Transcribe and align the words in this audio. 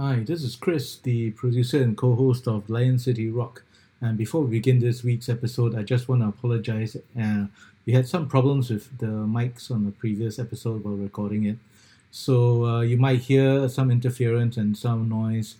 Hi, 0.00 0.20
this 0.20 0.44
is 0.44 0.54
Chris, 0.54 0.94
the 0.94 1.32
producer 1.32 1.82
and 1.82 1.96
co 1.96 2.14
host 2.14 2.46
of 2.46 2.70
Lion 2.70 3.00
City 3.00 3.28
Rock. 3.30 3.64
And 4.00 4.16
before 4.16 4.42
we 4.42 4.50
begin 4.50 4.78
this 4.78 5.02
week's 5.02 5.28
episode, 5.28 5.74
I 5.74 5.82
just 5.82 6.08
want 6.08 6.22
to 6.22 6.28
apologize. 6.28 6.96
Uh, 7.20 7.46
we 7.84 7.94
had 7.94 8.06
some 8.06 8.28
problems 8.28 8.70
with 8.70 8.96
the 8.98 9.06
mics 9.06 9.72
on 9.72 9.84
the 9.84 9.90
previous 9.90 10.38
episode 10.38 10.84
while 10.84 10.94
recording 10.94 11.46
it. 11.46 11.56
So 12.12 12.64
uh, 12.64 12.80
you 12.82 12.96
might 12.96 13.22
hear 13.22 13.68
some 13.68 13.90
interference 13.90 14.56
and 14.56 14.76
some 14.76 15.08
noise. 15.08 15.56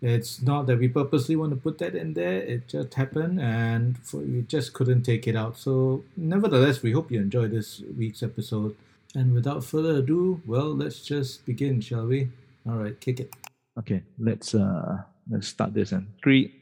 It's 0.00 0.40
not 0.40 0.68
that 0.68 0.78
we 0.78 0.86
purposely 0.86 1.34
want 1.34 1.50
to 1.50 1.56
put 1.56 1.78
that 1.78 1.96
in 1.96 2.14
there, 2.14 2.42
it 2.42 2.68
just 2.68 2.94
happened 2.94 3.40
and 3.40 3.96
we 4.12 4.42
just 4.42 4.72
couldn't 4.72 5.02
take 5.02 5.26
it 5.26 5.34
out. 5.34 5.58
So, 5.58 6.04
nevertheless, 6.16 6.80
we 6.80 6.92
hope 6.92 7.10
you 7.10 7.18
enjoy 7.18 7.48
this 7.48 7.82
week's 7.98 8.22
episode. 8.22 8.76
And 9.16 9.34
without 9.34 9.64
further 9.64 9.96
ado, 9.96 10.40
well, 10.46 10.72
let's 10.76 11.00
just 11.00 11.44
begin, 11.44 11.80
shall 11.80 12.06
we? 12.06 12.28
All 12.64 12.76
right, 12.76 13.00
kick 13.00 13.18
it. 13.18 13.34
Okay, 13.78 14.02
let's 14.18 14.54
uh 14.54 14.98
let's 15.30 15.48
start 15.48 15.72
this 15.74 15.92
in 15.92 16.08
three, 16.22 16.52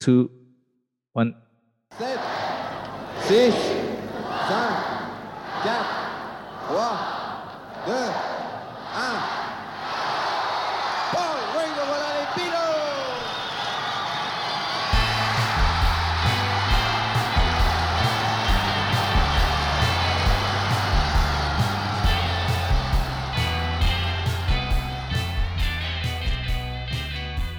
two, 0.00 0.30
one. 1.12 1.34
Sept, 1.94 2.20
six, 3.22 3.54
cinq, 3.54 4.74
quatre, 5.62 5.95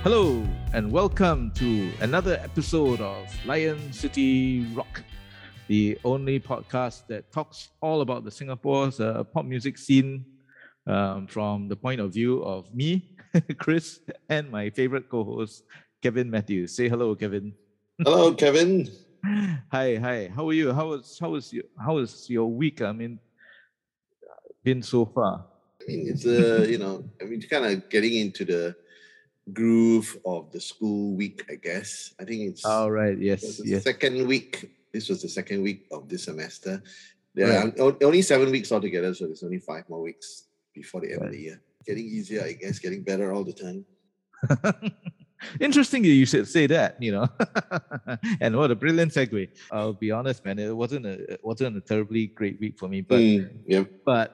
Hello 0.08 0.42
and 0.72 0.90
welcome 0.90 1.52
to 1.56 1.92
another 2.00 2.40
episode 2.42 3.02
of 3.02 3.28
Lion 3.46 3.92
City 3.92 4.66
Rock, 4.74 5.04
the 5.68 6.00
only 6.06 6.40
podcast 6.40 7.08
that 7.08 7.30
talks 7.30 7.72
all 7.82 8.00
about 8.00 8.24
the 8.24 8.32
Singapore's 8.32 9.02
uh, 9.02 9.26
pop 9.26 9.44
music 9.44 9.78
scene 9.78 10.24
um, 10.88 11.28
from 11.28 11.68
the 11.68 11.76
point 11.76 12.00
of 12.00 12.14
view 12.14 12.42
of 12.44 12.74
me, 12.74 13.18
Chris, 13.58 14.00
and 14.30 14.50
my 14.50 14.70
favorite 14.70 15.10
co-host 15.10 15.64
Kevin 16.02 16.32
Matthews. 16.32 16.74
Say 16.74 16.88
hello, 16.88 17.14
Kevin. 17.14 17.52
Hello, 18.02 18.34
Kevin. 18.34 18.88
Hi, 19.74 19.98
hi. 19.98 20.32
How 20.34 20.48
are 20.48 20.54
you? 20.54 20.72
How 20.72 20.88
was 20.88 21.18
how 21.20 21.32
was 21.32 21.52
your 21.52 21.66
how 21.78 21.96
was 21.96 22.30
your 22.30 22.48
week? 22.48 22.82
I 22.82 22.94
mean, 22.94 23.20
been 24.64 24.82
so 24.82 25.04
far. 25.04 25.44
I 25.82 25.84
mean, 25.86 26.08
it's 26.08 26.26
uh, 26.26 26.66
you 26.66 26.78
know, 26.78 27.04
I 27.22 27.26
mean, 27.26 27.42
kind 27.42 27.66
of 27.66 27.90
getting 27.90 28.14
into 28.14 28.46
the 28.46 28.74
groove 29.54 30.18
of 30.26 30.52
the 30.52 30.60
school 30.60 31.16
week, 31.16 31.46
I 31.50 31.56
guess. 31.56 32.14
I 32.20 32.26
think 32.26 32.42
it's 32.52 32.66
All 32.66 32.92
right. 32.92 33.18
Yes. 33.18 33.58
the 33.58 33.68
Yes. 33.70 33.84
second 33.84 34.28
week. 34.28 34.70
This 34.94 35.10
was 35.10 35.22
the 35.22 35.30
second 35.30 35.62
week 35.62 35.88
of 35.92 36.10
this 36.10 36.24
semester. 36.26 36.82
There 37.36 37.48
Right. 37.48 37.80
are 37.80 37.96
only 38.04 38.22
seven 38.22 38.52
weeks 38.52 38.72
altogether, 38.72 39.14
so 39.14 39.26
there's 39.26 39.44
only 39.44 39.60
five 39.60 39.88
more 39.90 40.02
weeks 40.02 40.46
before 40.74 41.02
the 41.02 41.14
end 41.14 41.22
of 41.24 41.32
the 41.32 41.40
year. 41.40 41.62
Getting 41.86 42.06
easier, 42.06 42.44
I 42.44 42.54
guess, 42.54 42.80
getting 42.80 43.04
better 43.04 43.32
all 43.32 43.44
the 43.44 43.54
time. 43.54 43.86
Interesting 45.62 46.04
you 46.04 46.26
should 46.26 46.48
say 46.48 46.66
that, 46.68 46.98
you 47.02 47.12
know. 47.12 47.28
and 48.42 48.56
what 48.58 48.72
a 48.72 48.76
brilliant 48.76 49.14
segue. 49.14 49.48
I'll 49.72 49.94
be 49.94 50.10
honest, 50.12 50.44
man, 50.44 50.58
it 50.58 50.76
wasn't 50.76 51.06
a 51.06 51.34
it 51.34 51.42
wasn't 51.44 51.78
a 51.78 51.82
terribly 51.82 52.28
great 52.28 52.60
week 52.60 52.78
for 52.78 52.90
me, 52.90 53.02
but 53.02 53.20
Mm, 53.20 53.50
yep. 53.68 53.86
but 54.04 54.34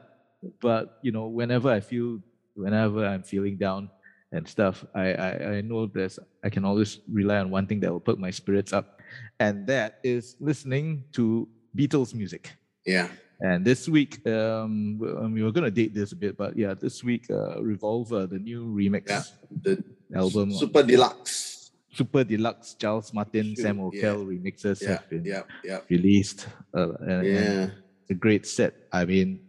but 0.62 1.00
you 1.04 1.12
know, 1.12 1.28
whenever 1.28 1.70
I 1.70 1.82
feel 1.82 2.22
whenever 2.56 3.06
I'm 3.06 3.22
feeling 3.24 3.58
down 3.58 3.90
and 4.34 4.44
stuff, 4.50 4.84
I, 4.98 5.14
I 5.14 5.30
I 5.58 5.62
know 5.62 5.86
there's 5.88 6.18
I 6.44 6.50
can 6.50 6.66
always 6.66 7.00
rely 7.08 7.38
on 7.40 7.50
one 7.54 7.66
thing 7.70 7.80
that 7.86 7.92
will 7.94 8.02
perk 8.04 8.18
my 8.18 8.32
spirits 8.34 8.74
up, 8.74 9.00
and 9.40 9.68
that 9.70 10.02
is 10.04 10.36
listening 10.42 11.06
to 11.14 11.48
Beatles 11.78 12.14
music. 12.18 12.52
Yeah. 12.86 13.08
And 13.44 13.66
this 13.66 13.88
week, 13.90 14.26
um, 14.28 14.98
we- 15.00 15.44
were 15.44 15.52
gonna 15.52 15.72
date 15.72 15.94
this 15.94 16.12
a 16.14 16.16
bit, 16.16 16.38
but 16.38 16.56
yeah, 16.58 16.74
this 16.74 17.04
week, 17.04 17.30
uh, 17.30 17.62
Revolver, 17.62 18.26
the 18.28 18.40
new 18.40 18.66
remix 18.74 19.06
Yeah. 19.10 19.24
The 19.66 19.74
album, 20.16 20.52
Super 20.54 20.84
Deluxe. 20.84 21.72
Super 21.94 22.24
Deluxe 22.24 22.74
Giles 22.80 23.14
Martin, 23.14 23.54
Sam 23.56 23.78
Sure, 23.78 23.92
Okell 23.92 24.20
remixes 24.26 24.82
Yeah. 24.82 24.90
have 24.98 25.10
been 25.10 25.26
Yeah. 25.26 25.44
Yeah. 25.64 25.82
released. 25.90 26.48
Uh, 26.74 26.94
and, 27.06 27.22
and 27.22 27.26
Yeah. 27.28 27.70
it's 28.02 28.10
a 28.10 28.18
great 28.18 28.46
set. 28.50 28.74
I 28.92 29.06
mean, 29.06 29.46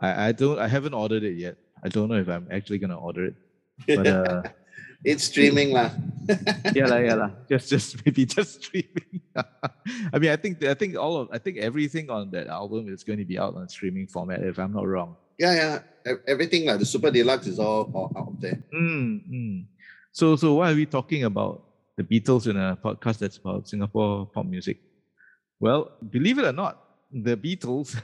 I, 0.00 0.28
I 0.28 0.32
don't, 0.32 0.58
I 0.58 0.68
haven't 0.68 0.94
ordered 0.94 1.24
it 1.24 1.36
yet. 1.36 1.56
I 1.84 1.88
don't 1.88 2.08
know 2.08 2.16
if 2.20 2.28
I'm 2.28 2.46
actually 2.50 2.78
gonna 2.78 2.96
order 2.98 3.26
it. 3.26 3.34
But 3.86 4.06
uh, 4.06 4.42
it's 5.04 5.24
streaming 5.24 5.72
lah. 5.72 5.92
yeah, 6.74 6.86
lah, 6.86 6.98
yeah, 6.98 7.14
lah. 7.14 7.30
Just, 7.48 7.68
just 7.68 7.88
maybe 8.04 8.26
just 8.26 8.64
streaming. 8.64 9.20
I 10.12 10.18
mean, 10.18 10.30
I 10.30 10.36
think, 10.36 10.64
I 10.64 10.74
think 10.74 10.96
all 10.96 11.16
of, 11.16 11.28
I 11.30 11.38
think 11.38 11.58
everything 11.58 12.10
on 12.10 12.30
that 12.32 12.48
album 12.48 12.88
is 12.88 13.04
going 13.04 13.18
to 13.18 13.24
be 13.24 13.38
out 13.38 13.54
on 13.54 13.68
streaming 13.68 14.08
format. 14.08 14.42
If 14.42 14.58
I'm 14.58 14.72
not 14.72 14.86
wrong. 14.86 15.16
yeah, 15.38 15.54
yeah. 15.54 16.14
Everything 16.26 16.66
like 16.66 16.78
the 16.78 16.86
Super 16.86 17.10
Deluxe 17.10 17.46
is 17.46 17.58
all, 17.58 17.90
all 17.92 18.12
out 18.16 18.40
there. 18.40 18.62
Mm, 18.72 19.20
mm. 19.28 19.64
So, 20.12 20.36
so 20.36 20.54
why 20.54 20.72
are 20.72 20.74
we 20.74 20.86
talking 20.86 21.24
about 21.24 21.62
the 21.96 22.02
Beatles 22.02 22.48
in 22.48 22.56
a 22.56 22.76
podcast 22.76 23.18
that's 23.18 23.36
about 23.36 23.68
Singapore 23.68 24.26
pop 24.26 24.46
music? 24.46 24.78
Well, 25.60 25.92
believe 26.10 26.38
it 26.38 26.44
or 26.44 26.52
not, 26.52 26.82
the 27.12 27.36
Beatles 27.36 28.00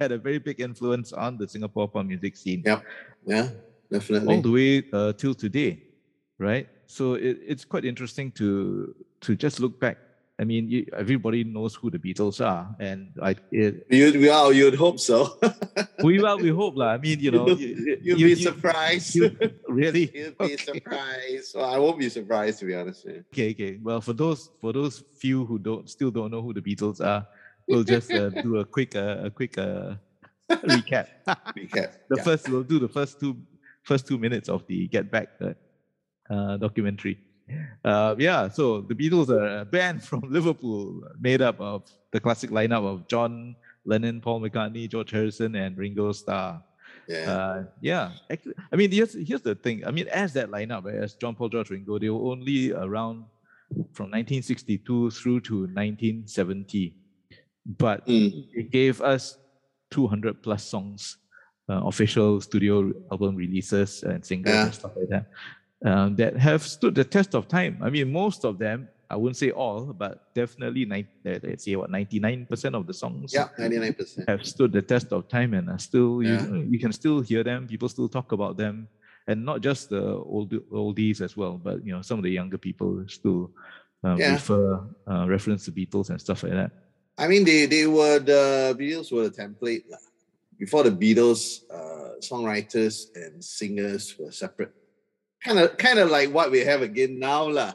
had 0.00 0.12
a 0.12 0.18
very 0.18 0.38
big 0.38 0.60
influence 0.60 1.12
on 1.12 1.38
the 1.38 1.48
Singapore 1.48 1.88
pop 1.88 2.06
music 2.06 2.36
scene 2.36 2.62
Yeah. 2.64 2.80
Yeah. 3.26 3.50
Definitely. 3.90 4.34
all 4.36 4.42
the 4.42 4.50
way 4.50 4.82
uh, 4.92 5.12
till 5.12 5.34
today, 5.34 5.82
right? 6.38 6.68
So 6.86 7.14
it, 7.14 7.38
it's 7.46 7.64
quite 7.64 7.84
interesting 7.84 8.30
to 8.32 8.94
to 9.22 9.36
just 9.36 9.60
look 9.60 9.78
back. 9.80 9.98
I 10.38 10.44
mean, 10.44 10.68
you, 10.68 10.84
everybody 10.92 11.44
knows 11.44 11.74
who 11.74 11.88
the 11.88 11.98
Beatles 11.98 12.44
are, 12.44 12.68
and 12.78 13.08
I 13.22 13.36
it, 13.50 13.86
You, 13.88 14.12
well, 14.28 14.52
you'd 14.52 14.74
hope 14.74 15.00
so. 15.00 15.38
we 16.04 16.20
well 16.20 16.36
we 16.36 16.50
hope 16.50 16.76
lah. 16.76 16.92
I 16.92 16.98
mean, 16.98 17.20
you 17.20 17.30
know, 17.30 17.48
you, 17.48 17.96
You'd 18.02 18.20
you- 18.20 18.26
be 18.26 18.34
surprised. 18.34 19.14
you- 19.16 19.32
really. 19.68 20.10
You'd 20.12 20.36
be 20.36 20.44
Okay. 20.44 20.56
surprised. 20.58 21.54
Well, 21.56 21.64
I 21.72 21.78
won't 21.78 21.98
be 21.98 22.10
surprised 22.10 22.58
to 22.60 22.66
be 22.66 22.74
honest. 22.74 23.06
with 23.06 23.14
you. 23.14 23.24
Okay, 23.32 23.50
okay. 23.56 23.72
Well, 23.82 24.02
for 24.02 24.12
those 24.12 24.50
for 24.60 24.74
those 24.74 25.02
few 25.16 25.46
who 25.46 25.58
don't 25.58 25.88
still 25.88 26.10
don't 26.10 26.30
know 26.30 26.42
who 26.42 26.52
the 26.52 26.60
Beatles 26.60 27.00
are, 27.00 27.24
we'll 27.66 27.82
just 27.84 28.12
uh, 28.12 28.28
do 28.28 28.58
a 28.60 28.64
quick 28.66 28.92
uh, 28.94 29.24
a 29.24 29.30
quick 29.30 29.56
uh, 29.56 29.96
recap. 30.68 31.08
Recap. 31.56 31.96
The 32.12 32.16
Yeah. 32.20 32.22
first 32.28 32.44
we'll 32.52 32.62
do 32.62 32.78
the 32.78 32.92
first 32.92 33.18
two 33.18 33.40
first 33.86 34.06
two 34.06 34.18
minutes 34.18 34.48
of 34.48 34.66
the 34.66 34.88
Get 34.88 35.10
Back 35.10 35.28
uh, 36.30 36.56
documentary. 36.58 37.18
Uh, 37.84 38.14
yeah, 38.18 38.48
so 38.48 38.80
the 38.80 38.94
Beatles 38.94 39.28
are 39.30 39.60
a 39.60 39.64
band 39.64 40.02
from 40.08 40.20
Liverpool, 40.28 41.00
made 41.20 41.40
up 41.40 41.60
of 41.60 41.88
the 42.10 42.18
classic 42.20 42.50
lineup 42.50 42.84
of 42.84 43.06
John 43.06 43.54
Lennon, 43.84 44.20
Paul 44.20 44.40
McCartney, 44.40 44.90
George 44.90 45.12
Harrison, 45.12 45.54
and 45.54 45.78
Ringo 45.78 46.10
Starr. 46.12 46.62
Yeah. 47.08 47.30
Uh, 47.30 47.64
yeah, 47.80 48.10
actually, 48.28 48.54
I 48.72 48.74
mean, 48.74 48.90
here's 48.90 49.14
here's 49.14 49.42
the 49.42 49.54
thing. 49.54 49.86
I 49.86 49.92
mean, 49.92 50.08
as 50.08 50.32
that 50.32 50.50
lineup, 50.50 50.90
as 50.92 51.14
John 51.14 51.36
Paul, 51.36 51.48
George, 51.50 51.70
Ringo, 51.70 51.98
they 52.00 52.10
were 52.10 52.32
only 52.32 52.72
around 52.72 53.24
from 53.94 54.10
1962 54.10 55.10
through 55.10 55.40
to 55.46 55.54
1970, 55.70 56.94
but 57.78 58.04
Mm. 58.06 58.46
it 58.54 58.70
gave 58.70 59.00
us 59.00 59.38
200 59.90 60.42
plus 60.42 60.64
songs, 60.64 61.18
uh, 61.68 61.82
official 61.86 62.40
studio 62.40 62.92
album 63.10 63.34
releases 63.36 64.02
and 64.02 64.24
singles 64.24 64.54
Yeah. 64.54 64.64
and 64.64 64.74
stuff 64.74 64.92
like 64.96 65.08
that, 65.08 65.24
um, 65.90 66.16
that 66.16 66.36
have 66.36 66.62
stood 66.62 66.94
the 66.94 67.04
test 67.04 67.34
of 67.34 67.48
time. 67.48 67.78
I 67.82 67.90
mean, 67.90 68.10
most 68.12 68.44
of 68.44 68.58
them, 68.58 68.88
I 69.10 69.16
wouldn't 69.16 69.36
say 69.36 69.50
all, 69.50 69.92
but 69.92 70.18
definitely, 70.34 70.84
nine, 70.84 71.08
uh, 71.26 71.38
let's 71.42 71.64
say 71.64 71.76
what 71.76 71.90
99% 71.90 72.74
of 72.74 72.86
the 72.86 72.94
songs 72.94 73.32
Yeah, 73.32 73.48
99%. 73.58 74.28
have 74.28 74.44
stood 74.44 74.72
the 74.72 74.82
test 74.82 75.12
of 75.12 75.28
time 75.28 75.54
and 75.54 75.68
are 75.70 75.78
still 75.78 76.22
Yeah. 76.22 76.42
you, 76.46 76.66
you 76.70 76.78
can 76.78 76.92
still 76.92 77.20
hear 77.20 77.44
them 77.44 77.66
people 77.68 77.88
still 77.88 78.08
talk 78.08 78.32
about 78.32 78.56
them 78.56 78.88
and 79.28 79.44
not 79.44 79.60
just 79.60 79.88
the 79.90 80.02
old 80.02 80.50
oldies 80.72 81.20
as 81.20 81.36
well 81.36 81.58
but 81.58 81.84
you 81.84 81.92
know 81.92 82.02
some 82.02 82.18
of 82.18 82.24
the 82.24 82.30
younger 82.30 82.58
people 82.58 83.04
still 83.06 83.50
uh, 84.04 84.16
Yeah. 84.16 84.32
refer 84.32 84.80
uh, 85.10 85.26
reference 85.28 85.64
to 85.66 85.72
beatles 85.72 86.10
and 86.10 86.20
stuff 86.20 86.42
like 86.42 86.52
that 86.52 86.72
I 87.18 87.28
mean, 87.28 87.44
they, 87.44 87.64
they 87.64 87.86
were 87.86 88.18
the 88.18 88.76
Beatles 88.78 89.10
were 89.10 89.28
the 89.28 89.30
template. 89.42 89.84
Lah. 90.56 90.60
Before 90.60 90.82
the 90.82 90.90
Beatles, 90.90 91.62
uh, 91.70 92.20
songwriters 92.20 93.14
and 93.14 93.44
singers 93.44 94.16
were 94.18 94.32
separate. 94.32 94.72
Kind 95.44 95.58
of 95.58 95.76
kind 95.76 95.98
of 95.98 96.10
like 96.10 96.32
what 96.32 96.50
we 96.50 96.60
have 96.60 96.82
again 96.82 97.18
now. 97.18 97.48
lah. 97.48 97.74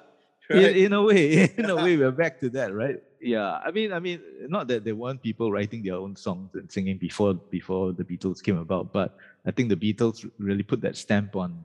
in, 0.53 0.75
in 0.75 0.93
a 0.93 1.01
way 1.01 1.43
in 1.57 1.69
a 1.69 1.75
way 1.75 1.97
we're 1.97 2.11
back 2.11 2.39
to 2.39 2.49
that 2.49 2.73
right 2.73 3.01
yeah 3.21 3.59
i 3.63 3.71
mean 3.71 3.93
i 3.93 3.99
mean 3.99 4.19
not 4.49 4.67
that 4.67 4.83
there 4.83 4.95
weren't 4.95 5.21
people 5.21 5.51
writing 5.51 5.83
their 5.83 5.95
own 5.95 6.15
songs 6.15 6.49
and 6.55 6.71
singing 6.71 6.97
before 6.97 7.33
before 7.33 7.93
the 7.93 8.03
beatles 8.03 8.43
came 8.43 8.57
about 8.57 8.91
but 8.91 9.17
i 9.45 9.51
think 9.51 9.69
the 9.69 9.75
beatles 9.75 10.29
really 10.39 10.63
put 10.63 10.81
that 10.81 10.97
stamp 10.97 11.35
on 11.35 11.63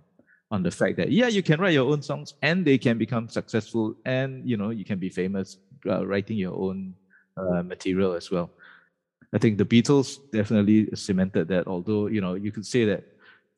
on 0.50 0.62
the 0.62 0.70
fact 0.70 0.96
that 0.96 1.10
yeah 1.10 1.26
you 1.26 1.42
can 1.42 1.60
write 1.60 1.72
your 1.72 1.90
own 1.90 2.02
songs 2.02 2.34
and 2.42 2.64
they 2.64 2.78
can 2.78 2.98
become 2.98 3.28
successful 3.28 3.96
and 4.04 4.48
you 4.48 4.56
know 4.56 4.70
you 4.70 4.84
can 4.84 4.98
be 4.98 5.08
famous 5.08 5.58
uh, 5.88 6.06
writing 6.06 6.36
your 6.36 6.54
own 6.54 6.94
uh, 7.36 7.62
material 7.62 8.14
as 8.14 8.30
well 8.30 8.50
i 9.32 9.38
think 9.38 9.58
the 9.58 9.64
beatles 9.64 10.18
definitely 10.32 10.88
cemented 10.94 11.48
that 11.48 11.66
although 11.66 12.06
you 12.06 12.20
know 12.20 12.34
you 12.34 12.52
could 12.52 12.66
say 12.66 12.84
that 12.84 13.04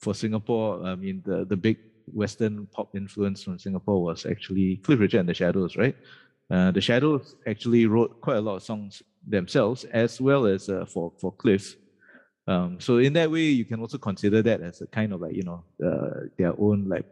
for 0.01 0.15
singapore 0.15 0.85
i 0.85 0.95
mean 0.95 1.23
the 1.25 1.45
the 1.45 1.57
big 1.57 1.79
Western 2.13 2.67
pop 2.67 2.95
influence 2.95 3.43
from 3.43 3.59
Singapore 3.59 4.03
was 4.03 4.27
actually 4.27 4.77
Cliff 4.77 5.01
Richard 5.01 5.21
and 5.21 5.29
the 5.29 5.35
Shadows, 5.35 5.77
right? 5.77 5.97
Uh, 6.51 6.71
the 6.71 6.81
Shadows 6.81 7.37
actually 7.47 7.87
wrote 7.87 8.21
quite 8.21 8.37
a 8.37 8.41
lot 8.41 8.57
of 8.57 8.63
songs 8.63 9.03
themselves, 9.27 9.85
as 9.85 10.21
well 10.21 10.47
as 10.47 10.69
uh, 10.69 10.87
for 10.87 11.13
for 11.19 11.33
Cliff. 11.33 11.77
Um, 12.47 12.81
so 12.81 12.99
in 12.99 13.13
that 13.15 13.31
way, 13.31 13.43
you 13.43 13.65
can 13.65 13.81
also 13.81 13.99
consider 13.99 14.43
that 14.43 14.63
as 14.63 14.81
a 14.81 14.87
kind 14.87 15.13
of 15.13 15.21
like 15.21 15.35
you 15.35 15.43
know 15.43 15.65
uh, 15.85 16.29
their 16.39 16.59
own 16.59 16.89
like 16.89 17.05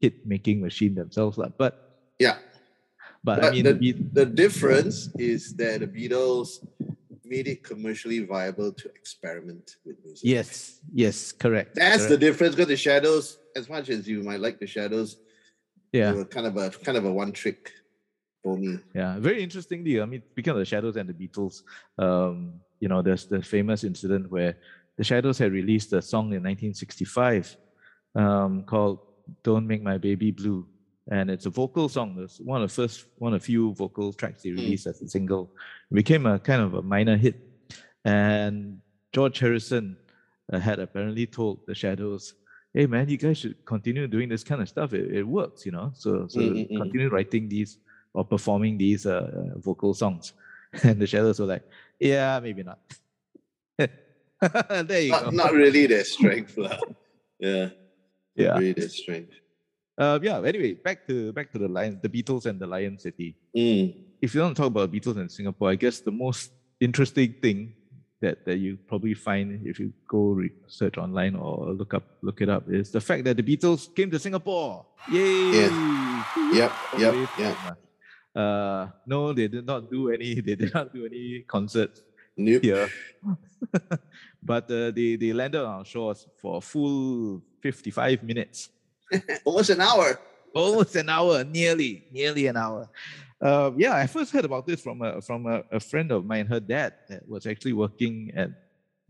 hit 0.00 0.26
making 0.26 0.60
machine 0.60 0.94
themselves, 0.94 1.38
like. 1.38 1.56
But 1.56 2.00
yeah, 2.18 2.38
but, 3.22 3.40
but 3.40 3.44
I 3.44 3.50
mean 3.50 3.64
the, 3.64 3.74
the, 3.74 3.92
the 4.12 4.26
difference 4.26 5.08
is 5.16 5.54
that 5.56 5.80
the 5.80 5.86
Beatles 5.86 6.66
made 7.24 7.48
it 7.48 7.62
commercially 7.62 8.20
viable 8.20 8.72
to 8.72 8.88
experiment 8.90 9.76
with 9.84 9.96
music. 10.04 10.22
yes, 10.24 10.80
yes, 10.92 11.32
correct. 11.32 11.74
That's 11.74 12.06
the 12.06 12.18
difference 12.18 12.54
because 12.54 12.68
the 12.68 12.76
Shadows, 12.76 13.38
as 13.56 13.68
much 13.68 13.88
as 13.88 14.08
you 14.08 14.22
might 14.22 14.40
like 14.40 14.58
the 14.58 14.66
Shadows, 14.66 15.18
yeah. 15.92 16.10
they 16.10 16.18
were 16.18 16.24
kind 16.24 16.46
of 16.46 16.56
a 16.56 16.70
kind 16.70 16.98
of 16.98 17.04
a 17.04 17.12
one 17.12 17.32
trick 17.32 17.72
pony. 18.44 18.78
Yeah, 18.94 19.18
very 19.18 19.42
interestingly, 19.42 20.00
I 20.00 20.04
mean, 20.04 20.22
speaking 20.30 20.52
of 20.52 20.58
the 20.58 20.64
Shadows 20.64 20.96
and 20.96 21.08
the 21.08 21.14
Beatles, 21.14 21.62
um, 21.98 22.54
you 22.80 22.88
know, 22.88 23.02
there's 23.02 23.26
the 23.26 23.42
famous 23.42 23.84
incident 23.84 24.30
where 24.30 24.56
the 24.96 25.04
Shadows 25.04 25.38
had 25.38 25.52
released 25.52 25.92
a 25.92 26.02
song 26.02 26.26
in 26.26 26.42
1965 26.42 27.56
um, 28.14 28.64
called 28.64 29.00
"Don't 29.42 29.66
Make 29.66 29.82
My 29.82 29.98
Baby 29.98 30.30
Blue," 30.30 30.66
and 31.12 31.30
it's 31.30 31.44
a 31.44 31.50
vocal 31.50 31.90
song. 31.90 32.16
It's 32.18 32.40
one 32.40 32.62
of 32.62 32.70
the 32.70 32.74
first, 32.74 33.04
one 33.18 33.34
of 33.34 33.40
the 33.42 33.44
few 33.44 33.74
vocal 33.74 34.14
tracks 34.14 34.42
they 34.42 34.50
released 34.50 34.86
as 34.86 35.02
a 35.02 35.08
single. 35.08 35.50
It 35.90 35.94
became 35.94 36.24
a 36.24 36.38
kind 36.38 36.62
of 36.62 36.72
a 36.72 36.82
minor 36.82 37.18
hit, 37.18 37.36
and 38.06 38.80
George 39.12 39.38
Harrison 39.38 39.98
uh, 40.50 40.58
had 40.58 40.78
apparently 40.78 41.26
told 41.26 41.66
the 41.66 41.74
Shadows. 41.74 42.34
Hey 42.72 42.86
man, 42.86 43.10
you 43.10 43.18
guys 43.18 43.36
should 43.36 43.62
continue 43.66 44.08
doing 44.08 44.30
this 44.30 44.42
kind 44.42 44.62
of 44.62 44.68
stuff. 44.70 44.94
It, 44.94 45.14
it 45.14 45.22
works, 45.24 45.66
you 45.66 45.72
know. 45.72 45.92
So, 45.94 46.26
so 46.28 46.40
Mm, 46.40 46.52
mm, 46.52 46.70
mm. 46.70 46.76
continue 46.78 47.10
writing 47.10 47.46
these 47.46 47.76
or 48.14 48.24
performing 48.24 48.78
these 48.78 49.04
uh, 49.04 49.28
uh, 49.36 49.58
vocal 49.58 49.92
songs. 49.92 50.32
And 50.82 50.96
the 50.98 51.06
Shadows 51.06 51.38
were 51.38 51.44
like, 51.44 51.64
yeah, 52.00 52.40
maybe 52.42 52.62
not. 52.62 52.80
there 53.76 55.02
you 55.02 55.12
go. 55.12 55.28
Not, 55.28 55.34
not 55.34 55.52
really 55.52 55.84
their 55.86 56.04
strength, 56.04 56.56
lah. 56.56 56.78
Yeah, 57.38 57.68
yeah. 58.34 58.56
not 58.56 58.60
really 58.60 58.72
their 58.72 58.88
strength. 58.88 59.41
Uh, 59.98 60.18
yeah. 60.22 60.40
Anyway, 60.40 60.74
back 60.74 61.06
to 61.06 61.32
back 61.32 61.52
to 61.52 61.58
the 61.58 61.68
Lion, 61.68 62.00
the 62.02 62.08
Beatles 62.08 62.46
and 62.46 62.58
the 62.58 62.66
Lion 62.66 62.98
City. 62.98 63.36
Mm. 63.56 63.94
If 64.20 64.34
you 64.34 64.40
don't 64.40 64.54
talk 64.54 64.66
about 64.68 64.90
Beatles 64.92 65.16
in 65.16 65.28
Singapore, 65.28 65.70
I 65.70 65.74
guess 65.74 66.00
the 66.00 66.12
most 66.12 66.50
interesting 66.80 67.34
thing 67.42 67.74
that, 68.20 68.44
that 68.46 68.56
you 68.58 68.78
probably 68.88 69.14
find 69.14 69.66
if 69.66 69.78
you 69.78 69.92
go 70.08 70.30
research 70.32 70.96
online 70.96 71.34
or 71.34 71.72
look 71.74 71.92
up 71.92 72.04
look 72.22 72.40
it 72.40 72.48
up 72.48 72.64
is 72.68 72.90
the 72.90 73.00
fact 73.00 73.24
that 73.24 73.36
the 73.36 73.42
Beatles 73.42 73.94
came 73.94 74.10
to 74.10 74.18
Singapore. 74.18 74.86
Yay! 75.10 75.68
Yep, 76.54 76.72
yep, 76.98 77.14
yep. 77.38 77.56
from, 77.56 77.76
Uh, 78.34 78.88
no, 79.06 79.32
they 79.34 79.46
did 79.48 79.66
not 79.66 79.90
do 79.90 80.08
any. 80.08 80.40
They 80.46 80.54
did 80.56 80.72
not 80.72 80.94
do 80.94 81.04
any 81.04 81.44
concerts 81.46 82.00
Nope. 82.36 82.62
here. 82.62 82.88
but 84.42 84.64
uh, 84.70 84.90
they 84.90 85.16
they 85.16 85.32
landed 85.32 85.60
on 85.60 85.82
our 85.82 85.84
shores 85.84 86.26
for 86.40 86.56
a 86.56 86.60
full 86.60 87.42
fifty-five 87.60 88.22
minutes, 88.22 88.70
Almost 89.44 89.70
an 89.70 89.80
hour. 89.80 90.18
almost 90.54 90.94
an 90.96 91.08
hour, 91.08 91.44
nearly, 91.44 92.04
nearly 92.12 92.46
an 92.46 92.56
hour. 92.56 92.88
Uh, 93.40 93.70
yeah, 93.76 93.94
I 93.96 94.06
first 94.06 94.32
heard 94.32 94.44
about 94.44 94.66
this 94.66 94.80
from 94.80 95.00
a 95.02 95.20
from 95.20 95.46
a, 95.46 95.62
a 95.72 95.80
friend 95.80 96.12
of 96.12 96.24
mine. 96.24 96.46
Her 96.46 96.60
dad 96.60 96.92
that 97.08 97.26
was 97.28 97.46
actually 97.46 97.72
working 97.72 98.30
at 98.36 98.50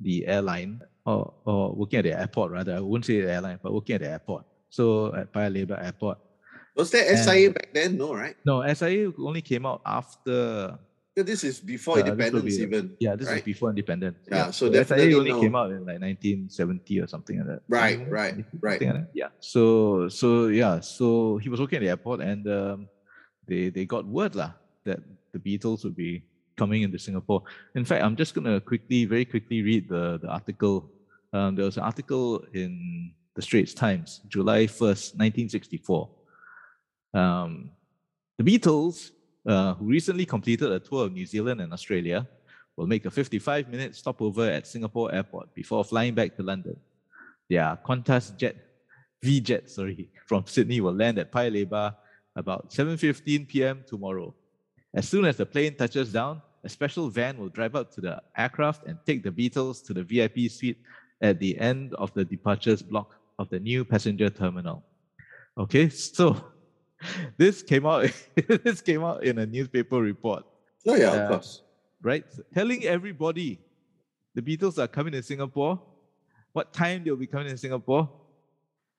the 0.00 0.26
airline 0.26 0.80
or 1.04 1.34
or 1.44 1.74
working 1.74 1.98
at 1.98 2.04
the 2.04 2.18
airport 2.18 2.52
rather. 2.52 2.76
I 2.76 2.80
wouldn't 2.80 3.04
say 3.04 3.20
the 3.20 3.30
airline, 3.32 3.58
but 3.62 3.72
working 3.74 3.96
at 3.96 4.00
the 4.02 4.08
airport. 4.10 4.44
So 4.70 5.14
at 5.14 5.32
Paya 5.32 5.50
Lebar 5.52 5.84
Airport. 5.84 6.18
Was 6.76 6.90
there 6.90 7.04
And- 7.10 7.18
SIA 7.18 7.50
back 7.50 7.74
then? 7.74 7.98
No, 7.98 8.14
right? 8.14 8.36
No, 8.46 8.62
SIA 8.72 9.12
only 9.18 9.42
came 9.42 9.66
out 9.66 9.82
after. 9.84 10.78
Yeah, 11.14 11.24
This 11.24 11.44
is 11.44 11.60
before 11.60 11.96
this 11.96 12.06
independence, 12.08 12.56
be- 12.56 12.62
even. 12.62 12.96
Yeah, 12.98 13.16
this 13.16 13.28
right? 13.28 13.34
was 13.34 13.42
before 13.42 13.68
independence. 13.68 14.16
Yeah, 14.30 14.50
so 14.50 14.66
SIA 14.66 14.80
definitely 14.80 15.14
only 15.14 15.30
no. 15.30 15.40
came 15.40 15.54
out 15.54 15.70
in 15.70 15.84
like 15.84 16.00
1970 16.00 17.00
or 17.00 17.06
something 17.06 17.36
like 17.38 17.46
that. 17.48 17.60
Right, 17.68 17.96
Something 17.98 18.12
right, 18.12 18.34
right. 18.60 18.80
like. 18.80 19.04
Yeah. 19.12 19.28
So 19.40 20.08
so 20.08 20.46
yeah, 20.48 20.80
so 20.80 21.36
he 21.36 21.50
was 21.50 21.60
working 21.60 21.76
at 21.76 21.82
the 21.82 21.88
airport 21.90 22.20
and 22.20 22.48
um, 22.48 22.88
they 23.46 23.68
they 23.68 23.84
got 23.84 24.06
word 24.06 24.34
lah 24.34 24.52
that 24.84 25.00
the 25.32 25.38
Beatles 25.38 25.84
would 25.84 25.96
be 25.96 26.24
coming 26.56 26.80
into 26.82 26.98
Singapore. 26.98 27.42
In 27.74 27.84
fact, 27.84 28.02
I'm 28.04 28.16
just 28.16 28.34
gonna 28.34 28.60
quickly, 28.60 29.04
very 29.04 29.26
quickly 29.26 29.60
read 29.62 29.88
the 29.88 30.16
the 30.16 30.28
article. 30.28 30.88
Um, 31.32 31.56
there 31.56 31.64
was 31.66 31.76
an 31.76 31.84
article 31.84 32.44
in 32.52 33.12
the 33.36 33.42
Straits 33.42 33.72
Times, 33.74 34.20
July 34.28 34.64
1st, 34.64 35.16
1964. 35.16 36.08
Um, 37.14 37.70
the 38.38 38.44
Beatles, 38.44 39.10
uh, 39.46 39.74
who 39.74 39.86
recently 39.86 40.24
completed 40.24 40.70
a 40.70 40.78
tour 40.78 41.06
of 41.06 41.12
New 41.12 41.26
Zealand 41.26 41.60
and 41.60 41.72
Australia, 41.72 42.26
will 42.76 42.86
make 42.86 43.04
a 43.04 43.10
55 43.10 43.68
minute 43.68 43.94
stopover 43.94 44.48
at 44.48 44.66
Singapore 44.66 45.14
Airport 45.14 45.54
before 45.54 45.84
flying 45.84 46.14
back 46.14 46.36
to 46.36 46.42
London. 46.42 46.76
Their 47.50 47.78
Qantas 47.84 48.36
jet, 48.36 48.56
V 49.22 49.40
jet, 49.40 49.70
sorry, 49.70 50.10
from 50.26 50.46
Sydney 50.46 50.80
will 50.80 50.94
land 50.94 51.18
at 51.18 51.30
Paya 51.30 51.50
Lebar 51.52 51.94
about 52.34 52.70
7.15 52.70 53.46
p.m. 53.46 53.84
tomorrow. 53.86 54.34
As 54.94 55.08
soon 55.08 55.24
as 55.24 55.36
the 55.36 55.46
plane 55.46 55.74
touches 55.74 56.12
down, 56.12 56.40
a 56.64 56.68
special 56.68 57.08
van 57.08 57.38
will 57.38 57.48
drive 57.48 57.74
up 57.74 57.92
to 57.94 58.00
the 58.00 58.22
aircraft 58.36 58.86
and 58.86 58.98
take 59.04 59.22
the 59.22 59.30
Beatles 59.30 59.84
to 59.86 59.92
the 59.92 60.02
VIP 60.02 60.50
suite 60.50 60.80
at 61.20 61.38
the 61.38 61.58
end 61.58 61.94
of 61.94 62.12
the 62.14 62.24
departures 62.24 62.82
block 62.82 63.16
of 63.38 63.48
the 63.50 63.58
new 63.58 63.84
passenger 63.84 64.30
terminal. 64.30 64.82
Okay, 65.58 65.88
so 65.88 66.51
this 67.36 67.62
came 67.62 67.86
out 67.86 68.10
this 68.64 68.80
came 68.80 69.02
out 69.04 69.24
in 69.24 69.38
a 69.38 69.46
newspaper 69.46 70.00
report 70.00 70.44
Oh, 70.86 70.96
yeah, 70.96 71.10
Uh, 71.10 71.16
of 71.22 71.28
course. 71.30 71.62
right? 72.02 72.24
Telling 72.54 72.84
everybody 72.84 73.60
the 74.34 74.42
Beatles 74.42 74.78
are 74.82 74.88
coming 74.88 75.12
to 75.12 75.22
Singapore, 75.22 75.80
what 76.52 76.72
time 76.72 77.04
they'll 77.04 77.16
be 77.16 77.26
coming 77.28 77.48
to 77.48 77.56
Singapore, 77.56 78.10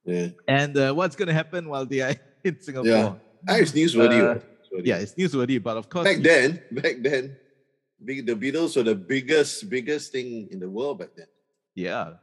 Yeah. 0.06 0.30
and 0.48 0.78
uh, 0.78 0.94
what's 0.94 1.16
going 1.16 1.28
to 1.28 1.34
happen 1.34 1.68
while 1.68 1.86
they 1.86 2.00
are 2.02 2.16
in 2.44 2.60
Singapore. 2.62 2.88
Yeah. 2.88 3.14
Ah, 3.50 3.58
it's 3.58 3.72
newsworthy. 3.74 4.20
Uh? 4.24 4.40
Newsworthy. 4.40 4.86
Yeah, 4.88 4.98
it's 5.04 5.14
newsworthy, 5.16 5.62
but 5.62 5.76
of 5.76 5.90
course, 5.90 6.06
Back 6.06 6.22
then, 6.24 6.62
back 6.72 6.96
then, 7.02 7.36
the 8.00 8.36
Beatles 8.36 8.76
were 8.78 8.84
the 8.84 8.96
biggest, 8.96 9.70
biggest 9.70 10.12
thing 10.12 10.48
in 10.52 10.60
the 10.60 10.70
world 10.70 11.00
back 11.00 11.10
then. 11.18 11.28
yeah. 11.76 12.14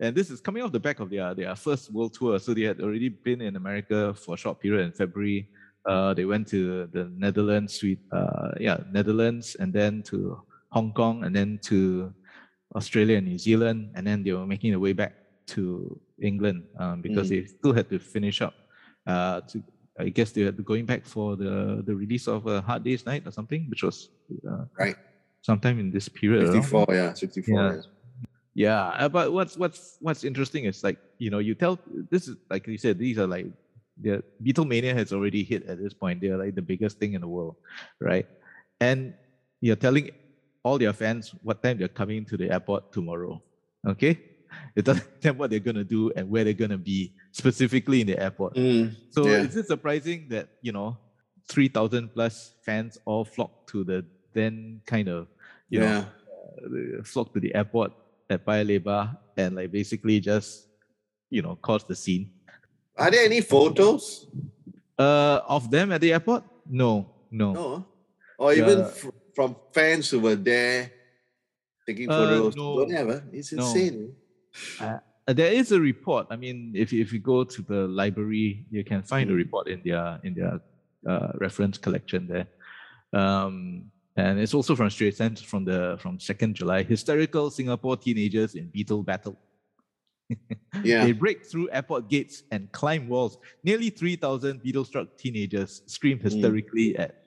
And 0.00 0.14
this 0.14 0.30
is 0.30 0.40
coming 0.40 0.62
off 0.62 0.72
the 0.72 0.80
back 0.80 1.00
of 1.00 1.08
their, 1.10 1.34
their 1.34 1.54
first 1.56 1.92
world 1.92 2.12
tour. 2.14 2.38
So 2.38 2.52
they 2.52 2.62
had 2.62 2.80
already 2.80 3.08
been 3.08 3.40
in 3.40 3.56
America 3.56 4.12
for 4.14 4.34
a 4.34 4.38
short 4.38 4.60
period 4.60 4.84
in 4.84 4.92
February. 4.92 5.48
Uh, 5.86 6.12
they 6.14 6.24
went 6.24 6.46
to 6.48 6.86
the 6.92 7.10
Netherlands, 7.16 7.74
sweet, 7.74 8.00
uh, 8.12 8.50
yeah, 8.60 8.78
Netherlands, 8.92 9.56
and 9.58 9.72
then 9.72 10.02
to 10.02 10.40
Hong 10.70 10.92
Kong, 10.92 11.24
and 11.24 11.34
then 11.34 11.58
to 11.64 12.12
Australia 12.74 13.16
and 13.18 13.26
New 13.26 13.38
Zealand, 13.38 13.92
and 13.94 14.06
then 14.06 14.22
they 14.22 14.32
were 14.32 14.46
making 14.46 14.70
their 14.72 14.80
way 14.80 14.92
back 14.92 15.14
to 15.46 15.98
England 16.20 16.64
um, 16.78 17.00
because 17.00 17.28
Mm. 17.28 17.30
they 17.30 17.46
still 17.46 17.72
had 17.72 17.88
to 17.88 17.98
finish 17.98 18.42
up. 18.42 18.54
Uh, 19.06 19.40
to 19.42 19.62
I 19.98 20.10
guess 20.10 20.32
they 20.32 20.42
had 20.42 20.56
to 20.58 20.62
going 20.62 20.84
back 20.84 21.06
for 21.06 21.36
the 21.36 21.80
the 21.86 21.94
release 21.94 22.26
of 22.28 22.46
a 22.46 22.60
Hard 22.60 22.82
Day's 22.84 23.06
Night 23.06 23.22
or 23.26 23.30
something, 23.30 23.64
which 23.70 23.82
was 23.84 24.10
uh, 24.50 24.64
Right. 24.78 24.96
sometime 25.40 25.78
in 25.78 25.90
this 25.92 26.08
period. 26.08 26.42
around. 26.50 26.62
64, 26.64 26.86
yeah, 26.90 27.14
64. 27.14 27.62
Yeah. 27.62 27.80
Yeah. 28.56 28.88
Uh, 28.96 29.08
but 29.10 29.34
what's 29.34 29.54
what's 29.58 29.98
what's 30.00 30.24
interesting 30.24 30.64
is 30.64 30.82
like 30.82 30.96
you 31.18 31.28
know 31.28 31.40
you 31.40 31.54
tell 31.54 31.78
this 32.10 32.26
is 32.26 32.36
like 32.48 32.66
you 32.66 32.78
said 32.78 32.98
these 32.98 33.18
are 33.18 33.26
like 33.26 33.46
the 34.00 34.24
Beatlemania 34.42 34.94
has 34.96 35.12
already 35.12 35.44
hit 35.44 35.66
at 35.68 35.76
this 35.78 35.92
point. 35.92 36.22
They're 36.22 36.38
like 36.38 36.54
the 36.54 36.62
biggest 36.62 36.98
thing 36.98 37.12
in 37.12 37.20
the 37.20 37.28
world, 37.28 37.56
right? 38.00 38.26
And 38.80 39.12
you're 39.60 39.76
telling 39.76 40.10
all 40.64 40.80
your 40.80 40.94
fans 40.94 41.34
what 41.42 41.62
time 41.62 41.76
they're 41.76 41.88
coming 41.88 42.24
to 42.26 42.36
the 42.36 42.50
airport 42.50 42.92
tomorrow. 42.92 43.42
Okay, 43.86 44.18
it 44.74 44.86
doesn't 44.86 45.04
tell 45.20 45.34
what 45.34 45.50
they're 45.50 45.60
gonna 45.60 45.84
do 45.84 46.10
and 46.16 46.30
where 46.30 46.42
they're 46.44 46.54
gonna 46.56 46.78
be 46.80 47.12
specifically 47.32 48.00
in 48.00 48.06
the 48.06 48.18
airport. 48.18 48.54
Mm, 48.56 48.96
So 49.10 49.26
Yeah. 49.26 49.44
is 49.44 49.54
it 49.54 49.66
surprising 49.66 50.28
that 50.30 50.48
you 50.62 50.72
know 50.72 50.96
three 51.46 51.68
thousand 51.68 52.08
plus 52.14 52.54
fans 52.64 52.96
all 53.04 53.26
flocked 53.26 53.68
to 53.72 53.84
the 53.84 54.04
then 54.32 54.80
kind 54.86 55.08
of 55.08 55.28
you 55.68 55.80
know 55.80 55.92
yeah. 55.92 56.98
uh, 56.98 57.04
flock 57.04 57.34
to 57.34 57.40
the 57.40 57.54
airport 57.54 57.92
at 58.30 58.44
Paya 58.44 58.64
Lebar 58.66 59.16
and 59.36 59.56
like 59.56 59.70
basically 59.72 60.20
just 60.20 60.68
you 61.30 61.42
know 61.42 61.56
cause 61.56 61.84
the 61.84 61.94
scene. 61.94 62.30
Are 62.96 63.10
there 63.10 63.24
any 63.24 63.40
photos? 63.40 64.26
Uh, 64.98 65.40
of 65.46 65.70
them 65.70 65.92
at 65.92 66.00
the 66.00 66.12
airport? 66.12 66.44
No, 66.68 67.06
no. 67.30 67.52
No. 67.52 67.86
Or 68.38 68.52
even 68.54 68.78
Yeah. 68.80 68.86
f- 68.88 69.12
from 69.34 69.54
fans 69.72 70.08
who 70.08 70.20
were 70.20 70.36
there 70.36 70.90
taking 71.86 72.08
Uh, 72.08 72.16
photos? 72.16 72.56
no. 72.56 72.78
Don't 72.80 72.90
have, 72.92 73.08
huh? 73.08 73.20
It's 73.32 73.52
No. 73.52 73.62
insane. 73.68 74.16
Uh, 74.80 74.98
there 75.28 75.52
is 75.52 75.70
a 75.72 75.80
report. 75.80 76.26
I 76.30 76.36
mean, 76.36 76.72
if 76.74 76.92
if 76.96 77.12
you 77.12 77.18
go 77.20 77.44
to 77.44 77.60
the 77.62 77.86
library, 77.88 78.64
you 78.70 78.84
can 78.84 79.02
find 79.02 79.28
a 79.28 79.34
Mm. 79.34 79.42
report 79.44 79.68
in 79.68 79.82
their 79.84 80.18
in 80.24 80.32
their 80.34 80.60
uh, 81.06 81.32
reference 81.36 81.76
collection 81.78 82.26
there. 82.26 82.48
Um, 83.12 83.92
and 84.16 84.38
it's 84.40 84.54
also 84.54 84.74
from 84.74 84.90
Straits 84.90 85.18
Times 85.18 85.42
from 85.42 85.64
the 85.64 85.98
from 86.00 86.18
second 86.18 86.54
July. 86.54 86.82
Hysterical 86.82 87.50
Singapore 87.50 87.96
teenagers 87.96 88.54
in 88.54 88.68
Beetle 88.68 89.02
battle. 89.02 89.36
Yeah. 90.82 91.04
they 91.04 91.12
break 91.12 91.46
through 91.46 91.70
airport 91.70 92.08
gates 92.10 92.42
and 92.50 92.70
climb 92.72 93.08
walls. 93.08 93.38
Nearly 93.64 93.88
3,000 93.90 94.60
Beatles 94.62 94.86
struck 94.86 95.16
teenagers 95.16 95.82
scream 95.86 96.18
Hmm. 96.18 96.24
hysterically 96.24 96.96
at 96.98 97.24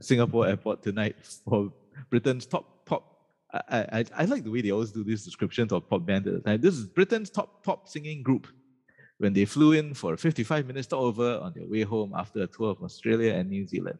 Singapore 0.00 0.46
airport 0.46 0.82
tonight 0.82 1.16
for 1.44 1.72
Britain's 2.10 2.46
top 2.46 2.84
pop. 2.86 3.10
I, 3.52 3.80
I, 4.00 4.04
I 4.16 4.24
like 4.26 4.44
the 4.44 4.50
way 4.50 4.60
they 4.60 4.70
always 4.72 4.92
do 4.92 5.02
these 5.04 5.24
descriptions 5.24 5.72
of 5.72 5.88
pop 5.88 6.04
band 6.06 6.26
at 6.26 6.34
the 6.34 6.40
time. 6.40 6.60
This 6.60 6.74
is 6.76 6.86
Britain's 6.86 7.30
top 7.30 7.64
pop 7.64 7.88
singing 7.88 8.22
group 8.22 8.46
when 9.18 9.32
they 9.32 9.44
flew 9.44 9.72
in 9.72 9.94
for 9.94 10.14
a 10.14 10.16
55 10.18 10.66
minute 10.66 10.84
stopover 10.84 11.38
on 11.42 11.52
their 11.54 11.66
way 11.68 11.82
home 11.82 12.12
after 12.16 12.42
a 12.42 12.46
tour 12.46 12.70
of 12.70 12.82
Australia 12.82 13.32
and 13.34 13.48
New 13.48 13.66
Zealand. 13.66 13.98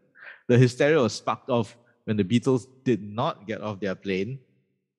The 0.49 0.59
hysteria 0.59 1.01
was 1.01 1.15
sparked 1.15 1.51
off 1.51 1.77
when 2.05 2.17
the 2.17 2.25
Beatles 2.25 2.67
did 2.85 3.03
not 3.03 3.47
get 3.47 3.61
off 3.61 3.81
their 3.81 3.95
plane, 3.95 4.39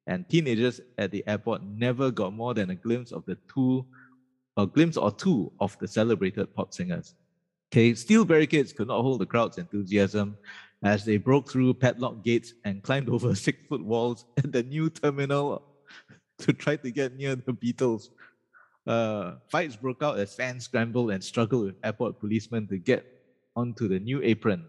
and 0.07 0.27
teenagers 0.29 0.81
at 0.97 1.11
the 1.11 1.23
airport 1.27 1.63
never 1.63 2.11
got 2.11 2.33
more 2.33 2.53
than 2.53 2.69
a 2.69 2.75
glimpse 2.75 3.11
of 3.11 3.25
the 3.25 3.37
two, 3.51 3.85
a 4.57 4.65
glimpse 4.65 4.97
or 4.97 5.11
two 5.11 5.51
of 5.59 5.77
the 5.79 5.87
celebrated 5.87 6.53
pop 6.53 6.73
singers. 6.73 7.15
Okay, 7.71 7.93
steel 7.95 8.23
barricades 8.23 8.71
could 8.71 8.87
not 8.87 9.01
hold 9.01 9.19
the 9.19 9.25
crowd's 9.25 9.57
enthusiasm 9.57 10.37
as 10.83 11.03
they 11.03 11.17
broke 11.17 11.49
through 11.49 11.73
padlock 11.73 12.23
gates 12.23 12.53
and 12.63 12.83
climbed 12.83 13.09
over 13.15 13.33
six 13.33 13.57
foot 13.67 13.83
walls 13.83 14.25
at 14.37 14.51
the 14.51 14.63
new 14.63 14.89
terminal 14.89 15.63
to 16.37 16.53
try 16.53 16.75
to 16.75 16.91
get 16.91 17.15
near 17.15 17.35
the 17.35 17.53
Beatles. 17.53 18.09
Uh, 18.85 19.35
fights 19.49 19.75
broke 19.75 20.03
out 20.03 20.19
as 20.19 20.35
fans 20.35 20.65
scrambled 20.65 21.09
and 21.09 21.23
struggled 21.23 21.65
with 21.65 21.75
airport 21.83 22.19
policemen 22.19 22.67
to 22.67 22.77
get 22.77 23.03
onto 23.55 23.87
the 23.87 23.99
new 23.99 24.21
apron 24.21 24.63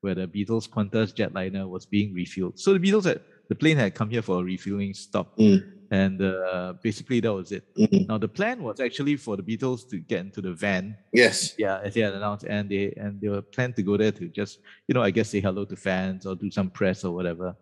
where 0.00 0.14
the 0.14 0.26
Beatles 0.26 0.68
Qantas 0.68 1.14
jetliner 1.14 1.68
was 1.68 1.86
being 1.86 2.14
refueled. 2.14 2.58
So 2.58 2.72
the 2.72 2.78
Beatles 2.80 3.04
had 3.04 3.20
the 3.48 3.54
plane 3.54 3.76
had 3.76 3.94
come 3.94 4.08
here 4.10 4.22
for 4.22 4.40
a 4.40 4.44
refueling 4.44 4.94
stop, 4.94 5.36
Mm. 5.36 5.60
and 5.90 6.22
uh, 6.22 6.74
basically 6.82 7.18
that 7.20 7.32
was 7.32 7.50
it. 7.52 7.64
Mm. 7.76 8.08
Now 8.08 8.18
the 8.18 8.28
plan 8.28 8.62
was 8.62 8.78
actually 8.80 9.16
for 9.16 9.36
the 9.36 9.42
Beatles 9.42 9.88
to 9.90 9.98
get 9.98 10.20
into 10.20 10.40
the 10.40 10.52
van 10.52 10.96
Yes. 11.12 11.54
yeah, 11.58 11.80
as 11.84 11.94
they 11.94 12.00
had 12.02 12.14
announced, 12.14 12.44
and 12.44 12.68
they 12.70 12.92
and 12.96 13.20
they 13.20 13.28
were 13.28 13.42
planned 13.42 13.74
to 13.76 13.82
go 13.82 13.96
there 13.96 14.12
to 14.12 14.28
just 14.28 14.60
you 14.88 14.94
know 14.94 15.02
I 15.02 15.10
guess 15.10 15.28
say 15.30 15.40
hello 15.40 15.64
to 15.64 15.76
fans 15.76 16.26
or 16.26 16.34
do 16.36 16.50
some 16.50 16.70
press 16.70 17.04
or 17.04 17.12
whatever. 17.14 17.56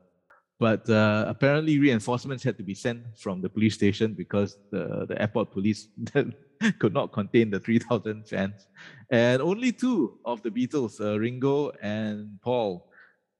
But 0.61 0.91
uh, 0.91 1.25
apparently 1.29 1.79
reinforcements 1.79 2.43
had 2.43 2.57
to 2.59 2.65
be 2.65 2.75
sent 2.75 3.01
from 3.17 3.41
the 3.41 3.49
police 3.49 3.75
station 3.75 4.15
because 4.15 4.59
the 4.73 5.07
the 5.09 5.17
airport 5.23 5.53
police 5.53 5.89
could 6.79 6.93
not 6.93 7.13
contain 7.13 7.51
the 7.51 7.61
three 7.61 7.79
thousand 7.79 8.29
fans, 8.29 8.67
and 9.11 9.43
only 9.43 9.73
two 9.73 10.19
of 10.25 10.43
the 10.43 10.51
Beatles, 10.51 11.01
uh, 11.01 11.19
Ringo 11.19 11.71
and 11.83 12.39
Paul, 12.43 12.89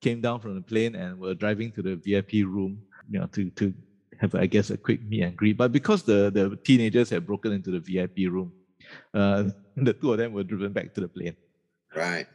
came 0.01 0.21
down 0.21 0.39
from 0.39 0.55
the 0.55 0.61
plane 0.61 0.95
and 0.95 1.19
were 1.19 1.33
driving 1.33 1.71
to 1.73 1.81
the 1.81 1.95
VIP 1.95 2.45
room, 2.45 2.81
you 3.09 3.19
know, 3.19 3.27
to 3.27 3.49
to 3.51 3.73
have 4.19 4.35
I 4.35 4.45
guess 4.45 4.69
a 4.69 4.77
quick 4.77 5.01
meet 5.03 5.23
and 5.23 5.35
greet. 5.35 5.57
But 5.57 5.71
because 5.71 6.03
the 6.03 6.29
the 6.29 6.57
teenagers 6.63 7.09
had 7.09 7.25
broken 7.25 7.51
into 7.51 7.71
the 7.71 7.79
VIP 7.79 8.31
room, 8.31 8.51
uh, 9.13 9.49
the 9.75 9.93
two 9.93 10.11
of 10.13 10.17
them 10.17 10.33
were 10.33 10.43
driven 10.43 10.73
back 10.73 10.93
to 10.95 11.01
the 11.01 11.07
plane. 11.07 11.35
Right. 11.95 12.27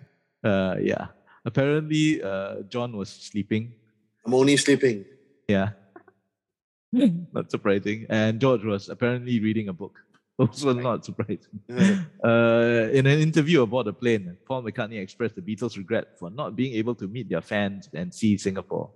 Uh, 0.43 0.77
yeah. 0.81 1.09
Apparently, 1.45 2.23
uh, 2.23 2.63
John 2.69 2.97
was 2.97 3.09
sleeping. 3.09 3.73
I'm 4.25 4.35
only 4.35 4.57
sleeping. 4.57 5.05
Yeah. 5.49 5.71
not 7.33 7.51
surprising. 7.51 8.07
And 8.09 8.41
George 8.41 8.65
was 8.65 8.89
apparently 8.89 9.41
reading 9.41 9.69
a 9.69 9.73
book. 9.73 9.99
Also 10.39 10.73
not 10.73 11.05
surprising. 11.05 11.61
Uh, 12.25 12.89
in 12.93 13.07
an 13.07 13.21
interview 13.21 13.63
aboard 13.63 13.87
the 13.87 13.93
plane, 13.93 14.37
Paul 14.47 14.63
McCartney 14.63 15.01
expressed 15.01 15.37
the 15.37 15.43
Beatles' 15.43 15.77
regret 15.77 16.19
for 16.19 16.31
not 16.31 16.57
being 16.57 16.75
able 16.75 16.95
to 16.95 17.07
meet 17.07 17.29
their 17.29 17.43
fans 17.43 17.89
and 17.93 18.13
see 18.13 18.39
Singapore. 18.39 18.91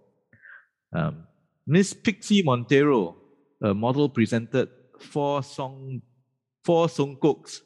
Um, 0.92 1.24
Miss 1.66 1.92
Pixie 1.92 2.42
Montero, 2.42 3.16
a 3.62 3.74
model, 3.74 4.08
presented 4.08 4.70
four 4.98 5.42
song, 5.42 6.00
four 6.64 6.86
songkoks. 6.86 7.60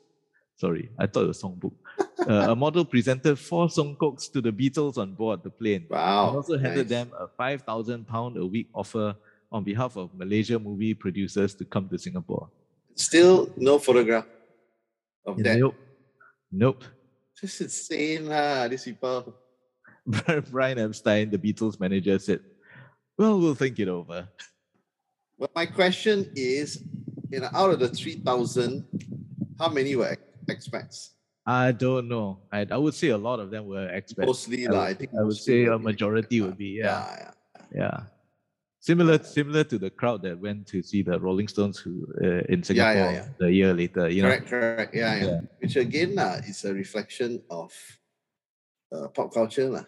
Sorry, 0.56 0.90
I 0.98 1.06
thought 1.06 1.24
it 1.24 1.28
was 1.28 1.42
songbook. 1.42 1.74
Uh, 2.22 2.52
a 2.52 2.56
model 2.56 2.84
presented 2.84 3.36
four 3.36 3.66
songkoks 3.66 4.30
to 4.30 4.40
the 4.40 4.52
Beatles 4.52 4.96
on 4.96 5.12
board 5.14 5.42
the 5.42 5.50
plane. 5.50 5.86
Wow. 5.90 6.28
and 6.28 6.36
also 6.36 6.56
handed 6.56 6.88
nice. 6.88 7.06
them 7.06 7.10
a 7.18 7.26
five 7.26 7.62
thousand 7.62 8.06
pound 8.06 8.36
a 8.36 8.46
week 8.46 8.68
offer 8.72 9.16
on 9.50 9.64
behalf 9.64 9.96
of 9.96 10.14
Malaysia 10.14 10.58
movie 10.58 10.94
producers 10.94 11.54
to 11.56 11.64
come 11.64 11.88
to 11.88 11.98
Singapore. 11.98 12.48
Still 12.94 13.50
no 13.56 13.78
photograph 13.78 14.26
of 15.26 15.38
that. 15.42 15.58
Nope. 15.58 15.74
Nope. 16.50 16.84
Just 17.40 17.60
insane, 17.60 18.28
lah. 18.28 18.68
These 18.68 18.84
people. 18.84 19.34
Brian 20.50 20.78
Epstein, 20.78 21.30
the 21.30 21.38
Beatles 21.38 21.78
manager, 21.80 22.18
said, 22.18 22.40
Well, 23.16 23.38
we'll 23.38 23.54
think 23.54 23.78
it 23.78 23.88
over. 23.88 24.28
But 25.38 25.50
my 25.54 25.66
question 25.66 26.30
is, 26.36 26.82
you 27.30 27.40
know, 27.40 27.48
out 27.52 27.70
of 27.70 27.78
the 27.80 27.88
three 27.88 28.20
thousand, 28.20 28.84
how 29.58 29.68
many 29.70 29.96
were 29.96 30.10
ex- 30.14 30.68
expats? 30.68 31.10
I 31.46 31.72
don't 31.72 32.06
know. 32.06 32.38
I, 32.52 32.66
I 32.70 32.76
would 32.76 32.94
say 32.94 33.08
a 33.08 33.18
lot 33.18 33.40
of 33.40 33.50
them 33.50 33.66
were 33.66 33.88
expats. 33.90 34.26
Mostly, 34.26 34.66
I 34.66 34.70
would- 34.70 34.78
I 34.78 34.94
think 34.94 35.10
I 35.18 35.22
would 35.22 35.36
say 35.36 35.64
a 35.66 35.78
majority 35.78 36.40
would 36.42 36.58
be, 36.58 36.82
lah. 36.82 36.86
yeah. 36.86 37.06
yeah. 37.18 37.30
Yeah. 37.74 37.98
Similar, 38.82 39.22
similar 39.22 39.62
to 39.62 39.78
the 39.78 39.90
crowd 39.90 40.22
that 40.26 40.40
went 40.42 40.66
to 40.74 40.82
see 40.82 41.02
the 41.06 41.14
Rolling 41.14 41.46
Stones 41.46 41.78
who 41.78 42.02
uh, 42.18 42.42
in 42.50 42.64
Singapore 42.66 42.92
yeah, 42.92 43.12
yeah. 43.12 43.26
the 43.38 43.52
year 43.52 43.72
later. 43.72 44.10
You 44.10 44.22
know, 44.22 44.28
Correct, 44.34 44.48
correct. 44.50 44.90
Yeah, 44.92 45.14
yeah. 45.14 45.24
Yeah. 45.24 45.40
Which 45.62 45.76
again, 45.78 46.16
lah, 46.18 46.42
is 46.42 46.64
a 46.66 46.74
reflection 46.74 47.46
of 47.46 47.70
uh, 48.90 49.06
pop 49.14 49.30
culture, 49.32 49.70
lah. 49.70 49.86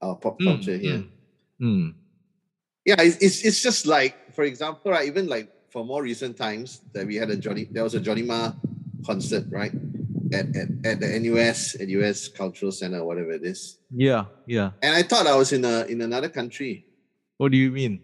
Our 0.00 0.16
pop 0.16 0.40
Mm, 0.40 0.44
culture 0.48 0.72
here. 0.80 1.04
mm, 1.60 1.60
mm. 1.60 1.94
Yeah, 2.88 2.96
it's, 3.04 3.20
it's 3.20 3.44
it's 3.44 3.60
just 3.60 3.84
like, 3.84 4.32
for 4.32 4.48
example, 4.48 4.88
right, 4.90 5.04
even 5.04 5.28
like 5.28 5.52
for 5.68 5.84
more 5.84 6.00
recent 6.00 6.40
times 6.40 6.80
that 6.96 7.04
we 7.04 7.20
had 7.20 7.28
a 7.28 7.36
Johnny, 7.36 7.68
there 7.68 7.84
was 7.84 7.92
a 7.92 8.00
Johnny 8.00 8.24
Marr 8.24 8.56
concert, 9.04 9.44
right? 9.52 9.76
At, 10.32 10.48
at, 10.56 10.68
at 10.88 10.96
the 11.04 11.12
NUS, 11.20 11.76
at 11.76 11.92
US 11.92 12.28
Cultural 12.32 12.72
Center, 12.72 13.04
whatever 13.04 13.36
it 13.36 13.44
is. 13.44 13.76
Yeah, 13.92 14.32
yeah. 14.48 14.72
And 14.80 14.96
I 14.96 15.04
thought 15.04 15.28
I 15.28 15.36
was 15.36 15.52
in 15.52 15.68
a 15.68 15.84
in 15.92 16.00
another 16.00 16.32
country. 16.32 16.88
What 17.36 17.52
do 17.52 17.58
you 17.60 17.68
mean? 17.70 18.00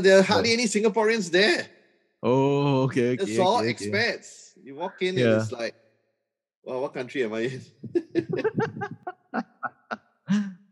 There 0.00 0.18
are 0.18 0.22
hardly 0.22 0.52
any 0.52 0.64
Singaporeans 0.64 1.30
there. 1.30 1.66
Oh, 2.22 2.82
okay, 2.84 3.12
okay. 3.14 3.22
It's 3.24 3.38
all 3.38 3.58
okay, 3.60 3.70
okay. 3.70 3.90
expats. 3.90 4.52
You 4.62 4.74
walk 4.76 5.00
in 5.02 5.16
Yeah. 5.16 5.24
and 5.24 5.42
it's 5.42 5.52
like, 5.52 5.74
well, 6.64 6.80
what 6.82 6.94
country 6.94 7.22
am 7.24 7.34
I 7.34 7.40
in? 7.52 7.62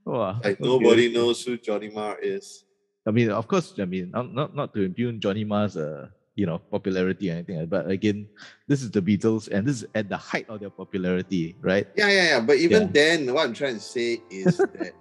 Wow, 0.05 0.37
Like 0.45 0.61
okay. 0.61 0.69
nobody 0.69 1.09
knows 1.13 1.43
who 1.43 1.57
Johnny 1.57 1.89
Marr 1.89 2.19
is. 2.21 2.65
I 3.07 3.11
mean, 3.11 3.31
of 3.31 3.49
course, 3.49 3.73
I 3.81 3.85
mean, 3.87 4.11
not 4.13 4.33
not, 4.35 4.55
not 4.55 4.75
to 4.75 4.83
impugn 4.85 5.19
Johnny 5.21 5.45
Marr's, 5.45 5.77
uh, 5.77 6.09
you 6.37 6.45
know, 6.45 6.59
popularity 6.59 7.31
or 7.31 7.41
anything, 7.41 7.65
but 7.67 7.89
again, 7.89 8.29
this 8.69 8.83
is 8.83 8.91
the 8.91 9.01
Beatles, 9.01 9.49
and 9.49 9.67
this 9.67 9.81
is 9.83 9.89
at 9.95 10.09
the 10.09 10.17
height 10.17 10.45
of 10.49 10.61
their 10.61 10.69
popularity, 10.71 11.57
right? 11.63 11.87
Yeah, 11.97 12.09
yeah, 12.09 12.25
yeah. 12.37 12.41
But 12.41 12.59
even 12.59 12.93
Yeah. 12.93 12.93
then, 12.93 13.33
what 13.33 13.47
I'm 13.49 13.55
trying 13.57 13.81
to 13.81 13.85
say 13.85 14.21
is 14.29 14.57
that 14.77 14.93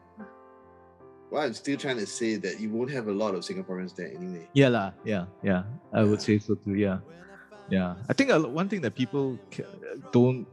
what 1.34 1.46
I'm 1.46 1.54
still 1.58 1.78
trying 1.78 1.98
to 1.98 2.06
say 2.06 2.36
that 2.38 2.60
you 2.62 2.70
won't 2.70 2.92
have 2.92 3.08
a 3.08 3.12
lot 3.12 3.34
of 3.34 3.42
Singaporeans 3.42 3.96
there 3.98 4.13
anyway. 4.13 4.46
Yeah, 4.54 4.70
lah. 4.70 4.94
Yeah, 5.04 5.25
yeah. 5.42 5.66
I 5.90 6.06
would 6.06 6.22
say 6.22 6.38
so 6.38 6.54
too. 6.54 6.78
Yeah, 6.78 7.02
yeah. 7.74 7.98
I 8.06 8.13
think 8.13 8.30
one 8.30 8.70
thing 8.70 8.82
that 8.86 8.94
people 8.94 9.42
don't, 10.13 10.46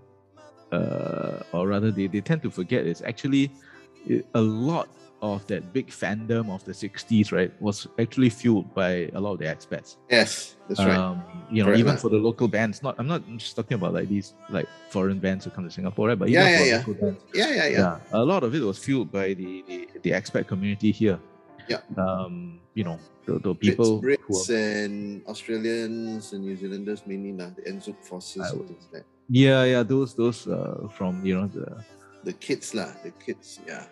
uh, 0.72 1.44
or 1.52 1.68
rather, 1.68 1.92
they, 1.92 2.08
they 2.08 2.24
tend 2.24 2.40
to 2.48 2.50
forget 2.50 2.86
is 2.88 3.04
actually 3.04 3.52
a 4.32 4.40
lot 4.40 4.88
of 5.22 5.46
that 5.48 5.72
big 5.72 5.88
fandom 5.88 6.48
of 6.50 6.64
the 6.64 6.72
60s, 6.72 7.30
right, 7.32 7.52
was 7.60 7.86
actually 7.98 8.30
fueled 8.30 8.72
by 8.74 9.10
a 9.12 9.20
lot 9.20 9.32
of 9.34 9.38
the 9.38 9.44
expats. 9.44 9.96
Yes, 10.10 10.56
that's 10.68 10.80
right. 10.80 10.96
Um, 10.96 11.22
you 11.50 11.60
know, 11.62 11.66
Correct 11.68 11.80
even 11.80 11.96
for 11.96 12.08
the 12.08 12.16
local 12.16 12.48
bands. 12.48 12.82
Not, 12.82 12.96
I'm 12.98 13.06
not 13.06 13.22
just 13.36 13.54
talking 13.56 13.74
about 13.74 13.92
like 13.94 14.08
these 14.08 14.34
like 14.48 14.66
foreign 14.88 15.18
bands 15.18 15.44
who 15.44 15.50
come 15.50 15.64
to 15.64 15.70
Singapore, 15.70 16.08
right? 16.08 16.18
But 16.18 16.30
Yeah, 16.30 16.48
even 16.48 16.52
yeah, 16.52 16.58
for 16.58 16.64
yeah. 16.64 16.76
local 16.78 16.94
bands, 16.94 17.20
Yeah, 17.34 17.50
yeah, 17.50 17.66
yeah. 17.66 17.78
yeah, 17.78 17.98
a 18.12 18.24
lot 18.24 18.44
of 18.44 18.54
it 18.54 18.60
was 18.62 18.78
fueled 18.78 19.12
by 19.12 19.34
the 19.34 19.62
the, 19.68 19.88
the 20.02 20.10
expat 20.10 20.46
community 20.46 20.90
here. 20.92 21.20
Yeah. 21.68 21.80
Um, 21.96 22.58
you 22.74 22.82
know, 22.84 22.98
the, 23.26 23.38
the 23.38 23.54
people 23.54 24.00
Brits, 24.02 24.24
who 24.26 24.34
are, 24.34 24.84
and 24.84 25.22
Australians 25.26 26.32
and 26.32 26.42
New 26.44 26.56
Zealanders 26.56 27.06
mainly 27.06 27.32
lah, 27.36 27.50
the 27.54 27.62
ANZUK 27.70 28.02
forces 28.02 28.42
I 28.42 28.50
and 28.56 28.66
things 28.66 28.88
like 28.90 29.02
that. 29.02 29.06
yeah, 29.28 29.62
yeah, 29.64 29.82
those 29.84 30.14
those 30.14 30.48
uh, 30.48 30.88
from 30.96 31.24
you 31.24 31.36
know 31.38 31.46
the 31.46 31.84
The 32.24 32.32
kids 32.36 32.74
lah, 32.74 32.92
the 33.00 33.12
kids, 33.16 33.60
yeah. 33.66 33.86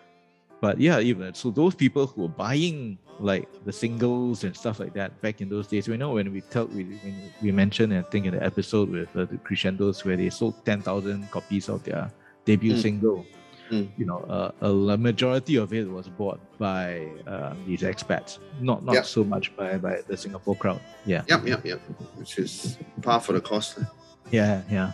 But 0.61 0.79
yeah, 0.79 0.99
even 0.99 1.33
so 1.33 1.51
those 1.51 1.75
people 1.75 2.07
who 2.07 2.23
were 2.23 2.27
buying 2.27 2.97
like 3.19 3.47
the 3.65 3.73
singles 3.73 4.43
and 4.45 4.55
stuff 4.55 4.79
like 4.79 4.93
that 4.93 5.19
back 5.21 5.41
in 5.41 5.49
those 5.49 5.67
days. 5.67 5.87
We 5.87 5.97
know 5.97 6.11
when 6.11 6.31
we 6.31 6.41
tell 6.41 6.67
we 6.67 6.83
when 7.03 7.15
we 7.41 7.51
mentioned 7.51 7.93
I 7.93 8.01
think 8.03 8.25
in 8.25 8.33
the 8.33 8.43
episode 8.43 8.89
with 8.89 9.09
uh, 9.15 9.25
the 9.25 9.37
Crescendos 9.43 10.05
where 10.05 10.15
they 10.15 10.29
sold 10.29 10.55
ten 10.65 10.81
thousand 10.81 11.29
copies 11.31 11.67
of 11.69 11.83
their 11.83 12.11
debut 12.45 12.73
Mm. 12.75 12.81
single. 12.81 13.25
Mm. 13.69 13.87
You 13.97 14.05
know, 14.07 14.19
uh, 14.25 14.51
a, 14.65 14.97
majority 14.97 15.55
of 15.57 15.71
it 15.73 15.87
was 15.87 16.07
bought 16.09 16.39
by 16.57 17.05
um, 17.27 17.61
these 17.67 17.81
expats, 17.81 18.39
not 18.59 18.83
not 18.83 18.95
Yep. 18.95 19.05
so 19.05 19.23
much 19.23 19.55
by 19.55 19.77
by 19.77 20.01
the 20.07 20.17
Singapore 20.17 20.55
crowd. 20.55 20.81
Yeah, 21.05 21.21
Yep, 21.27 21.45
yep, 21.45 21.61
yep. 21.65 21.79
Which 22.17 22.39
is 22.39 22.79
par 23.03 23.19
for 23.21 23.33
the 23.33 23.41
course. 23.41 23.77
lah. 23.77 23.85
yeah, 24.31 24.63
yeah. 24.71 24.93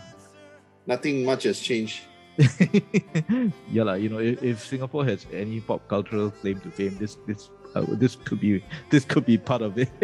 Nothing 0.86 1.24
much 1.24 1.44
has 1.44 1.58
changed. 1.58 2.00
yeah, 3.72 3.82
lah. 3.82 3.94
You 3.94 4.08
know, 4.08 4.18
if, 4.18 4.42
if 4.42 4.56
Singapore 4.60 5.04
has 5.04 5.26
any 5.32 5.60
pop 5.60 5.86
cultural 5.88 6.30
claim 6.30 6.60
to 6.60 6.70
fame, 6.70 6.96
this 7.00 7.16
this 7.26 7.48
uh, 7.74 7.84
this 7.96 8.16
could 8.16 8.40
be 8.40 8.62
this 8.90 9.04
could 9.04 9.24
be 9.24 9.38
part 9.38 9.62
of 9.62 9.78
it. 9.78 9.88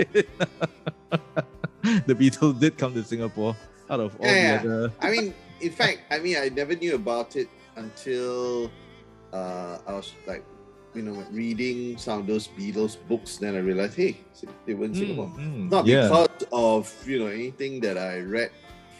the 2.08 2.14
Beatles 2.14 2.58
did 2.60 2.78
come 2.78 2.94
to 2.94 3.04
Singapore 3.04 3.56
out 3.90 4.00
of 4.00 4.16
all 4.20 4.26
Yeah, 4.26 4.62
the 4.62 4.88
other. 4.88 4.92
I 5.00 5.10
mean, 5.10 5.34
in 5.60 5.72
fact, 5.72 6.00
I 6.10 6.18
mean, 6.18 6.36
I 6.36 6.48
never 6.48 6.74
knew 6.74 6.94
about 6.94 7.36
it 7.36 7.48
until 7.76 8.70
uh, 9.32 9.78
I 9.86 9.92
was 9.92 10.12
like, 10.26 10.44
you 10.94 11.02
know, 11.02 11.24
reading 11.32 11.96
some 11.96 12.20
of 12.20 12.26
those 12.26 12.48
Beatles 12.48 12.96
books. 13.08 13.36
Then 13.36 13.56
I 13.56 13.60
realized, 13.60 13.96
hey, 13.96 14.16
they 14.66 14.74
were 14.74 14.86
in 14.86 14.94
Singapore. 14.94 15.32
Mm, 15.36 15.68
mm, 15.68 15.70
Not 15.70 15.86
yeah. 15.86 16.08
because 16.08 16.48
of 16.52 16.92
you 17.06 17.20
know 17.20 17.28
anything 17.28 17.80
that 17.80 17.96
I 17.96 18.20
read 18.20 18.50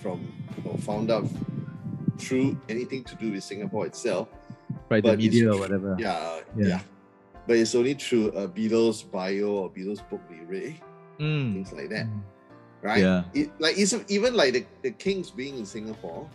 from 0.00 0.26
or 0.64 0.76
found 0.78 1.10
out 1.10 1.28
through 2.22 2.56
anything 2.68 3.02
to 3.04 3.14
do 3.16 3.32
with 3.32 3.42
Singapore 3.44 3.86
itself. 3.86 4.28
right, 4.88 5.02
the 5.02 5.10
but 5.10 5.18
it's 5.20 5.34
media 5.34 5.52
or 5.52 5.58
whatever. 5.58 5.96
Yeah, 5.98 6.40
Yeah. 6.56 6.66
yeah. 6.66 6.80
But 7.46 7.56
it's 7.56 7.74
only 7.74 7.94
through 7.94 8.28
a 8.38 8.46
Beatles 8.48 9.02
bio 9.10 9.66
or 9.66 9.70
Beatles 9.70 9.98
book 10.08 10.20
we 10.30 10.40
read, 10.46 10.80
Mm, 11.18 11.52
things 11.54 11.72
like 11.72 11.90
that, 11.90 12.06
mm, 12.06 12.20
right? 12.82 13.00
Yeah. 13.02 13.24
it, 13.34 13.50
like 13.58 13.76
it's, 13.78 13.94
even 14.08 14.34
like 14.34 14.52
the, 14.54 14.64
the 14.82 14.90
Kinks 14.92 15.30
being 15.30 15.58
in 15.58 15.66
Singapore. 15.66 16.28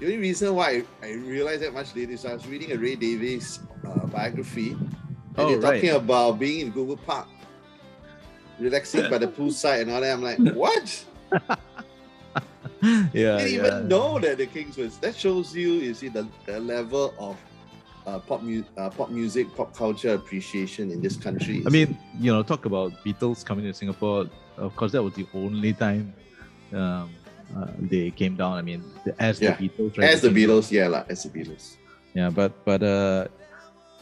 The 0.00 0.06
only 0.06 0.18
reason 0.18 0.54
why 0.54 0.82
I, 1.02 1.06
I 1.06 1.12
realized 1.14 1.62
that 1.62 1.74
much 1.74 1.94
later 1.94 2.12
is 2.12 2.24
I 2.24 2.32
was 2.32 2.46
reading 2.46 2.72
a 2.72 2.76
Ray 2.76 2.96
Davies 2.96 3.60
uh, 3.86 4.06
biography, 4.06 4.70
and 4.72 4.94
Oh, 5.36 5.48
they're 5.48 5.58
right. 5.60 5.74
talking 5.82 5.96
about 5.96 6.38
being 6.38 6.60
in 6.66 6.70
Goodwood 6.72 7.04
Park, 7.06 7.28
relaxing 8.58 9.10
by 9.10 9.18
the 9.18 9.28
poolside 9.28 9.82
and 9.82 9.90
all 9.90 10.00
that. 10.00 10.12
I'm 10.12 10.22
like, 10.22 10.38
what? 10.54 11.04
yeah. 13.12 13.36
I 13.36 13.44
didn't 13.44 13.52
yeah. 13.52 13.66
even 13.66 13.88
know 13.88 14.18
that 14.18 14.38
the 14.38 14.46
Kinks 14.46 14.76
was. 14.76 14.98
That 14.98 15.14
shows 15.16 15.54
you, 15.54 15.72
you 15.74 15.94
see, 15.94 16.08
the, 16.08 16.26
the 16.46 16.58
level 16.60 17.14
of 17.18 17.36
uh, 18.06 18.18
pop, 18.18 18.42
mu- 18.42 18.64
uh, 18.76 18.90
pop 18.90 19.10
music, 19.10 19.54
pop 19.54 19.74
culture 19.76 20.14
appreciation 20.14 20.90
in 20.90 21.00
this 21.00 21.16
country. 21.16 21.62
I 21.66 21.70
mean, 21.70 21.96
you 22.18 22.32
know, 22.32 22.42
talk 22.42 22.64
about 22.64 22.92
Beatles 23.04 23.44
coming 23.44 23.64
to 23.64 23.74
Singapore. 23.74 24.26
Of 24.56 24.74
course, 24.76 24.92
that 24.92 25.02
was 25.02 25.14
the 25.14 25.26
only 25.34 25.72
time 25.72 26.12
um, 26.72 27.10
uh, 27.56 27.68
they 27.78 28.10
came 28.10 28.34
down. 28.36 28.54
I 28.54 28.62
mean, 28.62 28.82
as 29.18 29.40
Yeah. 29.40 29.54
the 29.54 29.68
Beatles, 29.68 29.98
right? 29.98 30.10
as 30.10 30.20
the 30.20 30.28
down. 30.28 30.36
Beatles, 30.36 30.70
yeah, 30.70 30.88
lah, 30.88 31.04
as 31.08 31.22
the 31.22 31.30
Beatles. 31.30 31.76
Yeah, 32.14 32.30
but 32.30 32.52
but 32.64 32.82
uh, 32.82 33.28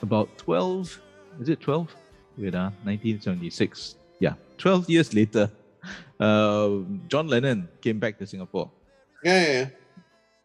about 0.02 0.28
twelve, 0.38 0.98
is 1.40 1.48
it 1.48 1.60
twelve? 1.60 1.94
Wait, 2.38 2.54
uh, 2.54 2.70
nineteen 2.84 3.20
seventy 3.20 3.50
six. 3.50 3.96
Yeah, 4.18 4.34
twelve 4.58 4.88
years 4.88 5.14
later, 5.14 5.50
uh, 6.20 6.70
John 7.08 7.28
Lennon 7.28 7.68
came 7.80 7.98
back 7.98 8.18
to 8.18 8.26
Singapore. 8.26 8.70
Yeah, 9.24 9.42
yeah, 9.46 9.52
yeah. 9.52 9.68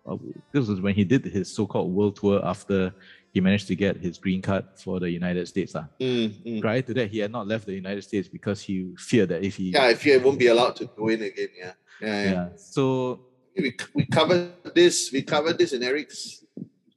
Uh, 0.08 0.18
this 0.52 0.68
was 0.68 0.82
when 0.82 0.94
he 0.94 1.04
did 1.04 1.26
his 1.26 1.54
so-called 1.54 1.92
world 1.92 2.16
tour 2.16 2.40
after 2.46 2.94
he 3.34 3.42
managed 3.42 3.68
to 3.68 3.76
get 3.76 3.98
his 3.98 4.18
green 4.18 4.42
card 4.42 4.66
for 4.76 5.00
the 5.00 5.10
United 5.10 5.48
States. 5.48 5.76
Uh. 5.76 5.86
Mm, 6.00 6.30
mm. 6.46 6.62
Prior 6.62 6.82
to 6.82 6.94
that, 6.94 7.10
he 7.10 7.20
had 7.20 7.32
not 7.32 7.48
left 7.48 7.66
the 7.66 7.74
United 7.74 8.04
States 8.04 8.28
because 8.30 8.62
he 8.62 8.94
feared 8.98 9.30
that 9.30 9.44
if 9.44 9.56
he 9.56 9.72
Yeah, 9.72 9.90
if 9.90 10.06
you 10.06 10.20
won't 10.22 10.40
be 10.40 10.48
allowed 10.48 10.76
to 10.78 10.86
go 10.86 11.08
in 11.10 11.22
again, 11.24 11.50
yeah. 11.58 11.74
Yeah, 12.02 12.24
yeah. 12.24 12.32
yeah. 12.32 12.48
So 12.56 13.22
We, 13.58 13.76
we 13.94 14.06
covered 14.06 14.52
this, 14.74 15.12
we 15.12 15.22
covered 15.24 15.58
this 15.58 15.74
in 15.74 15.82
Eric's 15.84 16.44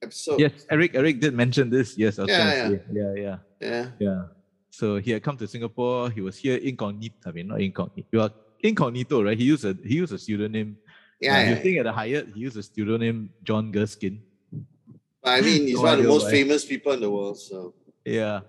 episode. 0.02 0.38
yes, 0.40 0.66
Eric 0.70 0.94
Eric 0.94 1.20
did 1.20 1.34
mention 1.34 1.70
this. 1.70 1.96
Yes, 1.96 2.18
I 2.18 2.22
was 2.22 2.30
Yeah, 2.30 2.54
yeah. 2.54 2.68
say. 2.68 2.80
yeah, 2.92 3.12
yeah, 3.16 3.36
Yeah. 3.60 3.90
yeah. 3.98 4.22
So 4.78 4.94
he 5.02 5.10
had 5.10 5.22
come 5.26 5.36
to 5.42 5.46
Singapore. 5.48 6.08
He 6.08 6.20
was 6.22 6.36
here 6.38 6.54
incognito. 6.56 7.16
I 7.26 7.32
mean, 7.34 7.48
not 7.50 7.60
incognito. 7.60 8.06
Well, 8.14 8.30
incognito, 8.62 9.24
right? 9.26 9.36
He 9.36 9.42
used 9.50 9.64
a 9.66 9.74
he 9.82 9.96
used 9.98 10.12
a 10.14 10.18
pseudonym. 10.22 10.78
Yeah, 11.18 11.34
Uh, 11.34 11.38
he 11.38 11.42
yeah. 11.42 11.50
was 11.50 11.58
staying 11.58 11.78
at 11.82 11.86
the 11.90 11.94
Hyatt. 12.00 12.26
He 12.32 12.40
used 12.46 12.56
a 12.56 12.62
pseudonym 12.62 13.16
John 13.42 13.72
Gerskin. 13.74 14.22
But 15.22 15.30
I 15.34 15.40
mean, 15.42 15.66
he's 15.66 15.74
No 15.74 15.82
one 15.82 15.98
of 15.98 16.02
the 16.06 16.08
most 16.14 16.26
why. 16.30 16.38
famous 16.38 16.62
people 16.64 16.92
in 16.94 17.00
the 17.02 17.10
world, 17.10 17.42
so 17.42 17.74
Yeah, 18.06 18.46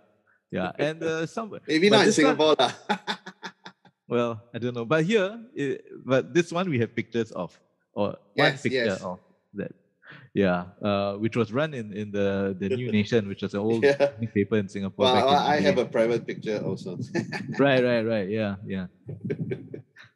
yeah. 0.54 0.70
And 0.78 1.02
uh, 1.02 1.26
some 1.26 1.50
maybe 1.66 1.90
not 1.90 2.06
in 2.06 2.14
this 2.14 2.22
one- 2.22 2.38
Singapore. 2.38 2.56
Well, 4.10 4.42
I 4.54 4.58
don't 4.62 4.74
know. 4.78 4.86
But 4.86 5.06
here, 5.06 5.38
it, 5.54 5.86
but 6.06 6.34
this 6.34 6.52
one 6.54 6.66
we 6.70 6.78
have 6.82 6.94
pictures 6.98 7.30
of, 7.34 7.54
or 7.94 8.18
one 8.34 8.54
picture 8.58 8.90
yes. 8.90 9.02
of 9.02 9.18
that. 9.58 9.74
Yeah, 10.34 10.66
uh, 10.84 11.14
which 11.16 11.36
was 11.36 11.52
run 11.52 11.74
in, 11.74 11.92
in 11.92 12.12
the, 12.12 12.56
the 12.60 12.70
New 12.70 12.92
Nation, 12.98 13.28
which 13.28 13.42
was 13.42 13.54
an 13.54 13.62
old 13.62 13.84
Yeah. 13.84 14.12
newspaper 14.20 14.58
in 14.58 14.70
Singapore. 14.70 15.06
well, 15.06 15.30
in 15.30 15.36
I 15.36 15.58
I 15.58 15.60
have 15.62 15.78
a 15.78 15.86
private 15.86 16.26
picture 16.28 16.62
also. 16.64 16.98
right, 17.60 17.84
right, 17.84 18.02
right. 18.06 18.30
Yeah, 18.30 18.56
yeah. 18.66 18.88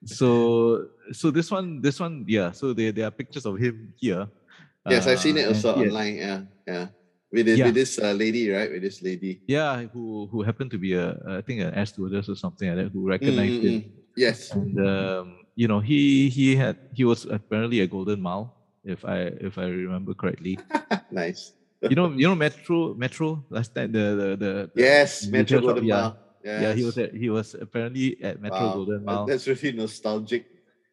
So, 0.06 0.86
so 1.12 1.32
this 1.32 1.50
one, 1.50 1.82
this 1.82 2.00
one, 2.00 2.26
yeah. 2.28 2.52
So 2.52 2.74
there, 2.74 2.92
there 2.92 3.08
are 3.08 3.12
pictures 3.12 3.46
of 3.46 3.58
him 3.58 3.94
here. 3.98 4.28
yes, 4.90 5.08
I've 5.08 5.20
seen 5.20 5.38
it 5.38 5.46
Uh, 5.46 5.48
and 5.48 5.56
also 5.56 5.76
online. 5.76 6.16
Yeah, 6.18 6.42
yeah. 6.68 6.88
With, 7.32 7.46
this 7.48 7.58
Yeah. 7.60 7.66
with 7.66 7.76
this 7.76 7.98
uh, 8.00 8.12
lady, 8.14 8.50
right? 8.50 8.70
With 8.70 8.84
this 8.84 9.02
lady. 9.02 9.42
Yeah, 9.48 9.86
who 9.92 10.28
who 10.30 10.44
happened 10.44 10.72
to 10.72 10.78
be 10.78 10.94
a, 10.94 11.18
I 11.28 11.42
think 11.42 11.62
an 11.62 11.74
air 11.74 11.86
stewardess 11.86 12.30
or 12.30 12.36
something 12.36 12.68
like 12.70 12.78
that, 12.78 12.92
who 12.94 13.04
Mm, 13.04 13.10
recognized 13.10 13.58
mm, 13.62 13.64
him. 13.64 13.74
mm. 13.82 13.92
Yes. 14.16 14.52
and 14.54 14.78
um, 14.78 15.42
you 15.56 15.68
know 15.68 15.80
he 15.80 16.30
he 16.30 16.56
had 16.56 16.78
he 16.94 17.04
was 17.04 17.26
apparently 17.26 17.80
a 17.82 17.88
golden 17.88 18.22
mile 18.22 18.54
if 18.84 19.06
i 19.06 19.32
if 19.39 19.58
i 19.58 19.65
remember 19.65 20.13
correctly 20.13 20.60
nice. 21.12 21.54
you 21.82 21.96
know 21.96 22.12
you 22.12 22.28
know 22.28 22.36
metro 22.36 22.93
metro 22.93 23.43
last 23.50 23.74
time 23.76 23.91
the 23.91 24.06
the 24.15 24.28
the, 24.38 24.52
the 24.76 24.82
Yes, 24.82 25.22
the 25.22 25.32
Metro 25.32 25.60
Golden 25.62 25.84
yeah. 25.86 25.96
Mile. 25.96 26.17
Yes. 26.43 26.62
yeah 26.63 26.74
he 26.74 26.84
was 26.84 26.98
at, 26.98 27.12
he 27.15 27.30
was 27.30 27.56
apparently 27.56 28.17
at 28.24 28.41
metro 28.41 28.60
Wow, 28.67 28.74
golden 28.74 29.06
mile 29.06 29.26
That's 29.26 29.48
really 29.48 29.72
nostalgic. 29.72 30.43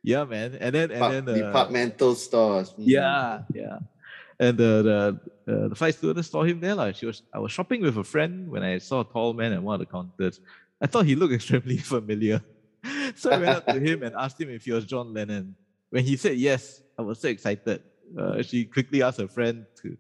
yeah 0.03 0.25
man 0.25 0.55
and 0.61 0.75
then 0.75 0.91
and 0.95 1.03
then 1.13 1.25
uh, 1.29 1.35
departmental 1.35 2.15
stores. 2.15 2.71
Mm. 2.79 2.85
yeah 2.87 3.43
yeah 3.53 3.79
and 4.39 4.57
the 4.57 4.73
the 4.89 4.99
uh, 5.53 5.69
the 5.69 5.75
flight 5.75 5.95
stewardess 5.95 6.31
saw 6.31 6.43
him 6.47 6.61
there 6.61 6.75
like 6.75 6.95
she 6.97 7.05
was 7.07 7.23
i 7.35 7.39
was 7.39 7.51
shopping 7.53 7.83
with 7.83 7.99
a 7.99 8.05
friend 8.05 8.49
when 8.49 8.63
i 8.63 8.79
saw 8.79 9.01
a 9.01 9.05
tall 9.05 9.35
man 9.35 9.53
at 9.53 9.63
one 9.63 9.75
of 9.75 9.81
the 9.83 9.91
counters 9.91 10.41
i 10.81 10.87
thought 10.87 11.05
he 11.05 11.15
looked 11.19 11.35
extremely 11.39 11.77
familiar 11.77 12.41
so 13.19 13.31
i 13.31 13.37
went 13.37 13.51
up 13.59 13.67
to 13.67 13.79
him 13.79 14.03
and 14.03 14.15
asked 14.17 14.41
him 14.41 14.49
if 14.51 14.65
he 14.65 14.73
was 14.73 14.87
john 14.87 15.13
lennon 15.13 15.55
when 15.91 16.05
he 16.05 16.17
said 16.17 16.39
yes 16.39 16.81
i 17.01 17.03
was 17.11 17.19
so 17.21 17.29
excited 17.29 17.81
uh, 18.19 18.43
she 18.43 18.65
quickly 18.65 19.03
asked 19.03 19.21
her 19.21 19.29
friend 19.29 19.65
to 19.81 19.97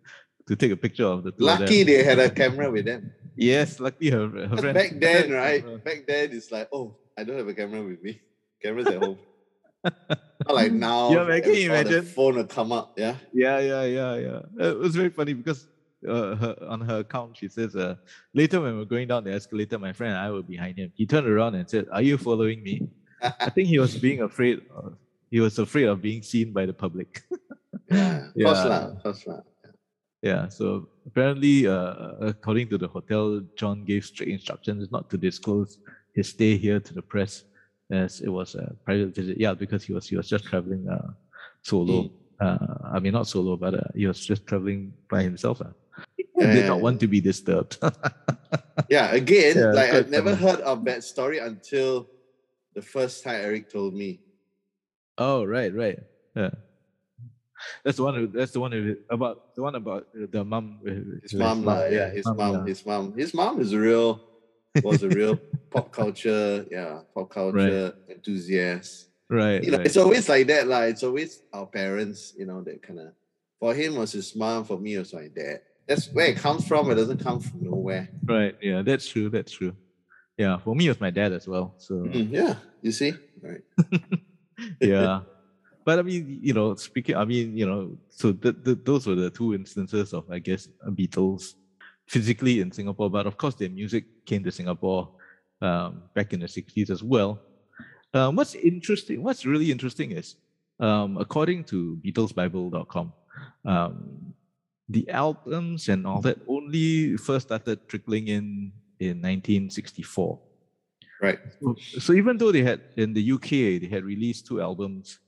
to 0.46 0.56
take 0.56 0.72
a 0.72 0.76
picture 0.76 1.06
of 1.06 1.22
the 1.22 1.30
two 1.30 1.48
of 1.48 1.60
Lucky 1.60 1.84
them. 1.84 1.94
they 1.94 2.02
had 2.02 2.18
a 2.18 2.30
camera 2.30 2.70
with 2.70 2.84
them. 2.84 3.12
yes 3.36 3.78
luckily 3.78 4.10
her, 4.10 4.28
her 4.50 4.56
friend 4.56 4.74
back 4.74 4.92
then, 4.98 5.30
right? 5.42 5.62
camera. 5.62 5.78
Back 5.78 6.00
then, 6.08 6.24
it's 6.32 6.50
like, 6.50 6.68
oh, 6.72 6.96
I 7.16 7.24
don't 7.24 7.38
have 7.38 7.48
a 7.48 7.54
camera 7.54 7.82
with 7.82 8.02
me. 8.02 8.20
Camera's 8.62 8.88
at 8.88 9.02
home. 9.02 9.18
Not 9.84 10.54
like 10.60 10.72
now. 10.72 11.10
Yeah, 11.10 11.24
man, 11.24 11.40
can 11.42 11.54
you 11.54 11.70
imagine? 11.70 12.04
phone 12.04 12.34
will 12.36 12.44
come 12.44 12.72
up. 12.72 12.94
Yeah. 12.96 13.14
Yeah, 13.32 13.58
yeah, 13.60 13.84
yeah, 13.84 14.14
yeah. 14.16 14.66
It 14.68 14.78
was 14.78 14.96
very 14.96 15.10
funny 15.10 15.34
because 15.34 15.68
uh, 16.06 16.34
her, 16.34 16.56
on 16.68 16.80
her 16.80 16.98
account 16.98 17.36
she 17.36 17.48
says, 17.48 17.76
uh, 17.76 17.94
later 18.34 18.60
when 18.60 18.72
we 18.72 18.78
we're 18.80 18.84
going 18.96 19.08
down 19.08 19.24
the 19.24 19.32
escalator, 19.32 19.78
my 19.78 19.92
friend 19.92 20.14
and 20.14 20.20
I 20.20 20.30
were 20.30 20.42
behind 20.42 20.78
him. 20.78 20.92
He 20.94 21.06
turned 21.06 21.26
around 21.26 21.54
and 21.54 21.68
said, 21.68 21.86
"Are 21.92 22.02
you 22.02 22.18
following 22.18 22.62
me?" 22.62 22.88
I 23.22 23.50
think 23.50 23.68
he 23.68 23.78
was 23.78 23.96
being 23.96 24.20
afraid. 24.22 24.62
Of, 24.74 24.94
he 25.30 25.40
was 25.40 25.58
afraid 25.58 25.86
of 25.86 26.02
being 26.02 26.22
seen 26.22 26.52
by 26.52 26.66
the 26.66 26.72
public. 26.74 27.22
Yeah. 27.90 28.30
Yeah. 28.36 28.70
lah, 28.70 28.82
of 28.94 29.02
course 29.02 29.26
lah. 29.26 29.42
yeah. 30.22 30.46
So 30.46 30.86
apparently, 31.06 31.66
uh, 31.66 32.14
according 32.22 32.70
to 32.70 32.78
the 32.78 32.86
hotel, 32.86 33.42
John 33.58 33.82
gave 33.82 34.06
strict 34.06 34.30
instructions 34.30 34.86
not 34.94 35.10
to 35.10 35.18
disclose 35.18 35.82
his 36.14 36.30
stay 36.30 36.54
here 36.56 36.78
to 36.78 36.94
the 36.94 37.02
press, 37.02 37.42
as 37.90 38.22
it 38.22 38.30
was 38.30 38.54
a 38.54 38.78
private 38.86 39.10
visit. 39.10 39.42
Yeah, 39.42 39.54
because 39.58 39.82
he 39.82 39.92
was 39.92 40.06
he 40.06 40.14
was 40.14 40.30
just 40.30 40.46
traveling 40.46 40.86
uh, 40.86 41.10
solo. 41.66 42.14
Uh, 42.38 42.94
I 42.94 43.02
mean, 43.02 43.12
not 43.12 43.26
solo, 43.26 43.58
but 43.58 43.74
uh, 43.74 43.90
he 43.98 44.06
was 44.06 44.22
just 44.22 44.46
traveling 44.46 44.94
by 45.10 45.26
himself. 45.26 45.58
Uh. 45.60 45.74
He 46.14 46.46
did 46.46 46.70
not 46.70 46.80
want 46.80 47.00
to 47.02 47.08
be 47.10 47.20
disturbed. 47.20 47.78
Yeah, 48.88 49.12
again, 49.12 49.58
Yeah, 49.58 49.72
like 49.76 49.90
I've 49.90 50.10
never 50.10 50.34
heard 50.34 50.60
of 50.62 50.84
that 50.86 51.04
story 51.04 51.38
until 51.38 52.08
the 52.74 52.82
first 52.82 53.22
time 53.22 53.38
Eric 53.42 53.68
told 53.70 53.94
me. 53.94 54.20
Oh, 55.20 55.44
right, 55.44 55.72
right. 55.74 55.98
Yeah. 56.34 56.50
That's 57.84 57.98
the 57.98 58.02
one. 58.04 58.14
Who, 58.14 58.26
that's 58.26 58.52
the 58.52 58.60
one 58.60 58.72
who, 58.72 58.96
about 59.10 59.54
the 59.54 59.62
one 59.62 59.74
about 59.74 60.06
the 60.14 60.42
mum. 60.44 60.80
with- 60.82 61.22
His 61.22 61.32
with 61.34 61.42
mom, 61.42 61.64
yeah, 61.92 62.10
his 62.10 62.26
mom, 62.26 62.54
yeah. 62.54 62.64
his 62.66 62.86
mom, 62.86 63.12
his 63.16 63.34
mom 63.34 63.60
is 63.60 63.72
a 63.72 63.78
real, 63.78 64.20
was 64.82 65.02
a 65.02 65.08
real 65.08 65.36
pop 65.70 65.92
culture, 65.92 66.64
yeah, 66.70 67.00
pop 67.14 67.30
culture 67.30 67.94
enthusiast. 68.08 69.08
Right, 69.28 69.62
You 69.62 69.70
know, 69.70 69.76
right. 69.78 69.86
it's 69.86 69.96
always 69.96 70.28
like 70.28 70.48
that, 70.48 70.66
like 70.66 70.90
it's 70.90 71.04
always 71.04 71.42
our 71.52 71.66
parents, 71.66 72.32
you 72.36 72.46
know, 72.46 72.62
that 72.64 72.82
kind 72.82 72.98
of. 72.98 73.12
For 73.60 73.74
him 73.74 73.94
was 73.96 74.10
his 74.12 74.34
mom, 74.34 74.64
for 74.64 74.78
me 74.80 74.94
it 74.94 74.98
was 75.00 75.12
my 75.14 75.28
dad. 75.28 75.60
That's 75.86 76.08
where 76.12 76.26
it 76.26 76.38
comes 76.38 76.66
from. 76.66 76.90
It 76.90 76.94
doesn't 76.94 77.22
come 77.22 77.40
from 77.40 77.62
nowhere. 77.62 78.08
right. 78.24 78.56
Yeah, 78.62 78.82
that's 78.82 79.06
true. 79.06 79.28
That's 79.28 79.52
true. 79.52 79.74
Yeah, 80.38 80.56
for 80.58 80.74
me, 80.74 80.86
it 80.86 80.90
was 80.90 81.00
my 81.00 81.10
dad 81.10 81.32
as 81.32 81.46
well. 81.46 81.74
So 81.78 81.94
Mm, 81.94 82.32
yeah, 82.32 82.54
you 82.80 82.90
see, 82.92 83.12
right? 83.42 83.60
yeah. 84.80 85.20
But 85.82 85.98
i 85.98 86.02
mean 86.02 86.38
you 86.42 86.52
know 86.52 86.74
speaking 86.76 87.16
i 87.16 87.24
mean 87.24 87.56
you 87.56 87.66
know 87.66 87.96
so 88.10 88.32
th- 88.32 88.54
th- 88.64 88.78
those 88.84 89.06
were 89.06 89.14
the 89.14 89.30
two 89.30 89.54
instances 89.54 90.12
of 90.12 90.30
i 90.30 90.38
guess 90.38 90.68
beatles 90.88 91.54
physically 92.06 92.60
in 92.60 92.70
singapore 92.70 93.08
but 93.08 93.26
of 93.26 93.38
course 93.38 93.54
their 93.54 93.70
music 93.70 94.04
came 94.26 94.44
to 94.44 94.52
singapore 94.52 95.08
um, 95.62 96.02
back 96.14 96.32
in 96.32 96.40
the 96.40 96.46
60s 96.46 96.90
as 96.90 97.02
well. 97.02 97.40
Um, 98.12 98.34
what's 98.34 98.54
interesting 98.54 99.22
what's 99.22 99.46
really 99.46 99.70
interesting 99.70 100.10
is 100.10 100.36
um, 100.80 101.16
according 101.18 101.64
to 101.64 101.98
beatlesbible.com 102.04 103.12
um, 103.64 104.34
the 104.88 105.08
albums 105.10 105.88
and 105.88 106.06
all 106.06 106.20
that 106.20 106.38
only 106.48 107.16
first 107.16 107.46
started 107.46 107.86
trickling 107.88 108.26
in 108.28 108.72
in 108.98 109.22
1964 109.22 110.40
Right. 111.22 111.38
so, 111.60 111.76
so 112.00 112.12
even 112.14 112.38
though 112.38 112.50
they 112.52 112.62
had 112.62 112.80
in 112.96 113.12
the 113.12 113.32
UK 113.32 113.50
they 113.82 113.88
had 113.90 114.04
released 114.04 114.46
two 114.46 114.60
albums 114.60 115.18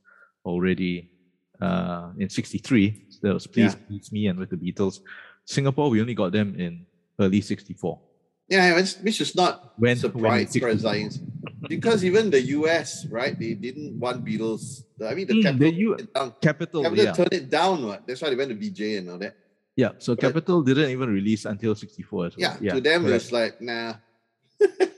already, 0.44 1.10
uh, 1.60 2.10
in 2.18 2.28
63. 2.28 3.06
So 3.10 3.18
that 3.28 3.34
was 3.34 3.46
Please, 3.46 3.74
Yeah. 3.74 3.86
Please 3.88 4.10
Me 4.10 4.26
and 4.26 4.38
with 4.38 4.50
the 4.50 4.56
Beatles. 4.56 5.00
Singapore, 5.44 5.90
we 5.90 6.00
only 6.00 6.14
got 6.14 6.32
them 6.32 6.58
in 6.58 6.86
early 7.20 7.40
64. 7.40 8.00
Yeah, 8.48 8.74
which, 8.74 9.20
is 9.20 9.34
not 9.36 9.74
When- 9.78 9.90
when 9.90 9.96
surprise, 9.96 10.42
it's 10.42 10.52
64. 10.54 11.28
Because 11.68 12.04
even 12.04 12.30
the 12.30 12.42
US, 12.58 13.06
right, 13.06 13.38
they 13.38 13.54
didn't 13.54 13.98
want 14.00 14.24
Beatles. 14.24 14.82
I 15.00 15.14
mean, 15.14 15.26
the 15.28 15.34
Mm, 15.34 15.42
Capitol, 15.42 15.70
the 15.70 15.74
U- 15.78 15.96
turned 15.96 16.00
it 16.00 16.12
down. 16.14 16.34
Capitol, 16.40 16.82
Capitol 16.82 17.04
yeah. 17.04 17.12
turned 17.12 17.32
it 17.32 17.50
down. 17.50 17.98
That's 18.06 18.20
why 18.20 18.30
they 18.30 18.36
went 18.36 18.50
to 18.50 18.56
Vee-Jay 18.56 18.96
and 18.96 19.10
all 19.10 19.18
that. 19.18 19.36
Yeah, 19.76 19.90
so 19.98 20.14
But- 20.14 20.20
Capitol 20.22 20.62
didn't 20.62 20.90
even 20.90 21.08
release 21.10 21.44
until 21.44 21.74
64 21.74 22.26
as 22.26 22.36
well. 22.36 22.56
Yeah, 22.60 22.74
to 22.74 22.80
them, 22.80 23.04
correct. 23.04 23.22
it's 23.22 23.32
like, 23.32 23.60
nah, 23.62 23.94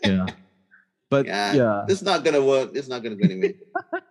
yeah. 0.02 0.26
But 1.14 1.26
yeah, 1.26 1.52
yeah, 1.54 1.86
is 1.94 2.02
not 2.02 2.24
going 2.24 2.34
to 2.34 2.42
work. 2.42 2.70
It's 2.74 2.88
not 2.88 3.02
going 3.02 3.14
to 3.16 3.18
go 3.22 3.26
anywhere. 3.30 3.54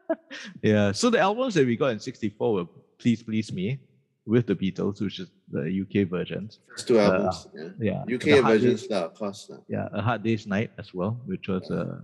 yeah. 0.62 0.92
So 0.96 1.10
the 1.10 1.20
albums 1.20 1.54
that 1.56 1.66
we 1.68 1.76
got 1.76 1.92
in 1.92 2.00
64 2.00 2.54
were 2.54 2.68
Please 2.98 3.22
Please 3.22 3.52
Me 3.52 3.80
with 4.26 4.48
the 4.48 4.56
Beatles, 4.56 5.02
which 5.04 5.20
is 5.20 5.28
the 5.52 5.68
UK 5.84 6.08
versions. 6.08 6.60
First 6.72 6.88
two 6.88 7.00
albums. 7.00 7.48
yeah. 7.80 8.04
Yeah. 8.08 8.16
UK 8.16 8.28
versions, 8.46 8.88
Day's- 8.88 8.92
lah, 8.92 9.12
of 9.12 9.14
course. 9.20 9.52
yeah, 9.68 9.92
A 9.92 10.02
Hard 10.02 10.24
Day's 10.24 10.48
Night 10.48 10.72
as 10.80 10.94
well, 10.94 11.20
which 11.28 11.48
was 11.52 11.68
uh 11.70 12.00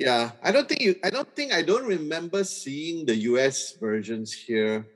Yeah, 0.00 0.32
I 0.40 0.48
don't 0.48 0.64
think 0.64 0.80
you. 0.80 0.96
I 1.04 1.10
don't 1.12 1.28
think 1.36 1.52
I 1.52 1.60
don't 1.60 1.84
remember 1.84 2.40
seeing 2.44 3.04
the 3.04 3.16
US 3.36 3.76
versions 3.76 4.32
here. 4.32 4.88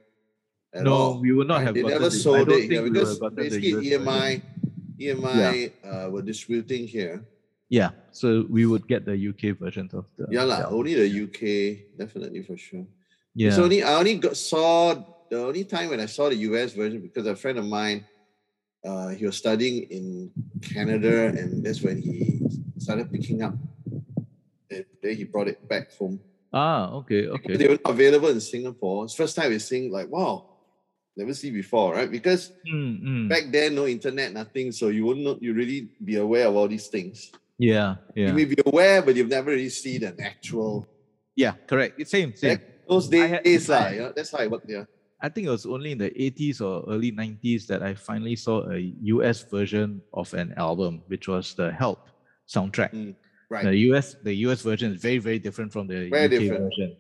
At 0.73 0.89
no, 0.89 0.93
all. 0.97 1.21
we 1.21 1.31
would 1.37 1.47
not 1.47 1.61
have 1.61 1.75
They 1.77 1.85
never 1.85 2.09
sold 2.09 2.49
it 2.49 2.73
here 2.73 2.83
because 2.89 3.21
have 3.21 3.21
gotten 3.21 3.37
the 3.37 3.53
basically 3.53 3.93
EMI, 3.95 4.41
version. 4.41 5.21
EMI 5.21 5.55
uh, 5.85 6.07
were 6.11 6.25
distributing 6.25 6.89
here. 6.89 7.21
Yeah, 7.69 7.91
so 8.13 8.45
we 8.49 8.67
would 8.67 8.87
get 8.87 9.05
the 9.05 9.17
UK 9.17 9.59
version 9.59 9.89
of 9.93 10.07
the 10.17 10.27
Yeah, 10.31 10.45
lah. 10.45 10.69
Only 10.69 10.95
the 10.95 11.09
UK, 11.09 11.97
definitely 11.97 12.43
for 12.43 12.57
sure. 12.57 12.87
Yeah. 13.35 13.49
It's 13.49 13.59
only 13.59 13.83
I 13.83 13.95
only 13.95 14.19
got, 14.19 14.37
saw 14.37 14.95
the 15.31 15.41
only 15.41 15.65
time 15.65 15.91
when 15.91 16.01
I 16.01 16.07
saw 16.07 16.29
the 16.29 16.37
US 16.53 16.75
version 16.75 17.01
because 17.01 17.27
a 17.27 17.35
friend 17.35 17.59
of 17.59 17.67
mine, 17.67 18.05
uh, 18.85 19.09
he 19.09 19.25
was 19.27 19.37
studying 19.37 19.89
in 19.91 20.31
Canada, 20.61 21.33
and 21.33 21.65
that's 21.65 21.81
when 21.81 22.01
he 22.03 22.45
started 22.79 23.11
picking 23.11 23.43
up. 23.43 23.55
And 24.71 24.85
then 25.03 25.17
he 25.17 25.25
brought 25.25 25.49
it 25.49 25.67
back 25.67 25.97
home. 25.97 26.21
ah, 26.53 26.93
okay, 27.03 27.27
okay. 27.27 27.57
They 27.57 27.67
were 27.67 27.81
not 27.83 27.91
available 27.91 28.29
in 28.29 28.41
Singapore. 28.41 29.05
It's 29.05 29.17
first 29.17 29.35
time 29.35 29.51
we're 29.51 29.59
seeing 29.59 29.91
like, 29.91 30.07
wow, 30.07 30.47
never 31.17 31.35
see 31.35 31.51
before, 31.51 31.95
right? 31.95 32.11
Because 32.11 32.53
Mm, 32.65 33.03
mm. 33.05 33.29
back 33.29 33.45
then, 33.53 33.75
no 33.75 33.87
internet, 33.87 34.33
nothing, 34.33 34.73
so 34.73 34.89
you 34.89 35.05
wouldn't 35.05 35.25
know, 35.25 35.39
you 35.41 35.53
really 35.53 35.89
be 36.03 36.17
aware 36.17 36.49
of 36.49 36.57
all 36.57 36.69
these 36.69 36.89
things. 36.89 37.31
Yeah, 37.59 37.97
yeah. 38.17 38.29
You 38.29 38.33
may 38.35 38.45
be 38.47 38.57
aware, 38.67 39.03
but 39.03 39.15
you've 39.17 39.29
never 39.29 39.51
really 39.51 39.69
seen 39.69 40.05
an 40.05 40.21
actual. 40.21 40.87
Yeah, 41.37 41.53
correct. 41.67 42.01
It's 42.01 42.11
same, 42.11 42.35
same. 42.35 42.61
Those 42.89 43.13
I 43.15 43.27
had- 43.27 43.43
days. 43.45 43.71
I- 43.71 43.97
know, 43.97 44.13
that's 44.15 44.31
how 44.33 44.39
it 44.43 44.51
worked. 44.51 44.69
Yeah. 44.69 44.85
I 45.21 45.29
think 45.31 45.47
it 45.47 45.51
was 45.51 45.65
only 45.65 45.93
in 45.93 45.99
the 45.99 46.11
80s 46.11 46.61
or 46.61 46.85
early 46.93 47.11
90s 47.13 47.67
that 47.69 47.83
I 47.83 47.95
finally 47.95 48.37
saw 48.37 48.69
a 48.71 48.79
US 49.15 49.43
version 49.51 50.03
of 50.13 50.33
an 50.35 50.53
album, 50.57 51.03
which 51.07 51.29
was 51.29 51.55
the 51.55 51.73
Help 51.73 52.09
soundtrack. 52.47 52.93
Mm, 52.93 53.15
right. 53.49 53.65
The 53.65 53.77
US 53.91 54.17
the 54.23 54.35
US 54.49 54.61
version 54.63 54.93
is 54.93 55.01
very 55.01 55.19
very 55.19 55.39
different 55.39 55.73
from 55.73 55.87
the 55.87 56.11
Very 56.11 56.25
UK 56.27 56.31
different. 56.31 56.65
version. 56.65 56.97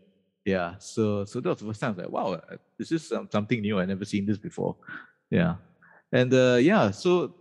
Yeah, 0.46 0.76
so 0.78 1.24
so 1.26 1.40
that 1.40 1.48
was 1.50 1.58
the 1.58 1.66
first 1.66 1.80
time 1.80 1.90
I 1.92 1.94
was 1.96 2.02
like, 2.04 2.12
wow, 2.12 2.32
uh, 2.34 2.56
this 2.78 2.92
is 2.92 3.06
some, 3.08 3.28
something 3.30 3.60
new. 3.60 3.78
I 3.78 3.84
never 3.84 4.04
seen 4.06 4.24
this 4.26 4.38
before. 4.38 4.76
Yeah, 5.30 5.56
and 6.12 6.32
uh, 6.32 6.58
yeah, 6.60 6.90
so 6.92 7.34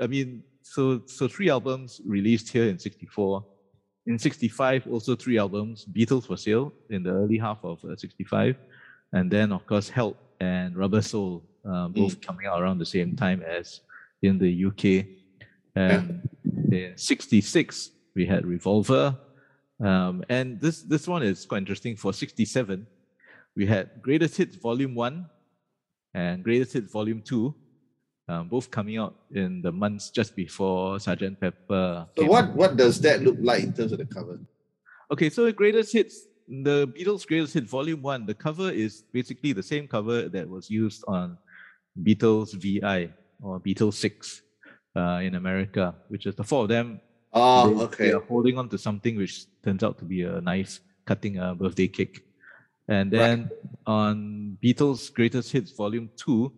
I 0.00 0.06
mean, 0.06 0.42
so 0.64 1.02
so 1.06 1.28
three 1.28 1.50
albums 1.50 2.00
released 2.06 2.48
here 2.48 2.64
in 2.64 2.78
'64. 2.78 3.44
In 4.06 4.18
'65, 4.18 4.86
also 4.90 5.14
three 5.14 5.38
albums. 5.38 5.84
Beatles 5.84 6.26
for 6.26 6.36
sale 6.36 6.72
in 6.90 7.02
the 7.02 7.10
early 7.10 7.38
half 7.38 7.58
of 7.62 7.84
uh, 7.84 7.94
'65, 7.96 8.56
and 9.12 9.30
then 9.30 9.52
of 9.52 9.66
course 9.66 9.88
Help 9.88 10.16
and 10.40 10.76
Rubber 10.76 11.02
Soul, 11.02 11.44
uh, 11.70 11.88
both 11.88 12.20
coming 12.20 12.46
out 12.46 12.60
around 12.60 12.78
the 12.78 12.86
same 12.86 13.14
time 13.14 13.42
as 13.42 13.80
in 14.22 14.38
the 14.38 14.64
UK. 14.64 15.06
And 15.76 16.28
in 16.72 16.94
'66, 16.96 17.90
we 18.14 18.24
had 18.26 18.46
Revolver, 18.46 19.16
um, 19.80 20.24
and 20.30 20.60
this 20.60 20.82
this 20.82 21.06
one 21.06 21.22
is 21.22 21.44
quite 21.44 21.58
interesting. 21.58 21.94
For 21.94 22.12
'67, 22.12 22.86
we 23.54 23.66
had 23.66 24.00
Greatest 24.00 24.38
Hits 24.38 24.56
Volume 24.56 24.94
One 24.94 25.26
and 26.14 26.42
Greatest 26.42 26.72
Hits 26.72 26.90
Volume 26.90 27.20
Two, 27.20 27.54
um, 28.28 28.48
both 28.48 28.70
coming 28.70 28.96
out 28.98 29.14
in 29.32 29.60
the 29.62 29.72
months 29.72 30.10
just 30.10 30.34
before 30.36 30.98
Sergeant 31.00 31.40
Pepper. 31.40 32.06
So 32.16 32.26
what 32.26 32.44
out. 32.44 32.54
what 32.56 32.76
does 32.76 33.00
that 33.02 33.22
look 33.22 33.36
like 33.40 33.62
in 33.62 33.72
terms 33.72 33.92
of 33.92 33.98
the 33.98 34.06
cover? 34.06 34.38
Okay, 35.10 35.28
so 35.30 35.44
the 35.44 35.52
Greatest 35.52 35.92
Hits, 35.92 36.26
the 36.48 36.88
Beatles 36.88 37.26
Greatest 37.26 37.54
hit, 37.54 37.68
Volume 37.68 38.00
One. 38.02 38.24
The 38.26 38.34
cover 38.34 38.70
is 38.70 39.02
basically 39.12 39.52
the 39.52 39.62
same 39.62 39.86
cover 39.86 40.28
that 40.28 40.48
was 40.48 40.70
used 40.70 41.04
on 41.06 41.36
Beatles 42.02 42.52
VI 42.54 43.10
or 43.42 43.60
Beatles 43.60 43.94
Six 43.94 44.42
uh, 44.96 45.20
in 45.22 45.34
America, 45.34 45.94
which 46.08 46.26
is 46.26 46.34
the 46.34 46.44
four 46.44 46.62
of 46.62 46.68
them 46.68 47.00
Oh, 47.36 47.68
they, 47.74 47.82
okay. 47.84 48.06
they 48.08 48.12
are 48.14 48.20
holding 48.20 48.56
on 48.58 48.68
to 48.70 48.78
something 48.78 49.16
which 49.16 49.44
turns 49.62 49.82
out 49.82 49.98
to 49.98 50.04
be 50.04 50.22
a 50.22 50.40
knife 50.40 50.80
cutting 51.04 51.36
a 51.38 51.54
birthday 51.54 51.88
cake. 51.88 52.24
And 52.88 53.12
Right. 53.12 53.18
then 53.18 53.50
on 53.86 54.56
Beatles 54.62 55.12
Greatest 55.12 55.50
Hits 55.52 55.72
Volume 55.72 56.10
2, 56.16 56.52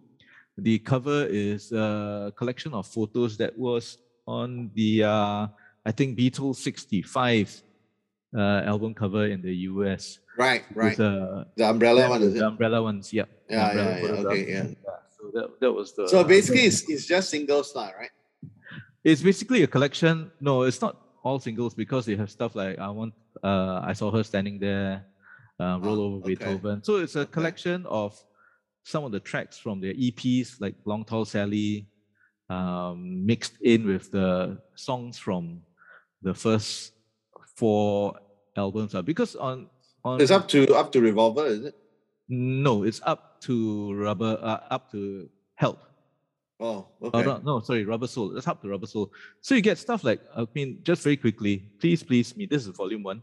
the 0.58 0.78
cover 0.78 1.26
is 1.28 1.72
a 1.72 2.32
collection 2.36 2.72
of 2.74 2.86
photos 2.86 3.36
that 3.36 3.56
was 3.58 3.98
on 4.26 4.70
the, 4.74 5.04
uh, 5.04 5.46
I 5.84 5.92
think, 5.92 6.18
Beatles 6.18 6.56
65 6.56 7.62
uh, 8.36 8.40
album 8.64 8.94
cover 8.94 9.26
in 9.26 9.42
the 9.42 9.54
US. 9.70 10.18
Right, 10.38 10.64
right. 10.74 10.98
With, 10.98 11.00
uh, 11.00 11.44
the 11.56 11.68
umbrella 11.68 12.00
that 12.02 12.10
one, 12.10 12.20
the 12.20 12.36
it? 12.36 12.42
umbrella 12.42 12.82
ones, 12.82 13.12
yeah. 13.12 13.24
Yeah, 13.48 13.72
yeah, 13.72 13.98
yeah, 13.98 14.10
okay, 14.26 14.50
yeah. 14.50 14.66
So 15.16 15.30
that, 15.32 15.60
that 15.60 15.72
was 15.72 15.94
the. 15.94 16.08
So 16.08 16.24
basically, 16.24 16.62
it's, 16.62 16.88
it's 16.88 17.06
just 17.06 17.30
singles, 17.30 17.74
lah, 17.74 17.90
right? 17.98 18.10
It's 19.04 19.22
basically 19.22 19.62
a 19.62 19.66
collection. 19.66 20.30
No, 20.40 20.62
it's 20.62 20.80
not 20.80 20.96
all 21.22 21.38
singles 21.38 21.74
because 21.74 22.06
they 22.06 22.16
have 22.16 22.30
stuff 22.30 22.54
like 22.56 22.78
I 22.78 22.88
want. 22.90 23.14
Uh, 23.42 23.80
I 23.84 23.92
saw 23.92 24.10
her 24.10 24.24
standing 24.24 24.58
there. 24.58 25.06
Uh, 25.58 25.78
roll 25.80 25.96
Ah, 25.96 26.04
over 26.04 26.16
okay. 26.18 26.34
Beethoven. 26.34 26.82
So 26.84 26.96
it's 26.96 27.16
a 27.16 27.20
Okay. 27.20 27.32
collection 27.32 27.86
of 27.86 28.12
some 28.86 29.02
of 29.02 29.10
the 29.10 29.18
tracks 29.18 29.58
from 29.58 29.80
their 29.80 29.94
EPs, 29.94 30.60
like 30.60 30.76
Long 30.84 31.04
Tall 31.04 31.24
Sally, 31.24 31.88
um, 32.48 33.26
mixed 33.26 33.54
in 33.62 33.84
with 33.84 34.12
the 34.12 34.58
songs 34.76 35.18
from 35.18 35.60
the 36.22 36.32
first 36.32 36.92
four 37.56 38.14
albums. 38.56 38.94
Uh, 38.94 39.02
because 39.02 39.34
on 39.34 39.66
on 40.04 40.20
It's 40.20 40.30
up 40.30 40.46
to 40.54 40.72
up 40.74 40.92
to 40.92 41.00
Revolver, 41.00 41.46
is 41.46 41.64
it? 41.66 41.74
no, 42.28 42.84
it's 42.84 43.00
up 43.04 43.40
to 43.42 43.92
Rubber. 43.94 44.38
Uh, 44.40 44.60
up 44.70 44.90
to 44.92 45.28
Help. 45.56 45.78
Oh, 46.60 46.86
Oh, 47.02 47.08
okay. 47.08 47.24
no, 47.26 47.40
no, 47.44 47.60
sorry, 47.60 47.84
Rubber 47.84 48.06
Soul. 48.06 48.28
That's 48.30 48.46
up 48.46 48.62
to 48.62 48.68
Rubber 48.68 48.86
Soul. 48.86 49.10
So 49.40 49.54
you 49.56 49.60
get 49.62 49.78
stuff 49.78 50.04
like, 50.04 50.20
I 50.36 50.46
mean, 50.54 50.78
just 50.84 51.02
very 51.02 51.16
quickly, 51.16 51.54
please, 51.80 52.02
please 52.04 52.36
me. 52.36 52.46
This 52.46 52.62
is 52.66 52.76
volume 52.76 53.02
one. 53.02 53.22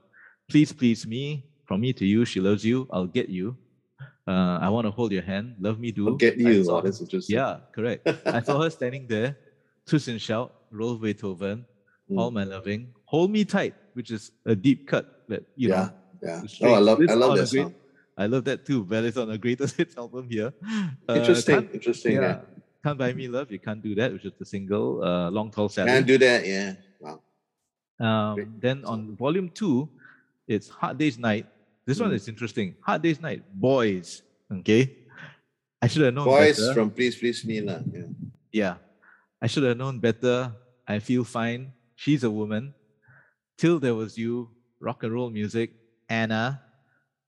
Please, 0.50 0.72
please 0.74 1.08
me. 1.08 1.46
From 1.66 1.80
me 1.82 1.94
to 1.94 2.06
you, 2.06 2.26
she 2.26 2.40
loves 2.42 2.64
you. 2.66 2.86
I'll 2.92 3.08
get 3.08 3.30
you. 3.30 3.56
Uh, 4.28 4.58
I 4.62 4.70
want 4.70 4.86
to 4.88 4.92
hold 4.92 5.12
your 5.12 5.22
hand. 5.24 5.56
Love 5.60 5.80
me 5.80 5.92
do. 5.92 6.08
I'll 6.08 6.16
get 6.16 6.38
you. 6.38 6.64
saw 6.64 6.78
Oh, 6.78 6.82
that's 6.82 7.02
interesting. 7.02 7.36
yeah, 7.36 7.60
correct. 7.76 8.08
I 8.26 8.42
saw 8.42 8.62
her 8.62 8.70
standing 8.80 9.08
there. 9.08 9.38
And 9.92 10.22
shout. 10.22 10.54
Roll 10.72 10.96
Beethoven. 10.96 11.66
Mm. 12.10 12.18
All 12.20 12.32
my 12.32 12.44
loving. 12.46 12.94
Hold 13.06 13.32
me 13.32 13.44
tight, 13.46 13.76
which 13.94 14.12
is 14.12 14.32
a 14.46 14.56
deep 14.56 14.88
cut 14.88 15.24
that 15.28 15.44
you 15.56 15.70
yeah, 15.70 15.76
know. 15.76 15.92
yeah. 16.24 16.42
it's 16.44 16.58
Oh, 16.62 16.74
I 16.74 16.80
love 16.80 17.00
I 17.10 17.14
love 17.14 17.36
that 17.38 17.50
great- 17.52 17.64
song. 17.64 17.76
I 18.18 18.26
love 18.28 18.44
that 18.46 18.66
too. 18.66 18.84
But 18.86 19.04
it's 19.06 19.18
on 19.18 19.30
a 19.32 19.38
greatest 19.38 19.76
hits 19.80 19.98
album 19.98 20.30
here. 20.30 20.54
Uh, 21.10 21.14
Interesting, 21.16 21.70
interesting. 21.74 22.16
Yeah. 22.18 22.42
can't 22.84 22.98
Buy 22.98 23.12
Me 23.14 23.28
Love, 23.28 23.52
You 23.52 23.60
Can't 23.60 23.82
Do 23.82 23.96
That, 23.96 24.14
which 24.14 24.24
is 24.26 24.34
the 24.40 24.46
single, 24.46 25.04
uh, 25.04 25.30
Long 25.32 25.50
Tall 25.52 25.68
Sally. 25.70 25.90
Can't 25.92 26.06
do 26.08 26.18
that. 26.20 26.46
Yeah. 26.46 26.74
Wow. 27.02 27.20
um, 28.00 28.56
then 28.60 28.86
on 28.86 29.16
volume 29.16 29.50
two, 29.50 29.90
it's 30.48 30.70
Hard 30.70 30.98
Day's 30.98 31.18
Night. 31.18 31.48
This 31.86 32.00
one 32.00 32.12
Mm. 32.12 32.16
is 32.16 32.28
interesting. 32.28 32.76
Hard 32.82 33.02
Day's 33.02 33.20
Night, 33.20 33.44
Boys. 33.54 34.22
Okay. 34.52 34.96
I 35.82 35.88
should 35.88 36.04
have 36.04 36.14
known 36.14 36.26
Boys 36.26 36.60
better. 36.60 36.74
from 36.74 36.92
Please 36.92 37.16
Please 37.18 37.44
Me, 37.44 37.60
lah. 37.60 37.82
Yeah. 37.92 38.08
yeah. 38.52 38.76
I 39.42 39.48
should 39.48 39.64
have 39.64 39.76
known 39.78 40.00
better. 40.00 40.54
I 40.88 41.00
feel 41.00 41.24
fine. 41.26 41.74
She's 41.96 42.24
a 42.24 42.32
woman. 42.32 42.74
Till 43.58 43.80
there 43.80 43.96
was 43.96 44.18
you, 44.18 44.50
rock 44.80 45.04
and 45.04 45.12
roll 45.14 45.30
music, 45.30 45.72
Anna, 46.08 46.62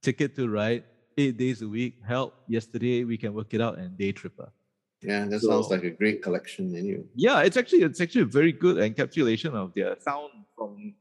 Ticket 0.01 0.35
to 0.35 0.47
Ride, 0.47 0.83
eight 1.17 1.35
days 1.37 1.61
a 1.61 1.67
week, 1.67 1.99
help, 2.07 2.33
yesterday, 2.47 3.03
we 3.03 3.17
can 3.17 3.33
work 3.33 3.53
it 3.53 3.59
out, 3.61 3.77
and 3.77 3.97
Day 3.97 4.11
Tripper. 4.11 4.51
Yeah, 5.01 5.25
that 5.27 5.41
So- 5.41 5.49
sounds 5.49 5.69
like 5.69 5.83
a 5.83 5.91
great 5.91 6.23
collection 6.23 6.73
anyway. 6.75 7.03
yeah 7.13 7.43
it's 7.43 7.57
actually 7.57 7.83
it's 7.83 8.01
actually 8.01 8.21
a 8.25 8.31
very 8.39 8.51
good 8.51 8.77
encapsulation 8.77 9.53
of 9.53 9.71
their 9.75 9.93
sound 10.01 10.31
from 10.57 10.95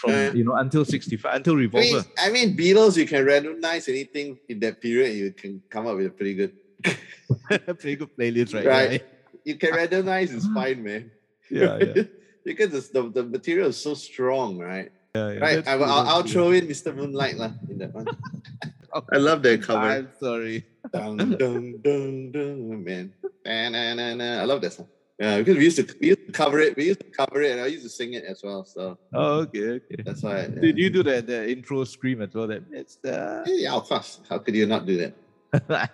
from 0.00 0.10
Yeah. 0.16 0.32
you 0.32 0.44
know 0.44 0.56
until 0.56 0.84
65 0.84 1.28
until 1.36 1.52
I 1.52 1.56
mean, 1.56 1.64
revolver 1.68 2.02
I 2.16 2.30
mean, 2.32 2.56
Beatles, 2.56 2.96
you 2.96 3.06
can 3.06 3.22
recognize 3.24 3.84
anything 3.88 4.40
in 4.48 4.56
that 4.64 4.80
period, 4.80 5.12
you 5.16 5.30
can 5.32 5.62
come 5.68 5.86
up 5.86 5.96
with 5.96 6.06
a 6.06 6.14
pretty 6.18 6.34
good. 6.40 6.52
pretty 7.80 7.96
good 8.00 8.12
playlist 8.16 8.56
right 8.56 8.64
Right. 8.66 9.02
You 9.44 9.56
can 9.56 9.72
recognize 9.74 10.32
it's 10.32 10.48
fine, 10.56 10.82
man. 10.82 11.10
yeah 11.50 11.76
yeah, 11.76 12.04
because 12.48 12.72
it's, 12.72 12.88
the, 12.88 13.02
the 13.12 13.24
material 13.36 13.68
is 13.68 13.76
so 13.76 13.92
strong, 13.92 14.56
right? 14.56 14.88
yeah, 15.14 15.30
yeah. 15.32 15.40
Right. 15.44 15.60
I, 15.68 15.76
will 15.76 15.84
I'll, 15.84 16.06
I'll 16.08 16.26
throw 16.32 16.50
in 16.56 16.64
Mr. 16.66 16.94
Moonlight 16.96 17.36
lah, 17.36 17.52
in 17.68 17.76
that 17.78 17.92
one. 17.92 18.08
I 19.14 19.18
love 19.18 19.42
that 19.46 19.62
cover. 19.62 19.86
i'm 19.86 20.08
sorry 20.18 20.64
dun, 20.92 21.16
dun, 21.38 21.78
dun, 21.82 22.32
dun, 22.32 22.84
man. 22.84 23.12
Na, 23.44 23.68
na, 23.68 23.94
na, 23.94 24.14
na. 24.14 24.28
I 24.42 24.44
love 24.44 24.60
that 24.62 24.72
song. 24.72 24.88
Yeah, 25.20 25.36
because 25.38 25.56
we 25.58 25.64
used 25.64 25.76
to 25.76 25.84
we 26.00 26.06
used 26.16 26.24
to 26.26 26.32
cover 26.32 26.58
it. 26.60 26.74
We 26.76 26.86
used 26.86 27.00
to 27.00 27.10
cover 27.10 27.42
it, 27.42 27.52
and 27.52 27.60
I 27.60 27.66
used 27.66 27.84
to 27.84 27.90
sing 27.92 28.14
it 28.14 28.24
as 28.24 28.40
well. 28.42 28.64
So 28.64 28.96
Oh, 29.12 29.40
okay, 29.44 29.76
okay. 29.76 30.00
that's 30.02 30.22
why. 30.22 30.48
Yeah. 30.48 30.60
Did 30.64 30.78
you 30.78 30.88
do 30.88 31.02
that 31.04 31.26
the 31.26 31.44
intro 31.50 31.84
scream 31.84 32.22
as 32.22 32.32
well? 32.32 32.46
That 32.48 32.64
it's 32.72 32.96
the 32.96 33.44
Yeah, 33.46 33.74
of 33.74 33.84
course. 33.84 34.20
How 34.30 34.38
could 34.38 34.54
you 34.56 34.64
not 34.64 34.86
do 34.86 34.96
that? 34.96 35.12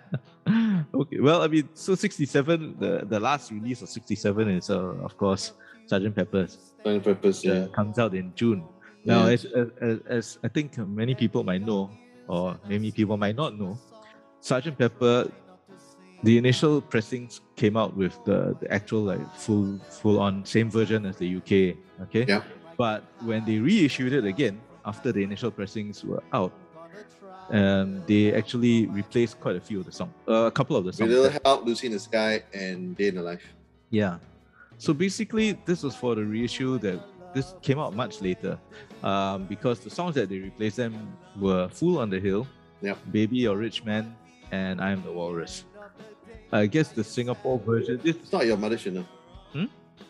okay. 0.93 1.19
Well, 1.19 1.41
I 1.41 1.47
mean, 1.47 1.67
so 1.73 1.95
sixty-seven. 1.95 2.77
The 2.79 3.03
the 3.03 3.19
last 3.19 3.51
release 3.51 3.81
of 3.81 3.89
sixty-seven 3.89 4.47
is 4.49 4.69
uh, 4.69 4.95
of 5.03 5.17
course 5.17 5.51
Sergeant 5.87 6.15
Pepper's. 6.15 6.57
Purpose, 6.87 7.43
uh, 7.45 7.51
yeah. 7.51 7.67
comes 7.75 7.99
out 7.99 8.15
in 8.15 8.31
June. 8.33 8.63
Now, 9.03 9.27
Yeah. 9.27 9.33
as, 9.33 9.43
as, 9.81 9.99
as 10.07 10.25
I 10.39 10.47
think 10.47 10.77
many 10.77 11.15
people 11.15 11.43
might 11.43 11.59
know, 11.61 11.91
or 12.31 12.55
many 12.63 12.91
people 12.95 13.17
might 13.17 13.35
not 13.35 13.59
know, 13.59 13.77
Sergeant 14.39 14.77
Pepper, 14.77 15.27
the 16.23 16.37
initial 16.37 16.81
pressings 16.81 17.41
came 17.55 17.77
out 17.77 17.95
with 17.95 18.17
the, 18.25 18.55
the 18.59 18.71
actual 18.71 19.01
like 19.01 19.21
full 19.35 19.79
full 19.89 20.19
on 20.19 20.43
same 20.45 20.69
version 20.69 21.05
as 21.05 21.17
the 21.17 21.35
UK. 21.37 21.77
Okay. 22.03 22.25
Yeah. 22.27 22.43
But 22.77 23.03
when 23.21 23.45
they 23.45 23.57
reissued 23.59 24.13
it 24.13 24.25
again 24.25 24.59
after 24.85 25.11
the 25.11 25.23
initial 25.23 25.51
pressings 25.51 26.03
were 26.03 26.23
out, 26.33 26.53
um, 27.49 28.03
they 28.07 28.33
actually 28.33 28.87
replaced 28.87 29.39
quite 29.39 29.55
a 29.55 29.61
few 29.61 29.79
of 29.79 29.85
the 29.85 29.91
songs, 29.91 30.13
uh, 30.27 30.33
a 30.45 30.51
couple 30.51 30.75
of 30.75 30.83
the 30.83 30.87
With 30.89 30.95
songs. 30.95 31.09
Little 31.11 31.39
Help, 31.43 31.65
Lucy 31.65 31.87
in 31.87 31.93
the 31.93 31.99
Sky, 31.99 32.43
and 32.53 32.95
Day 32.97 33.07
in 33.07 33.15
the 33.15 33.21
Life. 33.23 33.53
yeah. 33.89 34.17
So 34.79 34.93
basically, 34.93 35.57
this 35.65 35.81
was 35.81 35.95
for 35.95 36.13
the 36.13 36.23
reissue 36.23 36.77
that 36.79 36.99
this 37.33 37.55
came 37.63 37.79
out 37.79 37.95
much 37.95 38.21
later, 38.21 38.59
um, 39.01 39.45
because 39.45 39.79
the 39.79 39.89
songs 39.89 40.13
that 40.15 40.29
they 40.29 40.37
replaced 40.37 40.77
them 40.77 40.93
were 41.39 41.67
"Fool 41.69 41.97
on 41.97 42.11
the 42.11 42.19
Hill," 42.19 42.45
Yep. 42.81 42.97
"Baby 43.11 43.47
or 43.47 43.57
Rich 43.57 43.85
Man," 43.85 44.15
and 44.51 44.79
"I 44.79 44.91
Am 44.91 45.01
the 45.01 45.11
Walrus." 45.11 45.65
I 46.51 46.65
guess 46.65 46.89
the 46.89 47.03
Singapore 47.03 47.59
version. 47.59 47.99
This 48.03 48.15
It's 48.15 48.31
not 48.31 48.45
your 48.45 48.57
mother 48.57 48.77
should 48.77 48.93
know. 48.95 49.05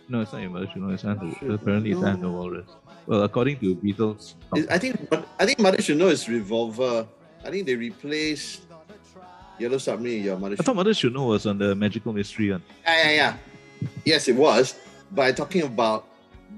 no, 0.10 0.22
it's 0.22 0.32
not 0.32 0.42
your 0.42 0.52
mother 0.52 0.68
should 0.72 0.82
know. 0.82 0.90
It's 0.90 1.04
I 1.06 1.12
Am 1.12 1.20
the, 1.42 1.54
apparently 1.54 1.92
it's 1.92 2.04
I 2.04 2.12
Am 2.12 2.22
the 2.22 2.30
Walrus. 2.30 2.68
Well, 3.06 3.24
according 3.24 3.60
to 3.60 3.76
Beatles, 3.76 4.36
It's- 4.56 4.68
I 4.70 4.78
think 4.78 4.96
I 5.40 5.46
think 5.46 5.60
Mother 5.60 5.82
should 5.82 5.98
know 5.98 6.10
is 6.10 6.28
Revolver. 6.28 7.08
I 7.44 7.50
think 7.52 7.66
they 7.66 7.76
replaced 7.76 8.64
Yellow 9.60 9.78
Submarine. 9.78 10.24
Your 10.24 10.38
mother. 10.38 10.54
I 10.54 10.56
Should 10.58 10.66
thought 10.66 10.76
Mother 10.76 10.94
Should 10.94 11.14
Know 11.14 11.26
was 11.28 11.46
on 11.46 11.58
the 11.58 11.74
Magical 11.76 12.12
Mystery 12.14 12.52
one. 12.52 12.62
Yeah, 12.86 13.04
yeah, 13.04 13.12
yeah. 13.12 13.38
Yes, 14.06 14.28
it 14.28 14.36
was. 14.36 14.76
But 15.12 15.22
I'm 15.28 15.36
talking 15.36 15.62
about 15.64 16.06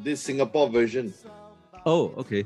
this 0.02 0.22
Singapore 0.22 0.70
version. 0.70 1.14
Oh, 1.86 2.14
okay. 2.18 2.46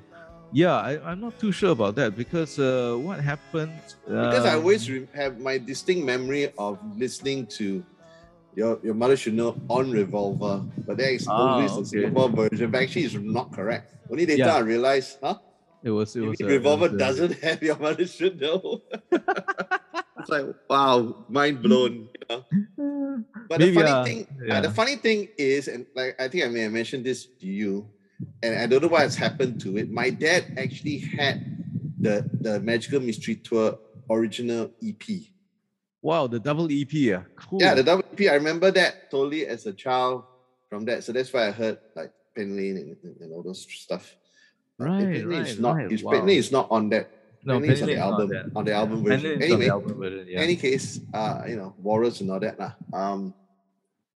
Yeah, 0.53 0.75
I, 0.77 1.11
I'm 1.11 1.19
not 1.19 1.39
too 1.39 1.51
sure 1.51 1.71
about 1.71 1.95
that 1.95 2.15
because 2.15 2.59
uh, 2.59 2.95
what 3.01 3.19
happened? 3.19 3.73
Because 4.05 4.45
I 4.45 4.53
um, 4.53 4.59
always 4.61 4.89
re- 4.89 5.07
have 5.15 5.39
my 5.39 5.57
distinct 5.57 6.05
memory 6.05 6.53
of 6.57 6.77
listening 6.97 7.47
to 7.57 7.83
your 8.55 8.77
your 8.83 8.93
mother 8.93 9.17
should 9.17 9.33
know 9.33 9.57
on 9.67 9.89
Revolver, 9.91 10.61
but 10.85 10.97
there 10.97 11.09
is 11.11 11.25
Ah, 11.27 11.33
always 11.33 11.73
the 11.73 11.81
okay. 11.81 11.89
Singapore 11.89 12.29
version. 12.29 12.69
But 12.69 12.83
actually, 12.85 13.05
it's 13.09 13.15
not 13.17 13.51
correct. 13.51 13.97
Only 14.11 14.25
later 14.29 14.45
Yeah. 14.45 14.55
I 14.55 14.59
realized, 14.61 15.17
huh? 15.23 15.41
it 15.81 15.89
was 15.89 16.15
it 16.15 16.21
was 16.21 16.37
Maybe 16.37 16.43
uh, 16.43 16.47
it 16.47 16.53
Revolver 16.61 16.89
was, 16.93 16.93
uh, 16.93 16.97
doesn't 17.01 17.33
have 17.45 17.63
your 17.63 17.77
mother 17.81 18.05
should 18.05 18.37
know. 18.39 18.81
it's 19.11 20.29
like 20.29 20.45
wow, 20.69 21.25
mind 21.29 21.61
blown. 21.63 22.09
You 22.13 22.25
know? 22.29 22.41
But 23.49 23.59
Maybe, 23.59 23.71
the 23.75 23.81
funny 23.81 23.91
uh, 23.91 24.03
thing, 24.05 24.19
uh, 24.29 24.45
yeah. 24.45 24.59
the 24.61 24.69
funny 24.71 24.95
thing 24.95 25.29
is, 25.37 25.67
and 25.67 25.85
like 25.95 26.15
I 26.21 26.27
think 26.29 26.45
I 26.45 26.49
may 26.49 26.61
have 26.61 26.71
mentioned 26.73 27.05
this 27.05 27.25
to 27.41 27.45
you, 27.47 27.89
and 28.41 28.55
I 28.59 28.65
don't 28.67 28.81
know 28.81 28.87
what's 28.89 29.15
happened 29.15 29.59
to 29.61 29.77
it. 29.77 29.91
My 29.91 30.09
dad 30.09 30.53
actually 30.57 30.99
had 30.99 31.43
the 31.99 32.27
the 32.41 32.59
Magical 32.59 32.99
Mystery 32.99 33.35
Tour 33.35 33.77
original 34.09 34.71
EP. 34.83 35.03
Wow, 36.01 36.27
the 36.27 36.39
double 36.39 36.67
EP, 36.71 36.91
yeah. 36.93 37.23
Cool. 37.35 37.61
Yeah, 37.61 37.73
the 37.75 37.83
double 37.83 38.03
EP. 38.11 38.27
I 38.29 38.35
remember 38.35 38.71
that 38.71 39.09
totally 39.09 39.47
as 39.47 39.65
a 39.65 39.73
child 39.73 40.23
from 40.69 40.83
that. 40.85 41.03
So 41.03 41.13
that's 41.13 41.31
why 41.31 41.47
I 41.47 41.51
heard 41.51 41.79
like 41.95 42.11
Pen 42.35 42.57
Lane 42.57 42.75
and, 42.77 42.97
and, 43.03 43.15
and 43.21 43.31
all 43.31 43.43
those 43.43 43.63
stuff. 43.69 44.15
Right, 44.77 44.99
Pen 44.99 45.29
Lane 45.29 45.45
is 45.47 45.59
not. 45.59 45.75
right, 45.77 45.91
Is 45.91 46.03
wow. 46.03 46.11
Pen 46.11 46.25
Lane 46.27 46.37
is 46.39 46.51
not 46.51 46.67
on 46.69 46.89
that. 46.89 47.07
no, 47.45 47.59
Penny 47.59 47.71
is 47.71 47.81
on 47.81 47.87
the 47.87 47.97
album 47.97 48.51
on 48.55 48.63
the 48.65 48.73
album 48.73 49.03
Penny 49.03 49.15
version. 49.15 49.29
Lane's 49.39 49.43
on 49.43 49.47
Anyway, 49.51 49.67
album 49.69 49.95
version, 49.99 50.25
yeah. 50.27 50.39
any 50.39 50.55
case, 50.55 50.99
uh, 51.13 51.43
you 51.47 51.55
know, 51.55 51.73
Warriors 51.79 52.19
and 52.21 52.31
all 52.31 52.39
that 52.39 52.59
lah. 52.59 52.73
Um, 52.91 53.33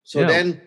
so 0.03 0.19
Yeah. 0.21 0.27
then, 0.27 0.61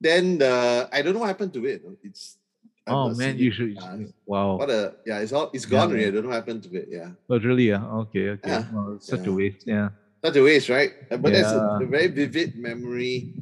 then 0.00 0.38
the 0.38 0.88
I 0.90 1.02
don't 1.02 1.14
know 1.14 1.20
what 1.20 1.30
happened 1.30 1.52
to 1.54 1.62
it. 1.66 1.82
It's 2.02 2.38
I've 2.38 2.41
oh 2.86 3.14
man, 3.14 3.38
you 3.38 3.50
should. 3.52 3.78
Uh, 3.78 3.98
wow. 4.26 4.56
what 4.56 4.70
a 4.70 4.94
yeah, 5.06 5.18
it's 5.20 5.32
all 5.32 5.50
it's 5.52 5.64
Yeah, 5.64 5.70
gone 5.70 5.88
man. 5.88 5.96
already. 5.98 6.06
I 6.06 6.10
don't 6.10 6.22
know 6.24 6.28
what 6.30 6.34
happened 6.34 6.62
to 6.64 6.74
it. 6.76 6.88
Yeah, 6.90 7.10
Oh, 7.28 7.38
really? 7.38 7.68
Yeah. 7.68 7.84
Okay. 7.84 8.30
Okay. 8.30 8.50
Yeah, 8.50 8.64
Well, 8.72 8.98
such 9.00 9.26
a 9.26 9.32
waste. 9.32 9.66
Yeah. 9.66 9.90
such 10.24 10.36
a 10.36 10.42
waste, 10.42 10.68
right? 10.68 10.90
Uh, 11.10 11.16
But 11.16 11.32
that's 11.32 11.52
a, 11.52 11.78
a 11.82 11.86
very 11.86 12.08
vivid 12.08 12.56
memory. 12.56 13.34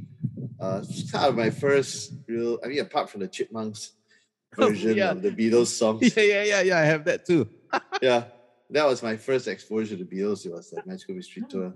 Uh, 0.61 0.83
it's 0.85 1.11
kind 1.11 1.27
of 1.27 1.37
my 1.37 1.51
first 1.51 2.13
real. 2.29 2.59
I 2.65 2.69
mean, 2.69 2.81
apart 2.81 3.09
from 3.11 3.21
the 3.23 3.29
Chipmunks 3.29 3.93
version 4.57 4.97
Yeah. 4.97 5.13
of 5.13 5.23
the 5.23 5.31
Beatles 5.31 5.69
songs, 5.69 6.15
Yeah, 6.17 6.23
yeah, 6.23 6.43
yeah, 6.45 6.61
yeah. 6.63 6.79
I 6.79 6.85
have 6.85 7.05
that 7.05 7.25
too. 7.27 7.49
yeah, 8.03 8.25
that 8.71 8.87
was 8.87 9.03
my 9.03 9.17
first 9.17 9.49
exposure 9.49 9.97
to 9.97 10.05
Beatles. 10.05 10.45
It 10.45 10.53
was 10.53 10.71
the 10.71 10.83
Magical 10.85 11.15
Mystery 11.15 11.45
Tour 11.49 11.73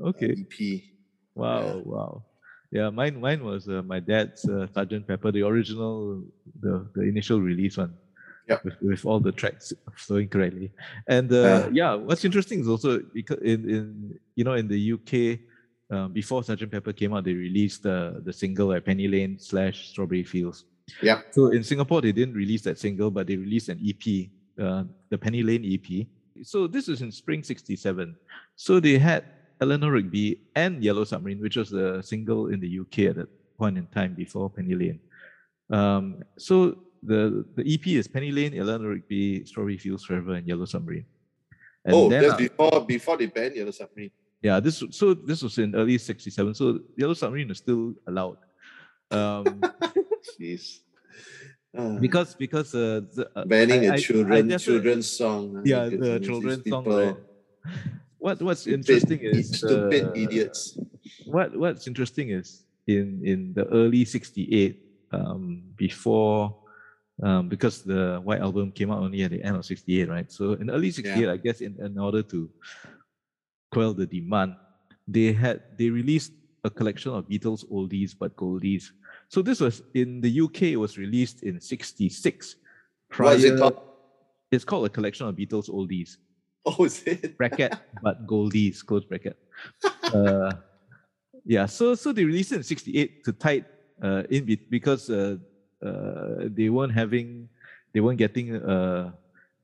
uh, 0.00 0.08
Okay. 0.08 0.32
EP. 0.36 0.82
Wow. 1.34 1.66
Yeah. 1.66 1.82
Wow. 1.84 2.24
Yeah, 2.74 2.90
mine 2.90 3.20
mine 3.20 3.44
was 3.44 3.68
uh, 3.68 3.82
my 3.86 4.00
dad's 4.00 4.44
uh, 4.48 4.66
Sergeant 4.74 5.06
Pepper, 5.06 5.30
the 5.30 5.42
original, 5.42 6.24
the 6.58 6.84
the 6.94 7.02
initial 7.02 7.40
release 7.40 7.76
one. 7.78 7.94
Yep. 8.48 8.64
With, 8.64 8.82
with 8.82 9.06
all 9.06 9.20
the 9.20 9.32
tracks 9.32 9.72
flowing 9.96 10.28
correctly, 10.28 10.70
and 11.08 11.32
uh, 11.32 11.70
yeah, 11.72 11.94
what's 11.94 12.26
interesting 12.26 12.60
is 12.60 12.68
also 12.68 13.00
because 13.14 13.38
in 13.40 13.70
in 13.70 14.18
you 14.34 14.44
know 14.44 14.52
in 14.52 14.68
the 14.68 14.92
UK, 14.92 15.40
um, 15.88 16.12
before 16.12 16.42
Sergeant 16.42 16.70
Pepper 16.70 16.92
came 16.92 17.14
out, 17.14 17.24
they 17.24 17.32
released 17.32 17.84
the 17.84 18.20
the 18.22 18.32
single 18.32 18.68
like 18.68 18.84
Penny 18.84 19.08
Lane 19.08 19.38
slash 19.38 19.88
Strawberry 19.88 20.24
Fields. 20.24 20.66
Yeah. 21.00 21.22
So 21.30 21.52
in 21.52 21.62
Singapore, 21.64 22.02
they 22.02 22.12
didn't 22.12 22.34
release 22.34 22.60
that 22.62 22.78
single, 22.78 23.10
but 23.10 23.26
they 23.26 23.36
released 23.36 23.70
an 23.70 23.80
EP, 23.80 24.28
uh, 24.60 24.84
the 25.08 25.16
Penny 25.16 25.42
Lane 25.42 25.64
EP. 25.64 26.06
So 26.42 26.66
this 26.66 26.88
was 26.88 27.00
in 27.00 27.10
spring 27.12 27.42
'67. 27.42 28.14
So 28.56 28.78
they 28.78 28.98
had 28.98 29.24
Eleanor 29.64 29.92
Rigby 29.98 30.26
and 30.54 30.72
Yellow 30.84 31.04
Submarine, 31.04 31.40
which 31.40 31.56
was 31.56 31.70
the 31.78 32.02
single 32.02 32.40
in 32.52 32.58
the 32.60 32.70
UK 32.82 32.96
at 33.10 33.16
that 33.20 33.30
point 33.60 33.76
in 33.80 33.86
time 33.98 34.12
before 34.14 34.46
Penny 34.56 34.74
Lane. 34.82 35.00
Um, 35.78 36.02
so 36.36 36.54
the 37.10 37.20
the 37.56 37.64
EP 37.74 37.84
is 38.00 38.06
Penny 38.16 38.30
Lane, 38.38 38.52
Eleanor 38.64 38.90
Rigby, 38.96 39.44
Strawberry 39.48 39.78
Fields 39.84 40.04
Forever, 40.04 40.32
and 40.38 40.44
Yellow 40.46 40.66
Submarine. 40.74 41.06
And 41.84 41.94
oh, 41.96 42.08
that's 42.12 42.32
uh, 42.34 42.36
before 42.36 42.76
before 42.94 43.16
they 43.20 43.26
banned 43.36 43.56
Yellow 43.56 43.72
Submarine. 43.80 44.12
yeah, 44.42 44.60
this 44.60 44.76
so 44.90 45.14
this 45.30 45.40
was 45.46 45.56
in 45.58 45.74
early 45.80 45.96
'67. 45.96 46.54
So 46.54 46.64
Yellow 47.00 47.14
Submarine 47.14 47.50
is 47.50 47.58
still 47.64 47.94
allowed. 48.06 48.38
Um, 49.10 49.44
Jeez. 50.40 50.80
Uh, 51.76 51.98
because 51.98 52.30
because 52.44 52.70
uh, 52.74 53.00
the, 53.16 53.24
uh, 53.34 53.44
banning 53.44 53.82
I- 53.84 53.84
a 53.84 53.90
I- 53.92 53.94
I 53.94 53.98
children 53.98 54.48
guess, 54.48 54.62
uh, 54.62 54.64
children's 54.70 55.08
song. 55.10 55.62
yeah, 55.64 55.88
the 55.88 56.20
children's 56.20 56.64
song. 56.68 56.84
Right? 56.86 57.16
What 58.24 58.40
what's 58.40 58.62
stupid- 58.62 58.88
interesting 58.88 59.20
is 59.20 59.58
stupid 59.60 60.04
uh, 60.08 60.12
idiots. 60.16 60.80
What 61.28 61.52
what's 61.60 61.84
interesting 61.84 62.32
is 62.32 62.64
in 62.88 63.20
in 63.20 63.52
the 63.52 63.68
early 63.68 64.08
'68, 64.08 64.80
um, 65.12 65.60
before. 65.76 66.56
Um, 67.22 67.48
because 67.52 67.84
the 67.84 68.18
White 68.24 68.40
Album 68.40 68.72
came 68.72 68.90
out 68.90 69.04
only 69.04 69.22
at 69.22 69.30
the 69.30 69.44
end 69.44 69.56
of 69.60 69.64
'68, 69.68 70.08
right? 70.08 70.32
So 70.32 70.56
in 70.56 70.70
early 70.70 70.90
'68, 70.90 71.28
I 71.28 71.36
guess 71.36 71.60
in, 71.60 71.76
in 71.78 71.98
order 72.00 72.22
to 72.32 72.48
quell 73.70 73.92
the 73.92 74.06
demand, 74.06 74.56
they 75.06 75.36
had 75.36 75.76
they 75.76 75.90
released 75.90 76.32
a 76.64 76.70
collection 76.70 77.12
of 77.12 77.28
Beatles 77.28 77.68
oldies 77.70 78.16
but 78.18 78.34
goldies. 78.40 78.88
So 79.28 79.42
this 79.42 79.60
was 79.60 79.82
in 79.92 80.24
the 80.24 80.32
UK. 80.40 80.72
It 80.72 80.80
was 80.80 80.96
released 80.96 81.42
in 81.44 81.60
'66. 81.60 82.56
What 83.18 83.36
is 83.36 83.44
it 83.44 83.60
called? 83.60 83.84
It's 84.50 84.64
called 84.64 84.86
a 84.86 84.92
collection 84.96 85.28
of 85.28 85.36
Beatles 85.36 85.68
oldies 85.68 86.16
Oh, 86.78 86.84
is 86.84 87.02
it? 87.04 87.36
bracket 87.36 87.74
but 88.02 88.26
goldies 88.26 88.84
close 88.84 89.04
bracket. 89.04 89.36
Uh, 90.14 90.52
yeah, 91.44 91.66
so 91.66 91.94
so 91.94 92.12
they 92.12 92.24
released 92.24 92.52
it 92.52 92.56
in 92.56 92.62
'68 92.62 93.24
to 93.24 93.32
tight 93.32 93.64
uh, 94.02 94.22
in 94.30 94.44
be- 94.44 94.66
because 94.70 95.10
uh, 95.10 95.36
uh, 95.84 96.46
they 96.54 96.68
weren't 96.70 96.92
having 96.92 97.48
they 97.92 98.00
weren't 98.00 98.18
getting 98.18 98.54
uh, 98.56 99.10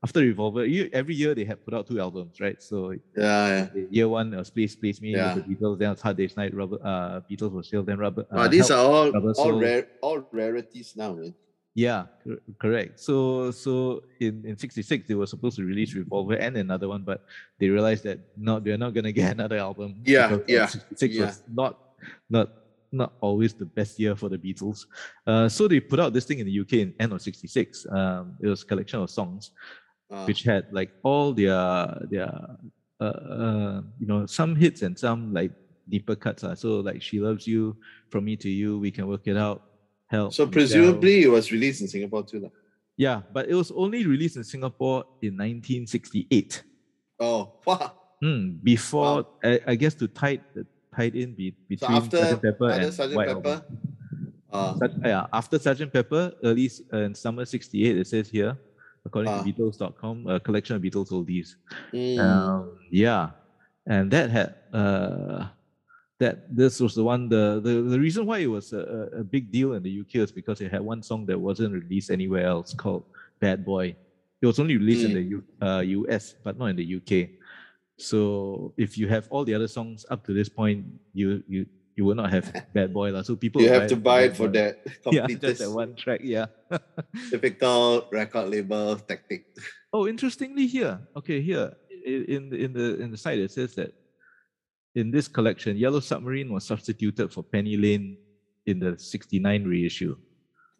after 0.03 0.19
Revolver. 0.19 0.65
Year, 0.65 0.89
every 0.93 1.15
year 1.15 1.33
they 1.33 1.45
had 1.45 1.63
put 1.63 1.73
out 1.73 1.87
two 1.87 1.99
albums, 2.01 2.41
right? 2.41 2.61
So 2.61 2.91
Yeah, 3.15 3.69
yeah. 3.73 3.83
year 3.89 4.09
one 4.09 4.31
was 4.35 4.49
Please 4.49 4.75
Please 4.75 4.99
Me 5.01 5.11
Yeah. 5.13 5.35
the 5.35 5.41
Beatles, 5.41 5.77
then 5.79 5.87
it 5.89 5.91
was 5.97 6.01
Hard 6.01 6.17
Day's 6.17 6.35
Night, 6.35 6.53
Rubber, 6.53 6.77
uh, 6.83 7.21
Beatles 7.29 7.51
was 7.53 7.67
still 7.67 7.83
then 7.83 7.97
Rubber. 7.99 8.25
Wow, 8.31 8.41
uh, 8.43 8.47
these 8.49 8.67
Help. 8.69 8.81
are 8.81 8.91
all 9.15 9.33
all 9.37 9.53
rare 9.53 9.87
all 10.01 10.27
rarities 10.31 10.93
now, 10.97 11.13
man. 11.13 11.33
Yeah, 11.73 12.05
correct. 12.59 12.99
So 12.99 13.51
so 13.51 14.03
in 14.19 14.43
in 14.45 14.57
'66 14.57 15.07
they 15.07 15.15
were 15.15 15.25
supposed 15.25 15.55
to 15.55 15.63
release 15.63 15.95
Revolver 15.95 16.35
and 16.35 16.57
another 16.57 16.89
one, 16.89 17.03
but 17.03 17.23
they 17.59 17.69
realized 17.69 18.03
that 18.03 18.19
no, 18.35 18.59
they're 18.59 18.77
not 18.77 18.93
gonna 18.93 19.11
get 19.15 19.31
another 19.31 19.57
album. 19.57 20.03
Yeah, 20.03 20.39
yeah, 20.47 20.65
66 20.67 21.15
yeah. 21.15 21.25
was 21.25 21.43
not 21.47 21.79
not 22.29 22.49
not 22.91 23.13
always 23.21 23.53
the 23.53 23.65
best 23.65 23.99
year 23.99 24.17
for 24.17 24.27
the 24.27 24.37
Beatles. 24.37 24.85
Uh, 25.25 25.47
so 25.47 25.67
they 25.67 25.79
put 25.79 25.99
out 25.99 26.11
this 26.11 26.25
thing 26.25 26.39
in 26.39 26.45
the 26.45 26.59
UK 26.59 26.73
in 26.73 26.93
end 26.99 27.13
of 27.13 27.21
'66. 27.21 27.87
Um, 27.89 28.35
it 28.41 28.47
was 28.47 28.63
a 28.63 28.65
collection 28.65 28.99
of 28.99 29.09
songs 29.09 29.51
Uh, 30.11 30.25
which 30.27 30.43
had 30.43 30.67
like 30.75 30.91
all 31.03 31.31
their 31.31 31.55
their 32.11 32.27
uh, 32.99 33.03
uh, 33.03 33.81
you 33.97 34.05
know, 34.05 34.25
some 34.27 34.55
hits 34.55 34.81
and 34.83 34.99
some 34.99 35.33
like 35.33 35.51
deeper 35.87 36.15
cuts. 36.15 36.43
Uh. 36.43 36.53
So 36.53 36.81
like 36.83 37.01
She 37.01 37.19
Loves 37.23 37.47
You, 37.47 37.77
From 38.09 38.25
Me 38.25 38.35
to 38.35 38.49
You, 38.49 38.77
We 38.77 38.91
Can 38.91 39.07
Work 39.07 39.25
It 39.31 39.37
Out, 39.37 39.70
Help. 40.11 40.33
So 40.33 40.45
presumably 40.45 41.23
it 41.23 41.31
was 41.31 41.53
released 41.53 41.79
in 41.79 41.87
Singapore 41.87 42.23
too. 42.23 42.41
Lah. 42.41 42.49
Yeah, 42.97 43.21
but 43.31 43.47
it 43.47 43.55
was 43.55 43.71
only 43.71 44.05
released 44.05 44.35
in 44.35 44.43
Singapore 44.43 45.05
in 45.21 45.39
1968. 45.39 46.63
Oh, 47.17 47.53
wow. 47.65 47.93
Mm, 48.21 48.61
before, 48.61 49.23
wow. 49.23 49.27
I, 49.41 49.59
I, 49.67 49.75
guess 49.75 49.93
to 49.95 50.09
tie, 50.09 50.39
tied 50.93 51.15
in 51.15 51.33
be, 51.33 51.55
between 51.69 51.89
so 51.89 51.95
after, 51.95 52.17
Sergeant 52.17 52.43
Pepper 52.43 52.69
and 52.69 52.93
Sergeant 52.93 53.15
White 53.15 53.27
Pepper? 53.29 53.65
Uh, 54.51 54.77
Such, 54.77 54.91
yeah, 55.01 55.27
after 55.31 55.57
Sergeant 55.57 55.93
Pepper, 55.93 56.33
early 56.43 56.69
uh, 56.91 56.97
in 56.97 57.15
summer 57.15 57.45
68, 57.45 57.97
it 57.97 58.05
says 58.05 58.29
here, 58.29 58.57
according 59.05 59.31
uh, 59.31 59.41
to 59.41 59.49
Beatles.com, 59.49 60.27
a 60.27 60.39
collection 60.41 60.75
of 60.75 60.81
Beatles 60.81 61.09
oldies. 61.11 61.55
Mm. 61.93 62.19
Um, 62.19 62.77
yeah, 62.91 63.29
and 63.87 64.11
that 64.11 64.29
had 64.29 64.55
uh, 64.73 65.47
that 66.21 66.45
this 66.55 66.79
was 66.79 66.93
the 66.93 67.03
one 67.03 67.27
the 67.27 67.59
the, 67.65 67.81
the 67.81 67.99
reason 67.99 68.27
why 68.29 68.37
it 68.37 68.51
was 68.57 68.73
a, 68.73 69.09
a 69.21 69.23
big 69.23 69.51
deal 69.51 69.73
in 69.73 69.81
the 69.81 70.01
UK 70.01 70.21
is 70.21 70.31
because 70.31 70.61
it 70.61 70.69
had 70.71 70.81
one 70.81 71.01
song 71.01 71.25
that 71.25 71.37
wasn't 71.37 71.73
released 71.73 72.11
anywhere 72.13 72.45
else 72.45 72.77
called 72.77 73.03
Bad 73.41 73.65
Boy. 73.65 73.95
It 74.41 74.45
was 74.45 74.59
only 74.61 74.77
released 74.77 75.01
mm. 75.01 75.09
in 75.09 75.13
the 75.17 75.25
U, 75.35 75.43
uh, 75.61 75.81
US, 76.05 76.35
but 76.43 76.57
not 76.61 76.67
in 76.67 76.77
the 76.77 76.87
UK. 77.01 77.41
So 77.97 78.73
if 78.77 78.97
you 78.99 79.09
have 79.09 79.25
all 79.33 79.43
the 79.43 79.55
other 79.57 79.67
songs 79.67 80.05
up 80.13 80.23
to 80.29 80.31
this 80.33 80.47
point, 80.47 80.85
you 81.13 81.41
you 81.49 81.65
you 81.97 82.05
will 82.05 82.13
not 82.13 82.29
have 82.29 82.45
Bad 82.77 82.93
Boy 82.93 83.09
lah. 83.09 83.25
So 83.25 83.33
people 83.35 83.65
you 83.65 83.73
have 83.73 83.89
to 83.89 83.97
buy 83.97 84.29
it 84.29 84.37
for 84.37 84.45
boy. 84.45 84.61
that. 84.61 84.85
Yeah, 85.09 85.25
just 85.25 85.65
that 85.65 85.73
one 85.73 85.97
track. 85.97 86.21
Yeah. 86.21 86.53
Typical 87.33 88.05
record 88.13 88.45
label 88.45 88.93
tactic. 89.01 89.57
Oh, 89.89 90.05
interestingly 90.05 90.69
here, 90.69 91.01
okay, 91.17 91.41
here 91.41 91.73
in 92.05 92.53
the 92.53 92.57
in 92.61 92.71
the 92.73 93.01
in 93.01 93.09
the 93.09 93.17
site 93.17 93.41
it 93.41 93.49
says 93.49 93.73
that 93.75 93.93
in 94.95 95.11
this 95.11 95.27
collection, 95.27 95.77
Yellow 95.77 95.99
Submarine 95.99 96.51
was 96.51 96.65
substituted 96.65 97.31
for 97.31 97.43
Penny 97.43 97.77
Lane 97.77 98.17
in 98.65 98.79
the 98.79 98.97
'69 98.97 99.65
reissue. 99.65 100.15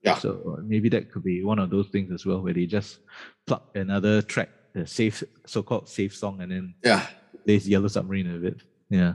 Yeah. 0.03 0.17
So 0.17 0.57
uh, 0.57 0.61
maybe 0.63 0.89
that 0.89 1.11
could 1.11 1.23
be 1.23 1.43
one 1.43 1.59
of 1.59 1.69
those 1.69 1.89
things 1.89 2.11
as 2.11 2.25
well, 2.25 2.41
where 2.41 2.53
they 2.53 2.65
just 2.65 2.99
plug 3.45 3.61
another 3.75 4.21
track, 4.21 4.49
the 4.73 4.85
safe, 4.87 5.23
so-called 5.45 5.87
safe 5.87 6.15
song, 6.15 6.41
and 6.41 6.51
then 6.51 6.73
yeah, 6.83 7.05
there's 7.45 7.67
Yellow 7.67 7.87
Submarine 7.87 8.33
of 8.33 8.43
it. 8.43 8.61
Yeah. 8.89 9.13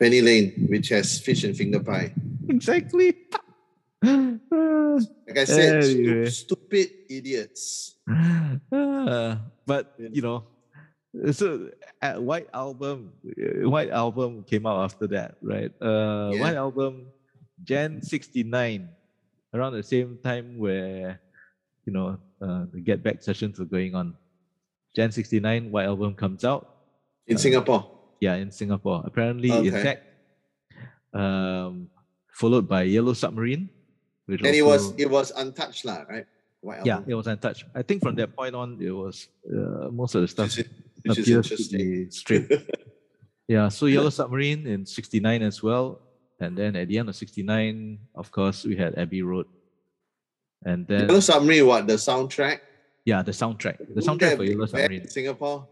Penny 0.00 0.20
Lane, 0.20 0.66
which 0.68 0.88
has 0.90 1.18
fish 1.20 1.44
and 1.44 1.56
finger 1.56 1.80
pie. 1.80 2.12
Exactly. 2.48 3.14
like 4.02 5.38
I 5.38 5.44
said, 5.44 5.84
anyway. 5.84 6.28
stupid 6.28 6.90
idiots. 7.08 7.96
Uh, 8.08 9.36
but 9.66 9.94
you 9.98 10.22
know, 10.22 10.44
so 11.32 11.70
uh, 12.02 12.14
White 12.14 12.48
Album, 12.52 13.12
uh, 13.24 13.68
White 13.68 13.90
Album 13.90 14.44
came 14.44 14.66
out 14.66 14.84
after 14.84 15.06
that, 15.08 15.36
right? 15.42 15.72
Uh, 15.80 16.30
yeah. 16.32 16.40
White 16.40 16.56
Album, 16.56 17.06
Jan 17.64 18.02
'69, 18.02 18.88
around 19.54 19.72
the 19.72 19.82
same 19.82 20.18
time 20.22 20.58
where 20.58 21.20
you 21.84 21.92
know 21.92 22.18
uh, 22.40 22.66
the 22.72 22.80
Get 22.80 23.02
Back 23.02 23.22
sessions 23.22 23.58
were 23.58 23.66
going 23.66 23.94
on. 23.94 24.14
Jan 24.94 25.12
'69, 25.12 25.70
White 25.70 25.86
Album 25.86 26.14
comes 26.14 26.44
out 26.44 26.68
in 27.26 27.36
uh, 27.36 27.40
Singapore. 27.40 27.90
Yeah, 28.20 28.36
in 28.36 28.50
Singapore. 28.50 29.02
Apparently, 29.04 29.52
okay. 29.52 29.68
in 29.68 29.74
fact, 29.74 30.02
um, 31.12 31.88
followed 32.32 32.68
by 32.68 32.82
Yellow 32.82 33.12
Submarine, 33.12 33.68
which 34.26 34.40
and 34.40 34.48
also, 34.48 34.58
it 34.58 34.66
was 34.66 34.82
it 34.98 35.10
was 35.10 35.30
untouched, 35.36 35.84
lah, 35.84 36.04
right? 36.08 36.26
Yeah, 36.84 37.00
it 37.06 37.14
was 37.14 37.26
untouched. 37.26 37.64
I 37.74 37.82
think 37.82 38.02
from 38.02 38.16
that 38.16 38.34
point 38.34 38.54
on, 38.54 38.78
it 38.80 38.90
was 38.90 39.28
uh, 39.46 39.88
most 39.92 40.14
of 40.14 40.22
the 40.22 40.28
stuff 40.28 40.50
which 41.06 41.18
appears 41.18 41.48
to 41.48 41.76
be 41.76 42.10
straight. 42.10 42.50
yeah, 43.48 43.68
so 43.68 43.86
Yellow 43.86 44.10
Submarine 44.10 44.66
in 44.66 44.86
'69 44.86 45.42
as 45.42 45.62
well, 45.62 46.00
and 46.40 46.56
then 46.56 46.76
at 46.76 46.88
the 46.88 46.98
end 46.98 47.08
of 47.08 47.16
'69, 47.16 47.98
of 48.14 48.30
course, 48.30 48.64
we 48.64 48.76
had 48.76 48.98
Abbey 48.98 49.22
Road, 49.22 49.46
and 50.64 50.86
then 50.86 51.08
Yellow 51.08 51.20
Submarine. 51.20 51.66
What 51.66 51.86
the 51.86 51.94
soundtrack? 51.94 52.60
Yeah, 53.04 53.22
the 53.22 53.32
soundtrack. 53.32 53.78
The 53.94 54.02
soundtrack 54.02 54.36
for 54.36 54.44
Yellow 54.44 54.66
Submarine. 54.66 55.08
Singapore. 55.08 55.68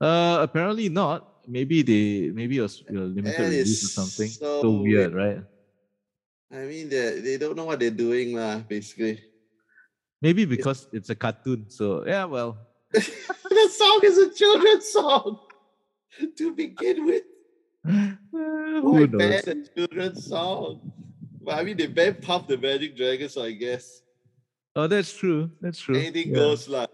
Uh, 0.00 0.38
apparently 0.40 0.88
not. 0.88 1.44
Maybe 1.46 1.82
they 1.82 2.30
maybe 2.32 2.58
it 2.58 2.62
was 2.62 2.82
a 2.88 2.92
limited 2.92 3.38
release 3.38 3.84
or 3.84 3.88
something. 3.88 4.28
So, 4.28 4.62
so 4.62 4.70
weird, 4.80 5.12
right? 5.12 5.44
I 6.52 6.64
mean, 6.64 6.88
they 6.88 7.20
they 7.20 7.36
don't 7.36 7.56
know 7.56 7.64
what 7.64 7.78
they're 7.78 7.94
doing, 7.94 8.34
lah. 8.34 8.58
Basically. 8.64 9.20
Maybe 10.22 10.44
because 10.44 10.88
it's 10.92 11.08
a 11.08 11.14
cartoon. 11.14 11.68
So 11.68 12.04
yeah, 12.06 12.24
well, 12.24 12.56
the 12.92 13.68
song 13.70 14.00
is 14.02 14.18
a 14.18 14.34
children's 14.34 14.88
song 14.88 15.38
to 16.36 16.54
begin 16.54 17.06
with. 17.06 17.22
Why 18.30 19.06
ban 19.06 19.32
a 19.32 19.64
children's 19.74 20.26
song? 20.26 20.92
But 21.40 21.54
I 21.54 21.62
mean, 21.62 21.76
they 21.76 21.86
banned 21.86 22.22
Puff 22.22 22.46
the 22.46 22.58
Magic 22.58 22.96
Dragon, 22.96 23.28
so 23.28 23.44
I 23.44 23.52
guess. 23.52 24.02
Oh, 24.76 24.86
that's 24.86 25.16
true. 25.16 25.50
That's 25.60 25.78
true. 25.78 25.96
Anything 25.96 26.28
yeah. 26.28 26.34
goes, 26.34 26.68
lah. 26.68 26.86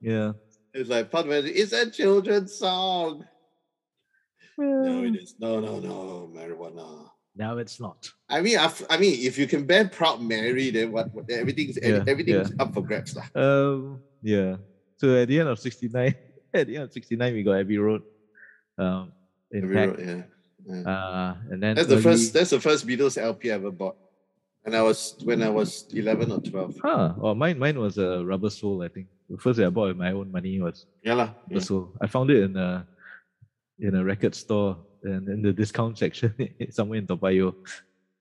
Yeah. 0.00 0.32
It's 0.74 0.90
like 0.90 1.10
Puff 1.10 1.24
the 1.24 1.30
Magic. 1.30 1.52
It's 1.56 1.72
a 1.72 1.90
children's 1.90 2.54
song. 2.54 3.24
no, 4.58 5.04
it 5.04 5.16
is. 5.16 5.34
No, 5.38 5.60
no, 5.60 5.80
no, 5.80 6.30
marijuana. 6.34 7.10
Now 7.36 7.58
it's 7.58 7.80
not. 7.80 8.10
I 8.28 8.40
mean, 8.40 8.58
I, 8.58 8.72
I 8.90 8.96
mean, 8.96 9.26
if 9.26 9.38
you 9.38 9.46
can 9.46 9.66
ban 9.66 9.88
Proud 9.88 10.22
Mary, 10.22 10.70
then 10.70 10.92
what? 10.92 11.12
what 11.12 11.28
everything's 11.30 11.78
yeah, 11.82 12.04
everything's 12.06 12.50
yeah. 12.50 12.62
up 12.62 12.74
for 12.74 12.82
grabs, 12.82 13.16
lah. 13.16 13.26
Um, 13.34 14.00
yeah. 14.22 14.56
So 14.96 15.16
at 15.16 15.28
the 15.28 15.40
end 15.40 15.48
of 15.48 15.58
69, 15.58 16.14
at 16.54 16.66
the 16.66 16.76
end 16.76 16.84
of 16.84 16.92
69, 16.92 17.34
we 17.34 17.42
got 17.42 17.60
Abbey 17.60 17.78
Road. 17.78 18.02
Um, 18.78 19.12
in 19.50 19.64
Abbey 19.64 19.74
Road, 19.74 19.98
yeah. 19.98 20.22
yeah. 20.66 20.90
Uh, 20.90 21.34
and 21.50 21.62
then 21.62 21.76
that's 21.76 21.88
early... 21.88 21.96
the 21.96 22.02
first 22.02 22.32
that's 22.32 22.50
the 22.50 22.60
first 22.60 22.86
Beatles 22.86 23.20
LP 23.20 23.50
I 23.50 23.54
ever 23.54 23.70
bought. 23.70 23.96
And 24.64 24.74
I 24.74 24.82
was 24.82 25.16
when 25.24 25.42
I 25.42 25.50
was 25.50 25.86
11 25.92 26.32
or 26.32 26.40
12. 26.40 26.78
Huh. 26.82 27.14
Well, 27.18 27.34
mine 27.34 27.58
mine 27.58 27.78
was 27.78 27.98
a 27.98 28.24
Rubber 28.24 28.50
Soul, 28.50 28.82
I 28.82 28.88
think. 28.88 29.08
The 29.28 29.36
first 29.36 29.60
I 29.60 29.68
bought 29.68 29.88
with 29.88 29.96
my 29.96 30.12
own 30.12 30.32
money 30.32 30.60
was 30.60 30.86
yeah, 31.02 31.14
la, 31.14 31.24
Rubber 31.24 31.36
yeah. 31.50 31.60
Soul. 31.60 31.92
I 32.00 32.06
found 32.06 32.30
it 32.30 32.42
in 32.42 32.56
a 32.56 32.86
in 33.78 33.94
a 33.94 34.04
record 34.04 34.34
store 34.34 34.78
and 35.02 35.28
in 35.28 35.42
the 35.42 35.52
discount 35.52 35.98
section 36.02 36.32
somewhere 36.70 36.98
in 36.98 37.06
Toa 37.06 37.18
Payoh. 37.18 37.54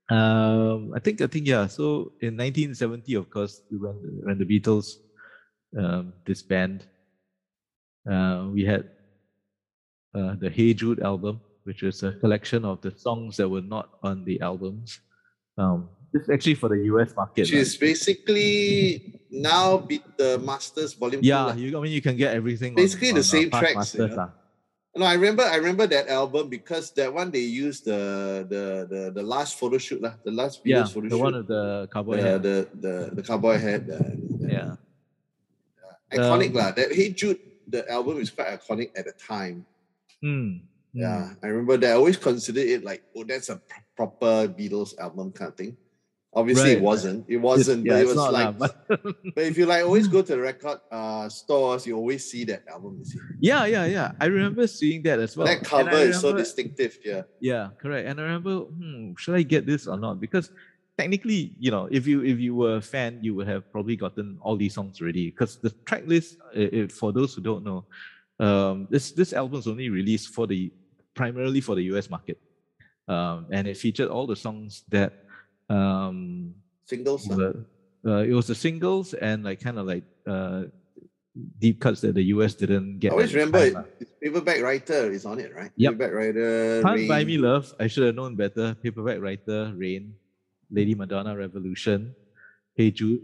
Um, 0.10 0.94
I 0.94 1.00
think 1.00 1.22
I 1.22 1.28
think 1.28 1.48
yeah. 1.48 1.68
So 1.68 2.12
in 2.20 2.36
1970, 2.36 3.16
of 3.16 3.30
course, 3.30 3.62
when 3.72 3.96
when 4.24 4.38
the 4.38 4.46
Beatles 4.46 5.00
um, 5.78 6.14
disband. 6.26 6.86
Uh, 8.10 8.50
we 8.52 8.66
had 8.66 8.90
uh, 10.16 10.36
the 10.40 10.50
Hey 10.50 10.74
Jude 10.74 11.02
album, 11.02 11.42
which 11.64 11.84
is 11.84 12.04
a 12.04 12.12
collection 12.14 12.66
of 12.66 12.82
the 12.82 12.92
songs 12.92 13.38
that 13.38 13.48
were 13.48 13.62
not 13.62 13.90
on 14.04 14.26
the 14.26 14.42
albums. 14.42 15.00
Um, 15.58 15.90
this 16.12 16.24
is 16.24 16.30
actually 16.30 16.56
for 16.56 16.70
the 16.70 16.84
US 16.94 17.16
market. 17.16 17.42
Which 17.42 17.54
is 17.54 17.76
basically 17.78 19.20
now 19.32 19.78
beat 19.78 20.06
the 20.18 20.38
Masters 20.40 20.94
Volume. 20.94 21.22
Yeah, 21.24 21.56
you, 21.56 21.78
I 21.78 21.82
mean 21.82 21.92
you 21.92 22.02
can 22.02 22.16
get 22.16 22.36
everything. 22.36 22.76
Basically 22.76 23.10
on, 23.10 23.16
the 23.16 23.20
on, 23.22 23.24
same 23.24 23.50
tracks. 23.50 23.76
Masters, 23.76 24.12
yeah. 24.16 24.30
No, 24.96 25.06
I 25.06 25.14
remember. 25.14 25.42
I 25.42 25.56
remember 25.56 25.88
that 25.88 26.08
album 26.08 26.50
because 26.50 26.92
that 26.94 27.12
one 27.12 27.32
they 27.32 27.40
used 27.40 27.86
the 27.86 28.46
the 28.48 28.86
the, 28.86 29.02
the 29.10 29.24
last 29.24 29.58
photo 29.58 29.80
shoot 29.80 30.00
lah, 30.00 30.14
the 30.24 30.30
last 30.30 30.64
Beatles 30.64 30.70
yeah, 30.70 30.86
photo 30.86 31.10
the 31.10 31.16
shoot. 31.18 31.24
one 31.24 31.34
of 31.34 31.48
the 31.48 31.90
cowboy 31.92 32.18
the, 32.18 32.22
head. 32.22 32.44
The 32.44 32.68
the 32.78 32.96
the 33.16 33.24
cowboy 33.24 33.58
head. 33.58 33.90
yeah 34.40 34.76
iconic 36.14 36.50
um, 36.50 36.54
lah. 36.54 36.72
That 36.72 36.92
Hey 36.92 37.10
Jude, 37.10 37.40
the 37.68 37.90
album 37.90 38.20
is 38.20 38.30
quite 38.30 38.48
iconic 38.48 38.92
at 38.96 39.06
the 39.06 39.14
time. 39.14 39.66
Mm, 40.24 40.62
yeah, 40.94 41.34
mm. 41.34 41.38
I 41.44 41.48
remember 41.48 41.78
that. 41.78 41.92
I 41.92 41.96
always 41.96 42.18
considered 42.18 42.68
it 42.68 42.84
like, 42.84 43.04
oh, 43.16 43.24
that's 43.24 43.50
a 43.50 43.58
pr- 43.58 43.86
proper 43.96 44.48
Beatles 44.48 44.98
album 45.00 45.32
kind 45.32 45.50
of 45.50 45.58
thing. 45.58 45.78
Obviously, 46.36 46.70
right. 46.70 46.78
it 46.78 46.82
wasn't. 46.82 47.26
It 47.30 47.38
wasn't. 47.38 47.86
yeah, 47.86 47.94
but 47.94 48.02
it 48.02 48.08
was 48.08 48.16
like. 48.18 48.58
but... 48.58 48.88
but 48.88 49.44
if 49.44 49.58
you 49.58 49.68
like 49.68 49.84
always 49.84 50.08
go 50.08 50.22
to 50.22 50.34
the 50.34 50.42
record 50.42 50.80
uh, 50.92 51.30
stores, 51.30 51.86
you 51.86 51.96
always 51.96 52.30
see 52.30 52.44
that 52.46 52.64
album. 52.68 52.98
You 53.00 53.06
see. 53.06 53.20
Yeah, 53.40 53.66
yeah, 53.66 53.86
yeah. 53.86 54.12
I 54.20 54.26
remember 54.26 54.66
seeing 54.66 55.04
that 55.04 55.20
as 55.20 55.38
well. 55.38 55.46
That 55.46 55.64
cover 55.64 55.86
remember, 55.86 56.10
is 56.10 56.20
so 56.20 56.36
distinctive. 56.36 56.98
Yeah. 57.06 57.22
Yeah, 57.40 57.70
correct. 57.78 58.08
And 58.08 58.20
I 58.20 58.24
remember, 58.24 58.62
hmm, 58.66 59.14
should 59.18 59.36
I 59.36 59.44
get 59.44 59.68
this 59.68 59.86
or 59.86 59.98
not? 59.98 60.20
Because 60.20 60.52
technically, 60.98 61.56
you 61.60 61.72
know, 61.72 61.88
if 61.92 62.08
you 62.08 62.24
if 62.24 62.40
you 62.40 62.56
were 62.56 62.78
a 62.78 62.82
fan, 62.82 63.20
you 63.22 63.36
would 63.36 63.48
have 63.48 63.72
probably 63.72 63.96
gotten 63.96 64.38
all 64.42 64.56
these 64.56 64.74
songs 64.74 65.02
already. 65.02 65.30
Because 65.30 65.58
the 65.58 65.72
track 65.86 66.04
list, 66.06 66.38
for 66.90 67.12
those 67.12 67.34
who 67.34 67.42
don't 67.42 67.64
know, 67.64 67.86
um, 68.40 68.88
this 68.90 69.12
this 69.12 69.34
album 69.34 69.60
is 69.60 69.68
only 69.68 69.90
released 69.90 70.30
for 70.30 70.48
the 70.48 70.72
primarily 71.14 71.62
for 71.62 71.76
the 71.76 71.84
US 71.94 72.10
market, 72.10 72.40
um, 73.08 73.48
and 73.52 73.68
it 73.68 73.78
featured 73.78 74.10
all 74.10 74.28
the 74.28 74.36
songs 74.36 74.84
that 74.90 75.14
um, 75.70 76.54
singles. 76.86 77.28
Were, 77.28 77.66
uh, 78.06 78.24
it 78.24 78.34
was 78.34 78.48
the 78.48 78.56
singles 78.56 79.14
and 79.14 79.44
like 79.44 79.62
kind 79.62 79.80
of 79.80 79.88
like 79.88 80.04
uh, 80.28 80.64
deep 81.60 81.80
cuts 81.80 82.02
that 82.02 82.16
the 82.16 82.24
US 82.36 82.54
didn't 82.54 83.00
get. 83.00 83.12
I 83.12 83.16
always 83.16 83.34
remember 83.34 83.86
it, 84.00 84.20
Paperback 84.22 84.62
Writer 84.62 85.12
is 85.12 85.26
on 85.26 85.40
it, 85.40 85.54
right? 85.56 85.72
Yep. 85.76 85.94
Paperback 85.94 86.14
Writer. 86.14 86.82
Can't 86.82 86.96
Rain. 86.96 87.08
Buy 87.08 87.24
Me 87.24 87.38
Love. 87.38 87.74
I 87.80 87.88
should 87.88 88.04
have 88.04 88.16
known 88.16 88.36
better. 88.36 88.76
Paperback 88.76 89.20
Writer, 89.20 89.74
Rain. 89.76 90.14
Lady 90.74 90.96
Madonna 90.96 91.38
Revolution, 91.38 92.16
Hey 92.76 92.90
Jude, 92.92 93.22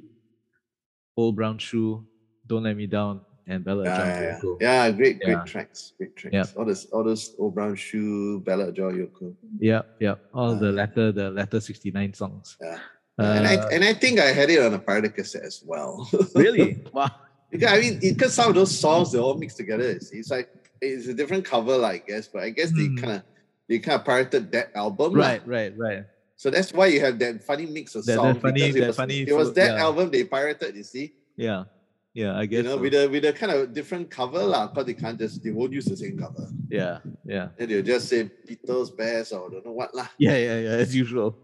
Old 1.17 1.35
Brown 1.35 1.57
Shoe, 1.57 2.05
Don't 2.45 2.63
Let 2.63 2.77
Me 2.77 2.85
Down, 2.87 3.21
and 3.47 3.63
Bella 3.65 3.83
Yeah, 3.85 3.97
Joy 3.97 4.05
yeah. 4.05 4.39
Yoko. 4.39 4.61
Yeah, 4.61 4.91
great, 4.91 5.19
great 5.19 5.31
Yeah. 5.37 5.43
tracks. 5.43 5.93
Great 5.97 6.15
tracks. 6.15 6.33
Yeah. 6.33 6.45
All 6.55 6.65
those 6.65 6.85
all 6.93 7.03
those 7.03 7.35
old 7.39 7.55
brown 7.55 7.75
shoe, 7.75 8.39
Bella 8.41 8.71
Joy 8.71 8.91
Yoko. 8.93 9.33
Yeah, 9.59 9.81
yeah. 9.99 10.15
All 10.33 10.55
the 10.55 10.69
Uh, 10.69 10.73
latter, 10.73 11.11
the 11.11 11.31
latter 11.31 11.59
69 11.59 12.13
songs. 12.13 12.55
Yeah. 12.61 12.77
and 13.17 13.47
I 13.47 13.55
Uh, 13.57 13.69
and 13.73 13.83
I 13.83 13.93
think 13.93 14.19
I 14.19 14.27
had 14.31 14.49
it 14.51 14.61
on 14.61 14.73
a 14.75 14.79
pirate 14.79 15.15
cassette 15.15 15.43
as 15.43 15.63
well. 15.65 16.07
really? 16.35 16.83
Wow. 16.93 17.09
because 17.51 17.71
I 17.73 17.79
mean, 17.81 17.99
because 17.99 18.33
some 18.35 18.49
of 18.49 18.55
those 18.55 18.77
songs 18.77 19.11
they 19.11 19.17
all 19.19 19.33
mixed 19.35 19.57
together. 19.57 19.89
It's, 19.89 20.11
it's 20.11 20.29
like 20.29 20.47
it's 20.79 21.07
a 21.07 21.13
different 21.15 21.43
cover, 21.43 21.75
like, 21.75 22.03
I 22.05 22.07
guess, 22.11 22.27
but 22.29 22.43
I 22.43 22.51
guess 22.51 22.69
Hmm. 22.69 22.77
they 22.95 23.01
kind 23.01 23.13
of 23.17 23.21
they 23.67 23.79
kind 23.79 23.99
of 23.99 24.05
pirated 24.05 24.51
that 24.53 24.69
album. 24.75 25.13
Right, 25.13 25.41
right, 25.47 25.73
right. 25.77 26.05
So 26.39 26.47
that's 26.49 26.71
why 26.71 26.87
you 26.87 27.01
have 27.03 27.19
that 27.19 27.43
funny 27.43 27.65
mix 27.67 27.95
of 27.99 28.05
That- 28.07 28.15
that 28.15 28.39
songs. 28.39 28.39
funny- 28.39 28.61
because 28.71 28.75
it 28.75 28.79
that 28.79 28.87
was, 28.87 28.95
funny 28.95 29.19
It 29.27 29.35
was 29.35 29.51
that 29.59 29.71
yeah. 29.75 29.83
album 29.83 30.07
they 30.09 30.23
pirated. 30.23 30.71
You 30.79 30.83
see, 30.87 31.11
Yeah. 31.35 31.65
Yeah, 32.15 32.33
I 32.41 32.47
guess. 32.47 32.63
you 32.63 32.63
know, 32.63 32.77
so. 32.79 32.81
with 32.81 32.95
a 32.95 33.03
with 33.07 33.23
a 33.27 33.33
kind 33.33 33.51
of 33.53 33.71
different 33.75 34.09
cover, 34.09 34.41
lah. 34.41 34.67
Because 34.67 34.85
they 34.89 34.95
can't 34.97 35.19
just 35.19 35.43
they 35.43 35.51
won't 35.51 35.71
use 35.75 35.85
the 35.85 35.95
same 35.99 36.15
cover. 36.17 36.47
yeah, 36.71 36.99
yeah. 37.23 37.49
And 37.59 37.69
they'll 37.69 37.85
just 37.85 38.09
say 38.09 38.31
Beatles 38.47 38.89
best 38.95 39.29
or 39.35 39.45
don't 39.51 39.63
know 39.67 39.75
what 39.77 39.93
lah. 39.93 40.07
Yeah, 40.17 40.35
yeah, 40.47 40.57
yeah, 40.65 40.83
as 40.83 40.95
usual. 40.95 41.37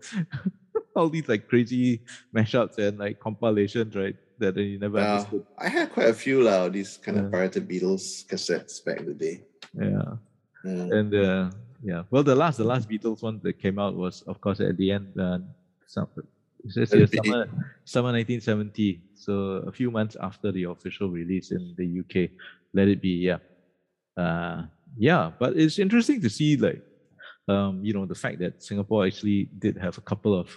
All 0.97 1.07
these 1.11 1.27
like 1.29 1.47
crazy 1.51 2.01
mashups 2.33 2.79
and 2.81 2.97
like 2.97 3.19
compilations, 3.19 3.93
right? 3.95 4.15
That 4.39 4.57
you 4.57 4.79
never 4.79 4.97
Yeah. 4.97 5.11
understood. 5.21 5.43
I 5.59 5.67
had 5.69 5.91
quite 5.93 6.09
a 6.09 6.17
few 6.17 6.41
lah. 6.41 6.67
These 6.71 6.97
kind 7.03 7.15
Yeah. 7.19 7.25
of 7.27 7.31
pirated 7.35 7.63
Beatles 7.69 8.25
cassettes 8.25 8.79
back 8.83 8.99
in 9.03 9.07
the 9.11 9.17
day. 9.27 9.35
Yeah. 9.75 10.17
Yeah. 10.65 10.97
And 10.97 11.11
uh 11.13 11.43
yeah. 11.85 12.03
Well 12.09 12.23
the 12.23 12.35
last 12.35 12.57
the 12.57 12.63
last 12.63 12.89
Beatles 12.89 13.21
one 13.21 13.39
that 13.43 13.59
came 13.59 13.77
out 13.77 13.95
was 13.95 14.23
of 14.23 14.41
course 14.41 14.59
at 14.59 14.75
the 14.77 14.91
end 14.91 15.13
uh 15.19 15.39
some 15.85 16.07
it 16.17 16.71
says 16.71 16.91
here, 16.91 17.07
summer 17.07 17.47
summer 17.85 18.11
nineteen 18.11 18.41
seventy. 18.41 19.01
So 19.13 19.63
a 19.69 19.71
few 19.71 19.91
months 19.91 20.17
after 20.19 20.51
the 20.51 20.63
official 20.63 21.09
release 21.09 21.51
in 21.51 21.75
the 21.77 21.87
UK. 22.01 22.31
Let 22.73 22.87
it 22.87 23.01
be, 23.01 23.29
yeah. 23.29 23.37
Uh 24.17 24.63
yeah, 24.97 25.31
but 25.37 25.55
it's 25.55 25.77
interesting 25.77 26.21
to 26.21 26.29
see 26.29 26.57
like 26.57 26.81
um, 27.47 27.79
you 27.83 27.93
know, 27.93 28.05
the 28.05 28.15
fact 28.15 28.39
that 28.39 28.63
Singapore 28.63 29.05
actually 29.05 29.49
did 29.59 29.77
have 29.77 29.97
a 29.97 30.01
couple 30.01 30.37
of 30.37 30.47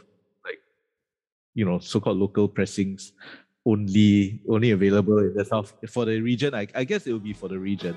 like, 0.45 0.59
you 1.55 1.65
know, 1.65 1.79
so-called 1.79 2.17
local 2.17 2.49
pressings 2.49 3.13
only 3.67 4.41
only 4.49 4.71
available 4.71 5.19
in 5.19 5.35
the 5.35 5.45
south 5.45 5.75
for 5.91 6.07
the 6.07 6.21
region. 6.21 6.55
I, 6.55 6.67
I 6.75 6.85
guess 6.85 7.07
it 7.07 7.13
will 7.13 7.19
be 7.19 7.35
for 7.35 7.49
the 7.49 7.59
region. 7.59 7.97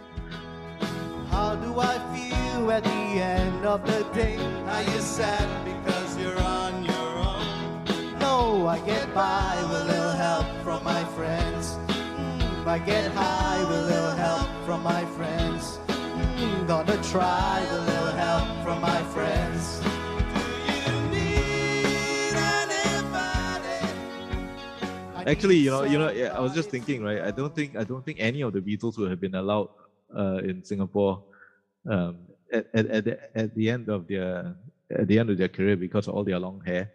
How 1.31 1.55
do 1.55 1.79
I 1.79 1.97
feel 2.13 2.69
at 2.71 2.83
the 2.83 2.89
end 2.91 3.65
of 3.65 3.85
the 3.87 4.03
day? 4.13 4.35
Are 4.67 4.83
you 4.83 4.99
sad 4.99 5.47
because 5.63 6.17
you're 6.17 6.37
on 6.41 6.83
your 6.83 7.09
own? 7.29 8.19
No, 8.19 8.67
I 8.67 8.77
get 8.85 9.13
by 9.15 9.55
with 9.63 9.81
a 9.81 9.85
little 9.85 10.11
help 10.11 10.45
from 10.61 10.83
my 10.83 11.03
friends. 11.15 11.77
Mm, 11.87 12.67
I 12.67 12.79
get 12.79 13.11
high 13.13 13.63
with 13.63 13.79
a 13.79 13.85
little 13.93 14.15
help 14.25 14.49
from 14.65 14.83
my 14.83 15.05
friends. 15.17 15.79
Mm, 15.87 16.67
gonna 16.67 17.01
try 17.03 17.61
with 17.61 17.79
a 17.79 17.85
little 17.91 18.15
help 18.25 18.47
from 18.63 18.81
my 18.81 19.01
friends. 19.13 19.81
Actually, 25.27 25.57
you 25.57 25.69
know, 25.69 25.83
you 25.83 25.97
know, 25.99 26.09
I 26.09 26.39
was 26.39 26.53
just 26.53 26.69
thinking, 26.69 27.03
right? 27.03 27.21
I 27.21 27.31
don't 27.31 27.55
think 27.55 27.77
I 27.77 27.83
don't 27.83 28.03
think 28.03 28.17
any 28.19 28.41
of 28.41 28.53
the 28.53 28.59
Beatles 28.59 28.97
would 28.97 29.11
have 29.11 29.21
been 29.21 29.35
allowed 29.35 29.69
in 30.43 30.63
Singapore 30.63 31.23
um, 31.89 32.17
at, 32.51 32.67
at, 32.73 32.85
at, 32.87 33.03
the, 33.05 33.37
at 33.37 33.55
the 33.55 33.69
end 33.69 33.89
of 33.89 34.07
their 34.07 34.55
at 34.91 35.07
the 35.07 35.17
end 35.19 35.29
of 35.29 35.37
their 35.37 35.47
career 35.47 35.77
because 35.77 36.07
of 36.07 36.13
all 36.15 36.23
their 36.23 36.39
long 36.39 36.61
hair. 36.65 36.91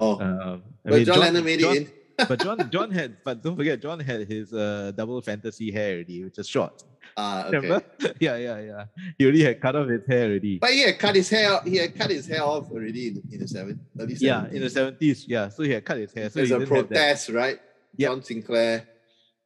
Oh, 0.00 0.18
Um, 0.20 0.62
but 0.84 0.94
mean, 0.94 1.04
John, 1.04 1.20
Lennon 1.20 1.44
made 1.44 1.60
John- 1.60 1.76
it 1.76 1.82
in. 1.82 1.90
but 2.28 2.40
John 2.40 2.70
John 2.70 2.90
had 2.90 3.16
but 3.24 3.42
don't 3.42 3.56
forget 3.56 3.80
John 3.82 4.00
had 4.00 4.26
his 4.26 4.52
uh, 4.54 4.90
double 4.96 5.20
fantasy 5.20 5.70
hair 5.70 5.94
already, 5.96 6.24
which 6.24 6.38
is 6.38 6.48
short. 6.48 6.82
Ah, 7.18 7.46
okay. 7.46 7.56
Remember? 7.58 7.84
yeah, 8.20 8.36
yeah, 8.36 8.58
yeah. 8.60 8.84
He 9.18 9.24
already 9.24 9.44
had 9.44 9.60
cut 9.60 9.76
off 9.76 9.88
his 9.88 10.00
hair 10.06 10.24
already. 10.28 10.58
But 10.58 10.70
he 10.70 10.80
had 10.82 10.98
cut 10.98 11.14
his 11.14 11.28
hair. 11.28 11.60
He 11.64 11.76
had 11.76 11.94
cut 11.94 12.10
his 12.10 12.26
hair 12.26 12.42
off 12.42 12.70
already 12.70 13.08
in, 13.08 13.22
in 13.32 13.40
the 13.40 13.48
seven, 13.48 13.80
early 14.00 14.14
yeah, 14.18 14.40
70s. 14.48 14.52
in 14.52 14.60
the 14.62 14.70
seventies. 14.70 15.24
Yeah, 15.28 15.48
so 15.50 15.62
he 15.62 15.70
had 15.72 15.84
cut 15.84 15.98
his 15.98 16.12
hair. 16.12 16.28
So 16.30 16.38
There's 16.40 16.48
he 16.48 16.54
a 16.54 16.58
didn't 16.58 16.74
have 16.76 16.88
that. 16.88 16.94
protest, 16.94 17.28
right? 17.30 17.58
Yep. 17.96 18.10
John 18.10 18.22
Sinclair 18.22 18.88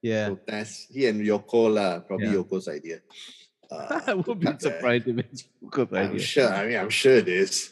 Yeah, 0.03 0.29
protest. 0.29 0.89
He 0.93 1.07
and 1.07 1.21
Yoko 1.21 1.73
lah, 1.75 2.01
probably 2.01 2.27
Yeah. 2.27 2.35
Yoko's 2.41 2.69
idea. 2.69 3.01
Uh, 3.71 4.01
I 4.07 4.15
won't 4.15 4.41
be 4.41 4.49
surprised 4.59 5.07
if 5.07 5.19
it's 5.19 5.45
Cook's 5.71 5.93
I'm 5.95 6.19
sure. 6.19 6.49
I 6.53 6.67
mean, 6.67 6.77
I'm 6.77 6.91
sure 6.91 7.15
it 7.23 7.29
is. 7.29 7.71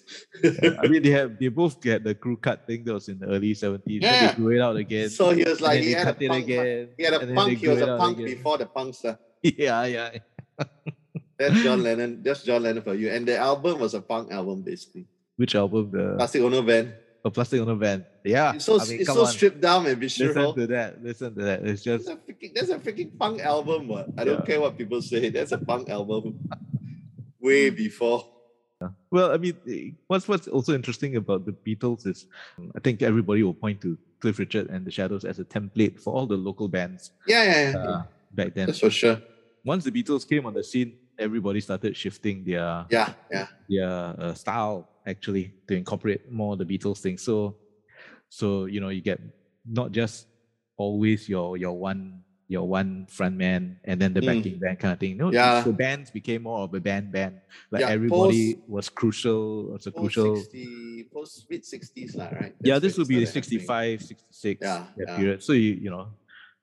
I 0.79 0.87
mean, 0.87 1.03
they 1.03 1.11
have 1.11 1.39
they 1.41 1.49
both 1.49 1.81
get 1.83 2.05
the 2.05 2.15
crew 2.15 2.37
cut 2.37 2.67
thing 2.69 2.85
that 2.85 2.95
was 2.95 3.09
in 3.09 3.19
the 3.19 3.27
early 3.27 3.55
seventies. 3.55 4.03
Then 4.03 4.15
Yeah. 4.15 4.31
they 4.31 4.37
grew 4.37 4.55
it 4.55 4.61
out 4.63 4.77
again. 4.77 5.11
so 5.11 5.31
he 5.31 5.43
was 5.43 5.61
like, 5.61 5.83
he 5.83 5.93
had 5.93 6.15
punk. 6.21 6.45
again. 6.45 6.89
He 6.97 7.03
had 7.03 7.15
a 7.15 7.27
punk. 7.35 7.59
He 7.59 7.67
was 7.67 7.81
a 7.83 7.97
punk 7.99 8.19
again. 8.19 8.31
before 8.37 8.59
the 8.59 8.67
punkster. 8.67 9.19
Yeah, 9.43 9.85
yeah. 9.87 10.19
That's 11.39 11.63
John 11.63 11.83
Lennon. 11.87 12.23
That's 12.23 12.43
John 12.43 12.63
Lennon 12.63 12.83
for 12.83 12.95
you. 12.95 13.11
And 13.11 13.27
the 13.27 13.39
album 13.39 13.79
was 13.79 13.95
a 13.95 14.01
punk 14.01 14.31
album, 14.33 14.63
basically. 14.63 15.07
Which 15.37 15.55
album? 15.55 15.91
The 15.93 16.15
Plastic 16.19 16.43
Ono 16.43 16.63
Band. 16.63 16.93
Oh, 17.25 17.31
Plastic 17.31 17.61
Ono 17.61 17.75
Band. 17.75 18.05
Yeah. 18.25 18.55
It's 18.55 18.65
so 18.65 18.81
I 18.81 18.85
mean, 18.87 19.01
it's 19.01 19.09
so 19.13 19.23
on. 19.27 19.27
stripped 19.33 19.61
down 19.61 19.87
and 19.87 20.01
Listen 20.01 20.29
visceral. 20.29 20.55
to 20.55 20.67
that. 20.69 21.03
Listen 21.03 21.35
to 21.35 21.43
that. 21.43 21.61
It's 21.67 21.83
That's 21.83 22.05
just 22.05 22.09
a 22.09 22.17
freaking 22.17 22.55
that's 22.55 22.69
a 22.71 22.79
freaking 22.79 23.19
punk 23.19 23.41
album. 23.41 23.89
What? 23.89 24.09
I 24.17 24.25
don't 24.25 24.41
Yeah. 24.41 24.47
care 24.47 24.61
what 24.61 24.79
people 24.79 25.03
say. 25.03 25.29
That's 25.31 25.53
a 25.53 25.59
punk 25.59 25.91
album. 25.91 26.39
Way 27.41 27.71
before. 27.71 28.25
well. 29.11 29.33
I 29.33 29.37
mean, 29.39 29.97
what's 30.07 30.29
what's 30.29 30.47
also 30.49 30.75
interesting 30.75 31.17
about 31.17 31.45
the 31.47 31.53
Beatles 31.53 32.07
is, 32.07 32.27
I 32.77 32.81
think 32.81 33.03
everybody 33.03 33.43
will 33.43 33.55
point 33.55 33.81
to 33.83 33.99
Cliff 34.21 34.39
Richard 34.39 34.71
and 34.71 34.85
the 34.87 34.91
Shadows 34.91 35.25
as 35.25 35.39
a 35.39 35.45
template 35.45 35.99
for 36.01 36.13
all 36.15 36.27
the 36.27 36.37
local 36.37 36.69
bands 36.69 37.13
Yeah, 37.27 37.43
yeah, 37.45 37.71
yeah. 37.71 37.79
uh, 37.79 38.03
back 38.35 38.55
then. 38.55 38.67
That's 38.67 38.79
for 38.81 38.91
sure. 38.91 39.21
Once 39.65 39.85
the 39.85 39.91
Beatles 39.91 40.29
came 40.29 40.47
on 40.47 40.55
the 40.55 40.63
scene, 40.65 40.95
everybody 41.19 41.61
started 41.61 41.97
shifting 41.97 42.45
their 42.45 42.87
Yeah, 42.91 43.13
yeah. 43.31 43.47
their 43.69 43.91
uh, 44.19 44.35
style 44.35 44.89
actually 45.07 45.55
to 45.69 45.75
incorporate 45.77 46.31
more 46.31 46.53
of 46.55 46.59
the 46.59 46.67
Beatles 46.67 47.01
thing. 47.01 47.19
So, 47.19 47.57
so 48.29 48.67
you 48.67 48.81
know, 48.81 48.89
you 48.89 49.01
get 49.01 49.21
not 49.67 49.93
just 49.93 50.27
always 50.77 51.29
your 51.29 51.57
your 51.57 51.77
one 51.79 52.23
your 52.49 52.65
one 52.67 53.05
front 53.13 53.37
man 53.37 53.77
and 53.85 54.01
then 54.01 54.15
the 54.15 54.23
Mm. 54.25 54.27
backing 54.41 54.57
band 54.59 54.79
kind 54.79 54.93
of 54.95 55.01
thing. 55.01 55.17
No, 55.19 55.29
Yeah. 55.31 55.61
the 55.65 55.73
bands 55.73 56.11
became 56.11 56.43
more 56.49 56.65
of 56.65 56.73
a 56.73 56.81
band 56.81 57.13
band. 57.13 57.41
Like 57.71 57.83
Yeah, 57.85 57.93
everybody 57.93 58.57
was 58.67 58.89
crucial. 58.89 59.73
Was 59.77 59.87
a 59.87 59.93
crucial. 59.93 60.37
60, 60.37 61.05
post 61.13 61.45
mid 61.51 61.61
60s, 61.65 62.17
lah, 62.17 62.33
right? 62.33 62.55
yeah, 62.65 62.79
this 62.81 62.97
would 62.97 63.09
be 63.09 63.21
the 63.21 63.27
started 63.29 63.45
65, 63.45 64.01
66 64.01 64.61
Yeah, 64.65 64.87
yeah. 64.97 65.17
period. 65.17 65.43
So 65.45 65.53
you 65.53 65.77
you 65.77 65.91
know, 65.93 66.09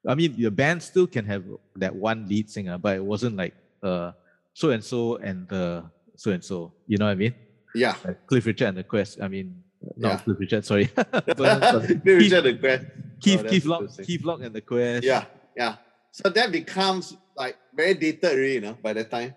I 0.07 0.15
mean, 0.17 0.33
the 0.37 0.49
band 0.49 0.81
still 0.81 1.05
can 1.05 1.25
have 1.29 1.45
that 1.77 1.93
one 1.93 2.25
lead 2.25 2.49
singer, 2.49 2.77
but 2.81 2.97
it 2.97 3.05
wasn't 3.05 3.37
like 3.37 3.53
uh 3.85 4.13
so 4.55 4.71
and 4.71 4.83
so 4.83 5.17
and 5.19 5.47
the 5.51 5.83
so 6.15 6.31
and 6.31 6.43
so. 6.43 6.71
You 6.87 6.97
know 6.97 7.05
what 7.05 7.11
I 7.11 7.15
mean? 7.15 7.35
Yeah. 7.75 7.95
like 8.05 8.25
Cliff 8.27 8.45
Richard 8.47 8.67
and 8.71 8.77
the 8.77 8.83
Quest. 8.87 9.19
I 9.21 9.27
mean, 9.27 9.61
not 9.97 10.09
Yeah. 10.11 10.17
Cliff 10.23 10.37
Richard, 10.39 10.63
sorry. 10.65 10.89
But, 10.95 11.39
uh, 11.41 11.79
Keith, 11.85 12.05
Richard 12.05 12.41
the 12.47 12.55
Quest. 12.57 12.83
Keith, 13.19 13.41
Oh, 13.43 13.49
Keith 13.49 13.65
Locke. 13.65 13.89
Keith 14.07 14.23
Locke 14.23 14.41
and 14.43 14.55
the 14.55 14.61
Quest. 14.61 15.03
Yeah, 15.03 15.25
yeah. 15.57 15.75
So 16.11 16.29
that 16.29 16.51
becomes 16.51 17.15
like 17.35 17.57
very 17.75 17.93
dated, 17.93 18.23
really, 18.31 18.53
you 18.55 18.61
know, 18.61 18.77
by 18.81 18.93
that 18.93 19.11
time, 19.11 19.35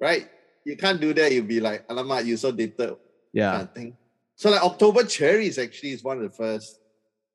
right? 0.00 0.26
You 0.66 0.76
can't 0.76 1.00
do 1.00 1.14
that. 1.14 1.30
You'll 1.32 1.46
be 1.46 1.60
like, 1.60 1.86
alamak, 1.88 2.26
you 2.26 2.36
so 2.36 2.50
dated, 2.50 2.76
kind 2.78 2.96
yeah, 3.32 3.60
of 3.62 3.72
thing. 3.72 3.96
So 4.34 4.50
like 4.50 4.62
October 4.62 5.04
Cherries 5.04 5.58
actually 5.58 5.92
is 5.92 6.02
one 6.02 6.16
of 6.18 6.24
the 6.24 6.34
first. 6.36 6.78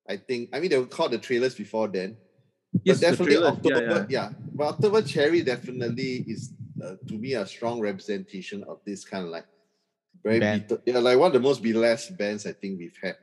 I 0.10 0.18
think. 0.18 0.50
I 0.54 0.60
mean, 0.60 0.70
they 0.70 0.78
were 0.78 0.86
called 0.86 1.12
the 1.12 1.18
trailers 1.18 1.56
before 1.56 1.88
then. 1.88 2.18
yes, 2.84 3.00
but 3.00 3.10
definitely 3.10 3.36
trailers, 3.38 3.58
yeah, 3.64 3.74
October, 3.74 4.08
yeah. 4.10 4.30
yeah, 4.30 4.30
But 4.54 4.68
October 4.76 5.02
Cherry 5.02 5.42
definitely 5.42 6.26
is 6.28 6.52
uh, 6.84 6.96
to 7.08 7.14
me 7.18 7.34
a 7.34 7.46
strong 7.46 7.80
representation 7.80 8.64
of 8.64 8.80
this 8.86 9.06
kind 9.06 9.24
of 9.26 9.30
like 9.32 9.46
very 10.24 10.40
Band. 10.40 10.80
Yeah, 10.86 11.00
like 11.00 11.18
one 11.18 11.28
of 11.28 11.34
the 11.34 11.40
most 11.40 11.62
Beatlesque 11.64 12.18
bands 12.18 12.46
I 12.46 12.54
think 12.54 12.80
we've 12.80 12.98
had. 13.02 13.16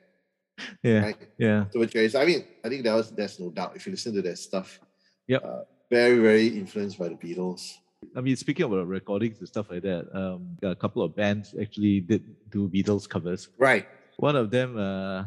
yeah, 0.83 1.01
Right? 1.01 1.17
yeah. 1.39 1.61
October 1.63 1.87
Cherries. 1.87 2.15
I 2.15 2.25
mean, 2.25 2.45
I 2.65 2.69
think 2.69 2.85
that 2.85 2.95
was 2.95 3.11
there's 3.11 3.41
no 3.41 3.51
doubt 3.51 3.75
if 3.77 3.87
you 3.87 3.93
listen 3.93 4.15
to 4.15 4.23
their 4.23 4.37
stuff. 4.37 4.79
yeah, 5.27 5.39
Uh, 5.39 5.65
very 5.91 6.19
very 6.19 6.47
influenced 6.49 6.99
by 6.99 7.09
the 7.09 7.17
Beatles. 7.17 7.75
I 8.17 8.21
mean, 8.21 8.35
speaking 8.37 8.67
about 8.67 8.87
recordings 8.89 9.39
and 9.39 9.49
stuff 9.49 9.71
like 9.71 9.83
that, 9.83 10.09
um, 10.13 10.57
a 10.63 10.75
couple 10.75 11.03
of 11.03 11.15
bands 11.15 11.55
actually 11.61 12.01
did 12.01 12.23
do 12.51 12.69
Beatles 12.69 13.09
covers. 13.09 13.49
Right. 13.59 13.87
One 14.17 14.35
of 14.37 14.51
them 14.51 14.77
uh, 14.77 15.25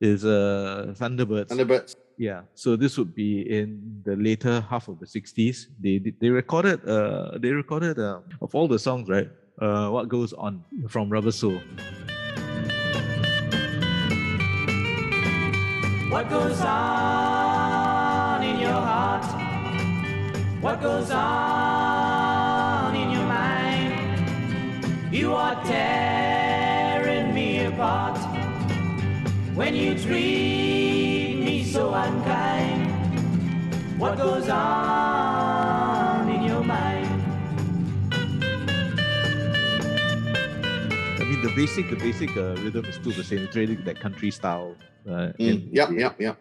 is 0.00 0.24
uh, 0.24 0.94
Thunderbirds. 0.96 1.48
Thunderbirds. 1.48 1.96
Yeah, 2.16 2.42
so 2.54 2.76
this 2.76 2.96
would 2.96 3.14
be 3.14 3.42
in 3.42 4.02
the 4.04 4.14
later 4.14 4.60
half 4.70 4.88
of 4.88 5.00
the 5.00 5.06
'60s. 5.06 5.66
They 5.80 5.98
they 6.20 6.30
recorded 6.30 6.86
uh 6.88 7.38
they 7.38 7.50
recorded 7.50 7.98
uh, 7.98 8.20
of 8.40 8.54
all 8.54 8.68
the 8.68 8.78
songs 8.78 9.08
right. 9.08 9.28
Uh, 9.60 9.88
what 9.90 10.08
goes 10.08 10.32
on 10.32 10.64
from 10.88 11.10
Rubber 11.10 11.32
Soul. 11.32 11.60
What 16.10 16.30
goes 16.30 16.60
on 16.60 18.42
in 18.42 18.60
your 18.60 18.70
heart? 18.70 19.26
What 20.60 20.80
goes 20.80 21.10
on 21.10 22.94
in 22.94 23.10
your 23.10 23.26
mind? 23.26 25.12
You 25.12 25.34
are 25.34 25.56
tearing 25.64 27.34
me 27.34 27.64
apart 27.64 28.18
when 29.54 29.74
you 29.74 29.98
so 29.98 30.83
unkind. 31.94 32.90
What 33.98 34.18
goes 34.18 34.48
on 34.48 36.28
in 36.28 36.42
your 36.42 36.64
mind? 36.64 37.06
I 41.20 41.24
mean, 41.24 41.40
the 41.42 41.52
basic, 41.54 41.90
the 41.90 41.96
basic 41.96 42.36
uh, 42.36 42.56
rhythm 42.56 42.84
is 42.86 42.96
still 42.96 43.12
the 43.12 43.22
same. 43.22 43.44
It's 43.44 43.54
really 43.54 43.76
that 43.76 44.00
country 44.00 44.30
style. 44.30 44.74
Uh, 45.06 45.32
mm, 45.38 45.50
and, 45.50 45.68
yep, 45.72 45.90
yep, 45.92 46.20
yep. 46.20 46.38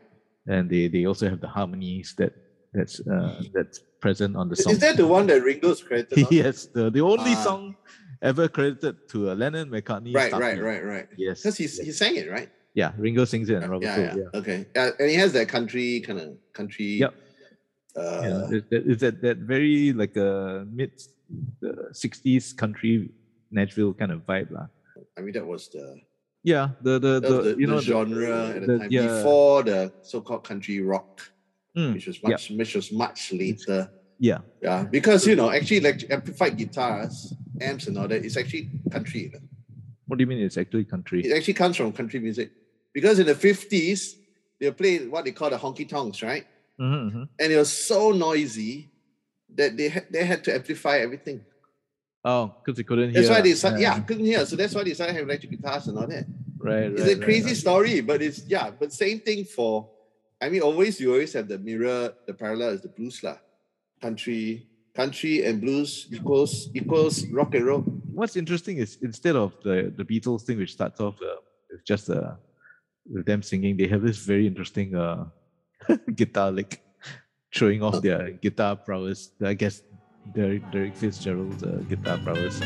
And 0.47 0.69
they, 0.69 0.87
they 0.87 1.05
also 1.05 1.29
have 1.29 1.39
the 1.39 1.47
harmonies 1.47 2.15
that 2.17 2.33
that's 2.73 2.99
uh, 3.07 3.41
that's 3.53 3.79
present 4.01 4.35
on 4.35 4.49
the 4.49 4.55
song. 4.55 4.73
Is 4.73 4.79
that 4.79 4.97
the 4.97 5.05
one 5.05 5.27
that 5.27 5.43
Ringo's 5.43 5.83
credited? 5.83 6.27
yes, 6.31 6.65
the, 6.65 6.89
the 6.89 7.01
only 7.01 7.33
ah. 7.35 7.43
song 7.43 7.75
ever 8.21 8.47
credited 8.47 9.07
to 9.09 9.29
uh, 9.29 9.35
Lennon 9.35 9.69
McCartney. 9.69 10.15
Right, 10.15 10.33
right, 10.33 10.59
right, 10.59 10.83
right. 10.83 11.07
Yes, 11.15 11.41
because 11.41 11.57
he 11.57 11.65
yes. 11.65 11.77
he 11.77 11.91
sang 11.91 12.15
it, 12.15 12.31
right? 12.31 12.49
Yeah, 12.73 12.91
Ringo 12.97 13.25
sings 13.25 13.49
it 13.49 13.55
and 13.55 13.63
Yeah, 13.63 13.69
Robert 13.69 13.85
yeah, 13.85 13.95
Plant, 13.95 14.17
yeah. 14.33 14.39
Okay. 14.39 14.65
Yeah, 14.75 14.89
and 14.99 15.09
he 15.09 15.15
has 15.15 15.33
that 15.33 15.47
country 15.49 16.01
kind 16.01 16.19
of 16.19 16.37
country. 16.53 16.85
Yep. 17.03 17.13
Uh, 17.95 18.01
yeah, 18.01 18.57
it- 18.57 18.65
it- 18.71 18.83
it's 18.89 19.01
that, 19.01 19.21
that 19.21 19.37
very 19.37 19.93
like 19.93 20.15
a 20.17 20.65
mid 20.71 20.91
uh, 21.63 21.89
60s 21.93 22.55
country 22.57 23.09
Nashville 23.51 23.93
kind 23.93 24.11
of 24.11 24.25
vibe. 24.25 24.49
lah. 24.51 24.67
I 25.17 25.21
mean, 25.21 25.33
that 25.33 25.45
was 25.45 25.69
the, 25.69 26.01
Yeah, 26.43 26.69
the 26.81 26.97
the, 26.99 27.13
the, 27.21 27.41
the, 27.41 27.55
you 27.61 27.67
know 27.67 27.79
the 27.79 27.85
the- 27.85 27.91
genre 27.93 28.47
at 28.49 28.61
the, 28.61 28.67
the- 28.67 28.79
time 28.79 28.87
yeah. 28.91 29.07
before 29.07 29.63
the 29.63 29.93
so-called 30.01 30.43
country 30.43 30.81
rock, 30.81 31.21
Mm, 31.77 31.93
which 31.95 32.05
was 32.05 32.17
yeah. 32.21 32.29
much, 32.29 32.49
which 32.51 32.75
was 32.75 32.91
much 32.91 33.33
later. 33.33 33.89
yeah, 34.19 34.39
Yeah, 34.61 34.83
because 34.85 35.25
you 35.25 35.35
know, 35.35 35.49
actually, 35.49 35.79
like 35.81 36.05
amplified 36.09 36.55
guitars, 36.57 37.33
amps, 37.61 37.87
and 37.87 37.97
all 37.97 38.07
that, 38.07 38.23
it's 38.25 38.37
actually 38.37 38.69
country. 38.91 39.21
you 39.25 39.31
know. 39.33 39.41
what 40.05 40.17
do 40.17 40.21
you 40.21 40.27
mean 40.27 40.37
it's 40.37 40.57
actually 40.57 40.85
country? 40.85 41.21
It 41.25 41.33
actually 41.35 41.55
comes 41.55 41.77
from 41.77 41.91
country 41.93 42.19
music 42.19 42.51
because 42.93 43.19
in 43.19 43.25
the 43.25 43.35
fifties 43.35 44.15
they 44.59 44.71
played 44.71 45.09
what 45.11 45.25
they 45.25 45.31
call 45.31 45.49
the 45.49 45.57
honky 45.57 45.87
tonks, 45.87 46.21
right? 46.21 46.45
Mhm, 46.79 47.11
mhm. 47.11 47.29
And 47.39 47.51
it 47.51 47.57
was 47.57 47.71
so 47.71 48.11
noisy 48.11 48.89
that 49.55 49.75
they 49.77 49.89
had 49.89 50.07
they 50.11 50.23
had 50.23 50.43
to 50.45 50.53
amplify 50.53 50.97
everything. 50.97 51.43
Oh, 52.25 52.55
because 52.63 52.77
they 52.77 52.83
couldn't 52.83 53.11
hear. 53.11 53.21
That's 53.21 53.33
why 53.33 53.41
they 53.41 53.53
started, 53.53 53.81
yeah, 53.81 53.99
couldn't 53.99 54.25
hear. 54.25 54.45
So 54.45 54.55
that's 54.55 54.73
why 54.73 54.83
they 54.83 54.93
started 54.93 55.13
having 55.13 55.27
electric 55.27 55.51
guitars 55.51 55.87
and 55.87 55.97
all 55.97 56.07
that. 56.07 56.25
right, 56.57 56.83
right. 56.83 56.91
It's 56.91 57.01
right, 57.01 57.17
a 57.17 57.19
crazy 57.19 57.47
right, 57.47 57.57
story, 57.57 58.01
but 58.01 58.21
it's 58.21 58.45
yeah, 58.47 58.71
but 58.71 58.93
same 58.93 59.19
thing 59.19 59.43
for 59.43 59.89
I 60.43 60.49
mean, 60.49 60.61
always 60.61 60.99
you 60.99 61.13
always 61.13 61.31
have 61.33 61.47
the 61.47 61.57
mirror, 61.57 62.13
the 62.27 62.33
parallel 62.33 62.69
is 62.69 62.81
the 62.81 62.89
blues 62.89 63.23
lah. 63.23 63.37
Country, 64.01 64.67
country 64.93 65.45
and 65.45 65.61
blues 65.61 66.07
equals 66.11 66.67
equals 66.73 67.25
rock 67.27 67.55
and 67.55 67.65
roll. 67.65 67.81
What's 68.11 68.35
interesting 68.35 68.77
is 68.77 68.97
instead 69.01 69.35
of 69.35 69.55
the 69.63 69.93
the 69.95 70.03
Beatles 70.03 70.43
thing, 70.43 70.57
which 70.57 70.73
starts 70.73 70.99
off 70.99 71.15
uh, 71.21 71.39
with 71.71 71.85
just 71.85 72.09
uh, 72.09 72.35
with 73.09 73.25
them 73.25 73.41
singing, 73.41 73.77
they 73.77 73.87
have 73.87 74.01
this 74.01 74.17
very 74.17 74.47
interesting 74.47 74.95
uh, 74.95 75.25
guitar 76.15 76.51
lick, 76.51 76.81
showing 77.49 77.83
off 77.83 78.01
their 78.01 78.31
guitar 78.31 78.75
prowess. 78.75 79.31
I 79.43 79.53
guess 79.53 79.81
Derek, 80.33 80.69
Derek 80.71 80.95
Fitzgerald's 80.95 81.63
uh, 81.63 81.83
guitar 81.89 82.17
prowess. 82.23 82.61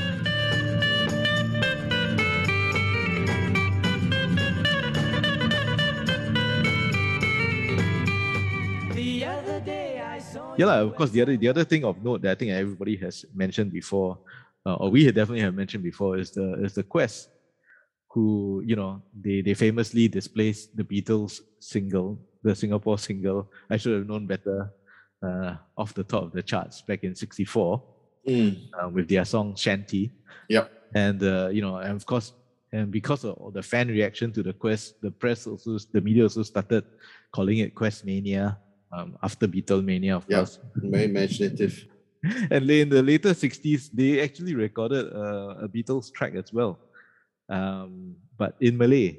Yeah, 10.58 10.82
of 10.82 10.96
course. 10.96 11.12
The 11.12 11.22
other 11.22 11.38
the 11.38 11.50
other 11.50 11.64
thing 11.64 11.86
of 11.86 12.04
note 12.04 12.24
that 12.24 12.32
I 12.32 12.36
think 12.36 12.50
everybody 12.50 12.96
has 12.98 13.26
mentioned 13.34 13.72
before, 13.72 14.18
uh, 14.66 14.74
or 14.82 14.90
we 14.90 15.06
definitely 15.06 15.42
have 15.42 15.54
mentioned 15.54 15.84
before, 15.84 16.18
is 16.18 16.32
the 16.32 16.58
is 16.66 16.74
the 16.74 16.82
Quest, 16.82 17.30
who 18.18 18.64
you 18.66 18.76
know 18.76 19.04
they 19.14 19.42
they 19.46 19.54
famously 19.54 20.08
displaced 20.08 20.76
the 20.76 20.84
Beatles 20.84 21.34
single, 21.60 22.18
the 22.42 22.56
Singapore 22.56 22.98
single. 22.98 23.40
I 23.70 23.78
should 23.78 23.94
have 23.98 24.08
known 24.10 24.26
better, 24.26 24.74
uh, 25.22 25.54
off 25.78 25.94
the 25.94 26.04
top 26.04 26.24
of 26.24 26.32
the 26.32 26.42
charts 26.42 26.82
back 26.82 27.04
in 27.04 27.14
'64 27.14 27.84
uh, 28.82 28.90
with 28.90 29.08
their 29.08 29.24
song 29.26 29.56
Shanty. 29.56 30.12
Yep. 30.50 30.66
And 30.96 31.22
uh, 31.22 31.50
you 31.54 31.62
know, 31.62 31.78
and 31.78 31.94
of 31.96 32.06
course, 32.08 32.34
and 32.74 32.90
because 32.92 33.24
of 33.24 33.54
the 33.54 33.62
fan 33.62 33.88
reaction 33.88 34.32
to 34.34 34.42
the 34.42 34.54
Quest, 34.54 34.96
the 35.02 35.12
press 35.12 35.46
also, 35.46 35.78
the 35.94 36.02
media 36.02 36.24
also 36.24 36.42
started 36.44 36.84
calling 37.32 37.60
it 37.60 37.76
Quest 37.76 38.04
Mania. 38.04 38.58
Um, 38.92 39.16
after 39.22 39.48
Beatlemania, 39.48 40.16
of 40.16 40.26
Yeah. 40.28 40.38
course 40.38 40.58
Very 40.76 41.06
imaginative. 41.06 41.76
and 42.50 42.66
in 42.72 42.90
the 42.90 43.04
later 43.04 43.30
60s 43.36 43.90
they 43.94 44.20
actually 44.26 44.56
recorded 44.56 45.06
uh, 45.14 45.54
a 45.66 45.68
beatles 45.70 46.10
track 46.12 46.34
as 46.34 46.50
well 46.52 46.80
um, 47.50 48.16
but 48.38 48.56
in 48.60 48.78
malay 48.78 49.18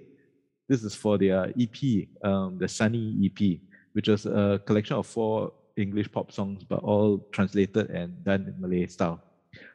this 0.69 0.85
is 0.85 0.95
for 0.95 1.19
their 1.19 1.53
ep 1.59 1.77
um, 2.25 2.59
the 2.59 2.69
sunny 2.69 3.17
ep 3.25 3.61
which 3.93 4.09
was 4.09 4.27
a 4.27 4.61
collection 4.67 4.97
of 4.97 5.07
four 5.07 5.53
english 5.77 6.11
pop 6.11 6.31
songs 6.33 6.65
but 6.65 6.81
all 6.83 7.19
translated 7.33 7.91
and 7.91 8.23
done 8.25 8.43
in 8.49 8.55
malay 8.61 8.87
style 8.87 9.21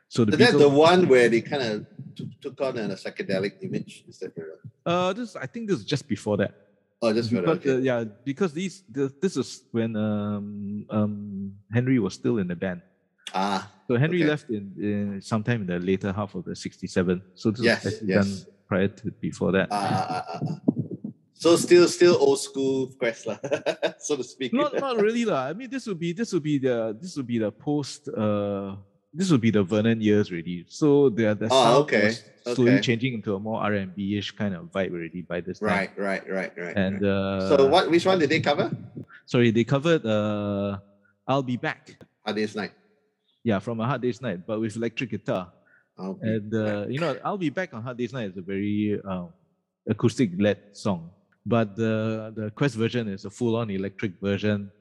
so 0.10 0.24
the 0.26 0.34
Is 0.34 0.52
that 0.52 0.58
the 0.60 0.70
one 0.70 1.08
where 1.08 1.28
they 1.28 1.42
kind 1.42 1.64
of 1.64 1.88
took, 2.16 2.30
took 2.40 2.62
on 2.62 2.78
a 2.78 2.90
psychedelic 2.94 3.54
image? 3.64 4.04
Is 4.08 4.20
that 4.20 4.36
correct? 4.36 4.62
uh, 4.86 5.12
this 5.14 5.36
i 5.36 5.48
think 5.48 5.68
this 5.70 5.80
is 5.80 5.86
just 5.86 6.08
before 6.08 6.38
that 6.38 6.54
Oh, 7.06 7.12
just 7.12 7.32
because, 7.32 7.58
okay. 7.58 7.72
uh, 7.76 7.78
yeah 7.80 8.04
because 8.24 8.54
these 8.54 8.84
the, 8.90 9.12
this 9.22 9.36
is 9.36 9.64
when 9.72 9.96
um, 9.98 10.86
um, 10.90 11.52
henry 11.74 12.00
was 12.00 12.14
still 12.14 12.38
in 12.38 12.48
the 12.48 12.56
band 12.56 12.82
Ah, 13.34 13.68
So 13.88 13.98
Henry 13.98 14.20
Okay. 14.24 14.30
left 14.30 14.50
in, 14.50 14.72
in 14.80 15.22
sometime 15.22 15.62
in 15.62 15.68
the 15.68 15.80
later 15.80 16.12
half 16.14 16.36
of 16.36 16.46
the 16.46 16.56
67. 16.56 17.22
So 17.36 17.52
this 17.52 17.62
Yes, 17.62 17.84
was 17.84 18.02
yes. 18.04 18.16
done 18.26 18.32
prior 18.68 18.88
to 18.88 19.12
before 19.20 19.52
that. 19.52 19.68
ah. 19.72 20.24
So 21.36 21.58
still, 21.58 21.88
still 21.90 22.16
old 22.20 22.40
school 22.40 22.88
quest 22.98 23.28
lah, 23.28 23.36
so 24.00 24.16
to 24.16 24.24
speak. 24.24 24.54
not 24.54 24.72
not 24.80 24.96
really 24.96 25.26
lah. 25.28 25.52
I 25.52 25.54
mean 25.54 25.68
this 25.70 25.84
would 25.92 26.00
be 26.00 26.14
this 26.16 26.32
would 26.32 26.44
be 26.44 26.56
the 26.58 26.96
this 26.96 27.18
would 27.20 27.28
be 27.28 27.36
the 27.38 27.52
post 27.52 28.08
uh 28.08 28.80
this 29.12 29.28
would 29.30 29.42
be 29.44 29.52
the 29.52 29.62
Vernon 29.62 30.00
years 30.00 30.32
already. 30.32 30.64
So 30.72 31.10
the 31.12 31.36
the 31.36 31.52
Oh, 31.52 31.84
okay, 31.84 32.16
was 32.16 32.24
slowly 32.56 32.80
okay. 32.80 32.88
changing 32.96 33.20
into 33.20 33.36
a 33.36 33.40
more 33.44 33.60
R 33.60 33.74
and 33.76 33.92
B 33.92 34.16
ish 34.16 34.32
kind 34.32 34.56
of 34.56 34.72
vibe 34.72 34.96
already 34.96 35.20
by 35.28 35.44
this 35.44 35.60
time. 35.60 35.68
right, 35.68 35.92
right, 36.00 36.24
right, 36.32 36.54
right. 36.56 36.76
And 36.80 37.04
right. 37.04 37.12
uh, 37.12 37.50
so 37.52 37.68
what? 37.68 37.92
Which 37.92 38.08
one 38.08 38.24
did 38.24 38.32
they 38.32 38.40
cover? 38.40 38.72
Sorry, 39.28 39.52
they 39.52 39.68
covered 39.68 40.06
uh 40.08 40.80
I'll 41.28 41.44
be 41.44 41.60
back. 41.60 42.00
Hard 42.24 42.40
Day's 42.40 42.56
Night. 42.56 42.72
Yeah, 43.44 43.60
from 43.60 43.80
a 43.80 43.86
hard 43.86 44.02
day's 44.02 44.22
night, 44.22 44.48
but 44.48 44.60
with 44.60 44.76
electric 44.76 45.12
guitar. 45.12 45.52
And 45.98 46.50
uh, 46.54 46.88
you 46.90 46.98
know, 47.00 47.16
I'll 47.24 47.38
be 47.38 47.52
back 47.52 47.74
on 47.74 47.84
Hard 47.84 47.98
Day's 47.98 48.14
Night 48.14 48.32
is 48.32 48.38
a 48.38 48.42
very 48.42 48.98
um, 49.06 49.30
acoustic 49.88 50.32
led 50.40 50.74
song, 50.74 51.12
but 51.46 51.76
the 51.76 52.34
the 52.34 52.50
Quest 52.58 52.74
version 52.74 53.08
is 53.08 53.26
a 53.26 53.30
full 53.30 53.56
on 53.56 53.70
electric 53.70 54.18
version. 54.20 54.72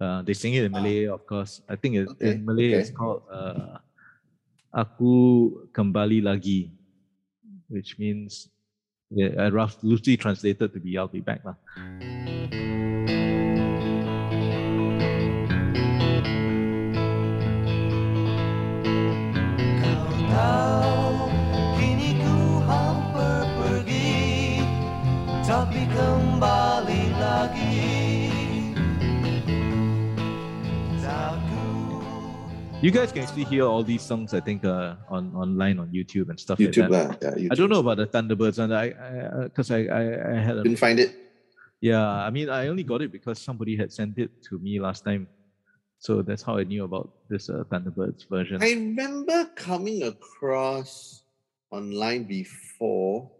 Uh, 0.00 0.22
they 0.26 0.34
sing 0.34 0.54
it 0.58 0.64
in 0.66 0.74
Ah. 0.74 0.80
Malay, 0.82 1.06
of 1.06 1.22
course. 1.24 1.62
I 1.70 1.76
think 1.78 1.94
it, 2.02 2.08
Okay, 2.18 2.34
in 2.34 2.44
Malay 2.44 2.74
okay. 2.74 2.80
it's 2.82 2.90
called 2.90 3.22
uh, 3.30 3.78
"Aku 4.74 5.70
Kembali 5.70 6.18
Lagi," 6.18 6.74
which 7.70 7.94
means 8.02 8.50
yeah, 9.14 9.48
rough, 9.54 9.78
loosely 9.86 10.16
translated 10.18 10.74
to 10.74 10.80
be 10.82 10.98
"I'll 10.98 11.06
be 11.06 11.22
back." 11.22 11.46
lah. 11.46 11.54
Tapi 25.46 25.86
kembali 25.94 27.02
lagi 27.22 27.96
You 32.84 32.92
guys 32.92 33.10
can 33.10 33.24
actually 33.24 33.48
hear 33.48 33.64
all 33.64 33.82
these 33.82 34.02
songs, 34.04 34.34
I 34.34 34.38
think, 34.38 34.62
uh, 34.62 34.94
on 35.08 35.32
online 35.34 35.80
on 35.80 35.88
YouTube 35.90 36.28
and 36.28 36.38
stuff 36.38 36.60
YouTube 36.60 36.92
like 36.92 37.18
that. 37.18 37.34
lah. 37.34 37.34
Yeah, 37.34 37.50
I 37.50 37.54
don't 37.56 37.72
know 37.72 37.80
about 37.80 37.98
the 37.98 38.06
Thunderbirds, 38.06 38.60
and 38.62 38.70
I, 38.70 38.94
because 39.48 39.72
I, 39.72 39.88
I, 39.90 40.02
I 40.12 40.34
had 40.38 40.60
a 40.60 40.62
Didn't 40.62 40.78
find 40.78 41.00
it. 41.00 41.10
Yeah, 41.80 42.04
I 42.04 42.30
mean, 42.30 42.52
I 42.52 42.68
only 42.68 42.84
got 42.84 43.00
it 43.00 43.10
because 43.10 43.40
somebody 43.40 43.74
had 43.74 43.90
sent 43.90 44.18
it 44.18 44.30
to 44.52 44.60
me 44.60 44.78
last 44.78 45.02
time. 45.02 45.26
So 45.98 46.22
that's 46.22 46.42
how 46.42 46.58
I 46.58 46.64
knew 46.64 46.84
about 46.84 47.10
this 47.28 47.48
uh, 47.48 47.64
Thunderbirds 47.70 48.28
version. 48.28 48.62
I 48.62 48.72
remember 48.72 49.46
coming 49.56 50.02
across 50.04 51.22
online 51.70 52.24
before. 52.24 53.30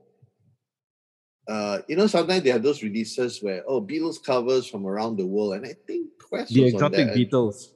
Uh, 1.49 1.79
you 1.89 1.95
know, 1.95 2.07
sometimes 2.09 2.43
they 2.43 2.51
have 2.51 2.63
those 2.63 2.83
releases 2.83 3.41
where 3.43 3.63
oh 3.69 3.81
Beatles 3.81 4.23
covers 4.23 4.67
from 4.67 4.85
around 4.87 5.17
the 5.17 5.27
world, 5.27 5.55
and 5.55 5.67
I 5.67 5.75
think 5.87 6.11
Quest 6.19 6.53
the 6.53 6.65
was 6.65 6.75
on 6.75 6.93
Exotic 6.95 7.07
that. 7.07 7.17
Beatles. 7.17 7.69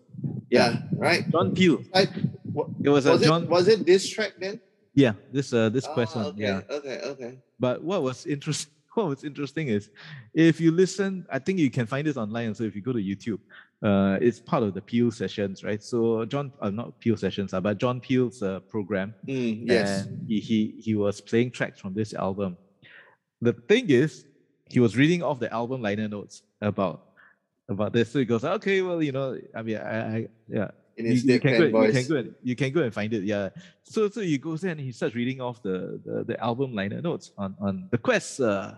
Yeah, 0.50 0.82
right. 0.94 1.30
John 1.30 1.54
Peel. 1.54 1.84
I, 1.94 2.08
wa- 2.52 2.66
It 2.82 2.88
was 2.88 3.06
a 3.06 3.12
was 3.12 3.22
John. 3.22 3.44
it 3.44 3.48
was 3.48 3.68
it 3.68 3.86
this 3.86 4.08
track 4.08 4.32
then? 4.40 4.60
yeah, 4.94 5.12
this 5.32 5.52
uh 5.52 5.68
this 5.68 5.86
Quest 5.86 6.16
one. 6.16 6.26
okay, 6.26 6.42
Yeah. 6.42 6.60
okay, 6.68 7.00
okay. 7.04 7.38
But 7.60 7.84
what 7.84 8.02
was 8.02 8.26
interesting? 8.26 8.72
What 8.94 9.06
was 9.06 9.22
interesting 9.22 9.68
is, 9.68 9.88
if 10.34 10.60
you 10.60 10.72
listen, 10.72 11.24
I 11.30 11.38
think 11.38 11.60
you 11.60 11.70
can 11.70 11.86
find 11.86 12.04
this 12.04 12.16
online. 12.16 12.52
So 12.56 12.64
if 12.64 12.74
you 12.74 12.82
go 12.82 12.92
to 12.92 12.98
YouTube, 12.98 13.38
uh, 13.82 14.18
it's 14.20 14.40
part 14.40 14.62
of 14.62 14.74
the 14.74 14.80
Peel 14.80 15.10
sessions, 15.10 15.64
right? 15.64 15.82
So 15.82 16.24
John, 16.26 16.52
uh, 16.60 16.70
not 16.70 16.98
Peel 17.00 17.16
sessions, 17.16 17.54
uh, 17.54 17.60
but 17.60 17.78
John 17.78 18.00
Peel's 18.00 18.42
uh, 18.42 18.60
program. 18.60 19.14
Mm, 19.26 19.66
yes. 19.66 20.06
and 20.06 20.26
he, 20.28 20.40
he 20.40 20.74
he 20.80 20.94
was 20.94 21.20
playing 21.20 21.50
tracks 21.52 21.80
from 21.80 21.94
this 21.94 22.12
album. 22.14 22.56
The 23.40 23.52
thing 23.54 23.88
is, 23.88 24.26
he 24.68 24.80
was 24.80 24.96
reading 24.96 25.22
off 25.22 25.40
the 25.40 25.52
album 25.52 25.80
liner 25.82 26.08
notes 26.08 26.42
about 26.60 27.06
about 27.68 27.92
this. 27.92 28.10
So 28.10 28.18
he 28.18 28.24
goes, 28.24 28.44
okay, 28.44 28.82
well, 28.82 29.02
you 29.02 29.12
know, 29.12 29.38
I 29.54 29.62
mean, 29.62 29.78
I, 29.78 30.16
I 30.16 30.28
yeah, 30.48 30.70
in 30.96 31.06
You, 31.06 31.12
his 31.12 31.24
you 31.24 31.40
can 31.40 31.54
and- 31.54 31.72
you 31.72 31.92
can 31.92 32.06
go 32.08 32.16
and 32.16 32.34
you 32.42 32.56
can 32.56 32.72
go 32.72 32.82
and 32.82 32.92
find 32.92 33.12
it. 33.14 33.22
Yeah. 33.24 33.48
So 33.84 34.08
so 34.10 34.20
he 34.20 34.36
goes 34.38 34.60
there 34.60 34.72
and 34.72 34.80
he 34.80 34.92
starts 34.92 35.14
reading 35.14 35.40
off 35.40 35.62
the 35.62 36.00
the, 36.04 36.24
the 36.24 36.40
album 36.44 36.74
liner 36.74 37.00
notes 37.00 37.32
on 37.38 37.56
on 37.60 37.88
the 37.90 37.98
quest. 37.98 38.40
Uh, 38.40 38.74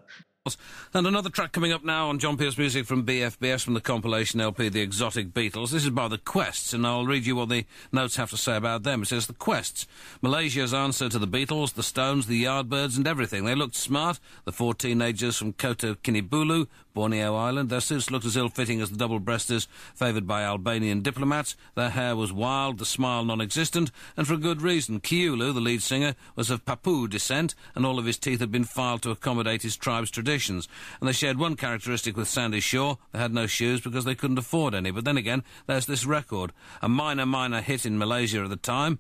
And 0.93 1.07
another 1.07 1.31
track 1.31 1.53
coming 1.53 1.71
up 1.73 1.85
now 1.85 2.09
on 2.09 2.19
John 2.19 2.37
Peel's 2.37 2.59
Music 2.59 2.85
from 2.85 3.07
BFBS 3.07 3.63
from 3.63 3.75
the 3.75 3.81
compilation 3.81 4.41
LP 4.41 4.69
The 4.69 4.81
Exotic 4.81 5.29
Beatles. 5.33 5.71
This 5.71 5.85
is 5.85 5.91
by 5.91 6.09
The 6.09 6.19
Quests, 6.19 6.73
and 6.73 6.85
I'll 6.85 7.07
read 7.07 7.27
you 7.27 7.37
what 7.37 7.49
the 7.49 7.65
notes 7.93 8.17
have 8.17 8.31
to 8.31 8.37
say 8.37 8.57
about 8.57 8.83
them. 8.83 9.03
It 9.03 9.07
says 9.07 9.29
The 9.29 9.35
Quests, 9.35 9.87
Malaysia's 10.21 10.75
answer 10.75 11.09
to 11.09 11.19
the 11.21 11.29
Beatles, 11.29 11.75
the 11.75 11.85
Stones, 11.85 12.27
the 12.27 12.43
Yardbirds, 12.43 12.97
and 12.97 13.07
everything. 13.07 13.45
They 13.45 13.55
looked 13.55 13.77
smart. 13.77 14.19
The 14.45 14.51
four 14.51 14.75
teenagers 14.75 15.37
from 15.37 15.53
Kota 15.53 15.97
Kinabalu, 16.03 16.67
Borneo 16.93 17.37
Island. 17.37 17.71
Their 17.71 17.81
suits 17.81 18.11
looked 18.11 18.27
as 18.27 18.37
ill-fitting 18.37 18.81
as 18.81 18.91
the 18.91 18.97
double-breasters 18.97 19.69
favoured 19.95 20.27
by 20.27 20.43
Albanian 20.43 21.03
diplomats. 21.03 21.57
Their 21.77 21.91
hair 21.91 22.17
was 22.17 22.33
wild, 22.33 22.79
the 22.79 22.85
smile 22.85 23.25
non-existent, 23.25 23.93
and 24.17 24.27
for 24.27 24.35
a 24.35 24.39
good 24.39 24.61
reason. 24.61 25.01
Kiulu, 25.01 25.55
the 25.55 25.61
lead 25.61 25.83
singer, 25.85 26.17
was 26.35 26.51
of 26.51 26.65
Papu 26.65 27.09
descent, 27.09 27.55
and 27.77 27.87
all 27.87 28.01
of 28.01 28.07
his 28.07 28.19
teeth 28.19 28.41
had 28.41 28.51
been 28.51 28.65
filed 28.65 29.03
to 29.03 29.11
accommodate 29.11 29.63
his 29.63 29.77
tribe's 29.77 30.11
traditions. 30.33 30.69
And 31.01 31.09
they 31.09 31.13
shared 31.13 31.39
one 31.39 31.57
characteristic 31.57 32.17
with 32.17 32.29
Sandie 32.29 32.61
Shaw. 32.61 32.97
They 33.13 33.19
had 33.19 33.33
no 33.35 33.47
shoes 33.47 33.81
because 33.81 34.05
they 34.05 34.15
couldn't 34.15 34.39
afford 34.39 34.75
any. 34.75 34.91
But 34.91 35.05
then 35.05 35.17
again, 35.17 35.45
there's 35.67 35.87
this 35.87 36.07
record. 36.07 36.53
A 36.81 36.89
minor, 36.89 37.27
minor 37.27 37.61
hit 37.61 37.85
in 37.85 37.99
Malaysia 37.99 38.43
at 38.43 38.49
the 38.51 38.57
time. 38.57 38.99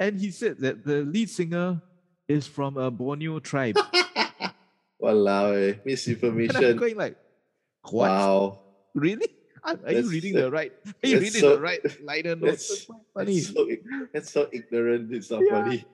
and 0.00 0.20
he 0.20 0.30
said 0.30 0.58
that 0.60 0.84
the 0.84 1.02
lead 1.02 1.28
singer 1.30 1.82
is 2.28 2.46
from 2.46 2.76
a 2.76 2.90
Borneo 2.90 3.40
tribe. 3.40 3.76
Walao, 5.02 5.54
eh, 5.54 5.70
and 5.70 5.74
I'm 5.74 5.80
misinformation. 5.84 6.76
going 6.82 6.96
like, 6.96 7.16
what? 7.90 8.08
Wow. 8.08 8.60
Really? 8.94 9.28
Are, 9.64 9.78
are 9.86 9.92
you 9.92 10.08
reading 10.08 10.34
the 10.34 10.50
right? 10.50 10.72
Are 11.02 11.08
you 11.08 11.18
reading 11.18 11.40
so- 11.40 11.56
the 11.56 11.60
right 11.60 11.80
liner 12.02 12.36
notes? 12.36 12.68
That's, 12.68 12.86
That's 12.86 12.86
so 12.86 13.00
funny. 13.14 13.40
that's, 13.40 13.52
so, 13.52 13.68
ig- 13.70 13.84
that's 14.12 14.30
so 14.32 14.48
ignorant. 14.52 15.12
It's 15.12 15.30
not 15.30 15.42
Yeah. 15.42 15.50
funny. 15.62 15.84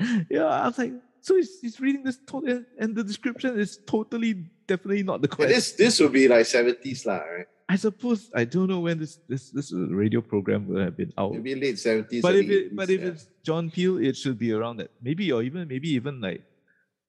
Yeah, 0.30 0.44
I 0.46 0.66
was 0.66 0.78
like, 0.78 0.92
so 1.22 1.36
he's, 1.36 1.60
he's 1.60 1.80
reading 1.80 2.02
this, 2.04 2.18
to- 2.28 2.44
and, 2.46 2.66
and 2.78 2.96
the 2.96 3.04
description 3.04 3.58
is 3.58 3.78
totally, 3.86 4.34
definitely 4.66 5.02
not 5.02 5.22
the 5.22 5.28
And 5.28 5.36
quest. 5.36 5.52
this 5.54 5.72
this 5.72 6.00
would 6.00 6.12
be 6.12 6.28
like 6.28 6.46
70s, 6.46 7.06
lah, 7.06 7.18
right? 7.20 7.46
I 7.68 7.76
suppose 7.76 8.30
I 8.34 8.44
don't 8.44 8.66
know 8.66 8.80
when 8.80 8.98
this 8.98 9.20
this 9.28 9.50
this 9.54 9.70
radio 9.72 10.20
program 10.20 10.66
would 10.68 10.82
have 10.82 10.96
been 10.96 11.12
out. 11.16 11.32
Maybe 11.34 11.54
late 11.54 11.76
70s. 11.76 12.20
but 12.20 12.34
or 12.34 12.38
if 12.42 12.50
it 12.50 12.72
80s, 12.72 12.76
but 12.76 12.90
if 12.90 13.00
yeah. 13.00 13.06
it's 13.14 13.26
John 13.46 13.70
Peel, 13.70 13.98
it 13.98 14.16
should 14.16 14.38
be 14.38 14.50
around 14.50 14.78
that. 14.78 14.90
Maybe 15.00 15.30
or 15.30 15.42
even 15.46 15.68
maybe 15.68 15.88
even 15.94 16.20
like 16.20 16.42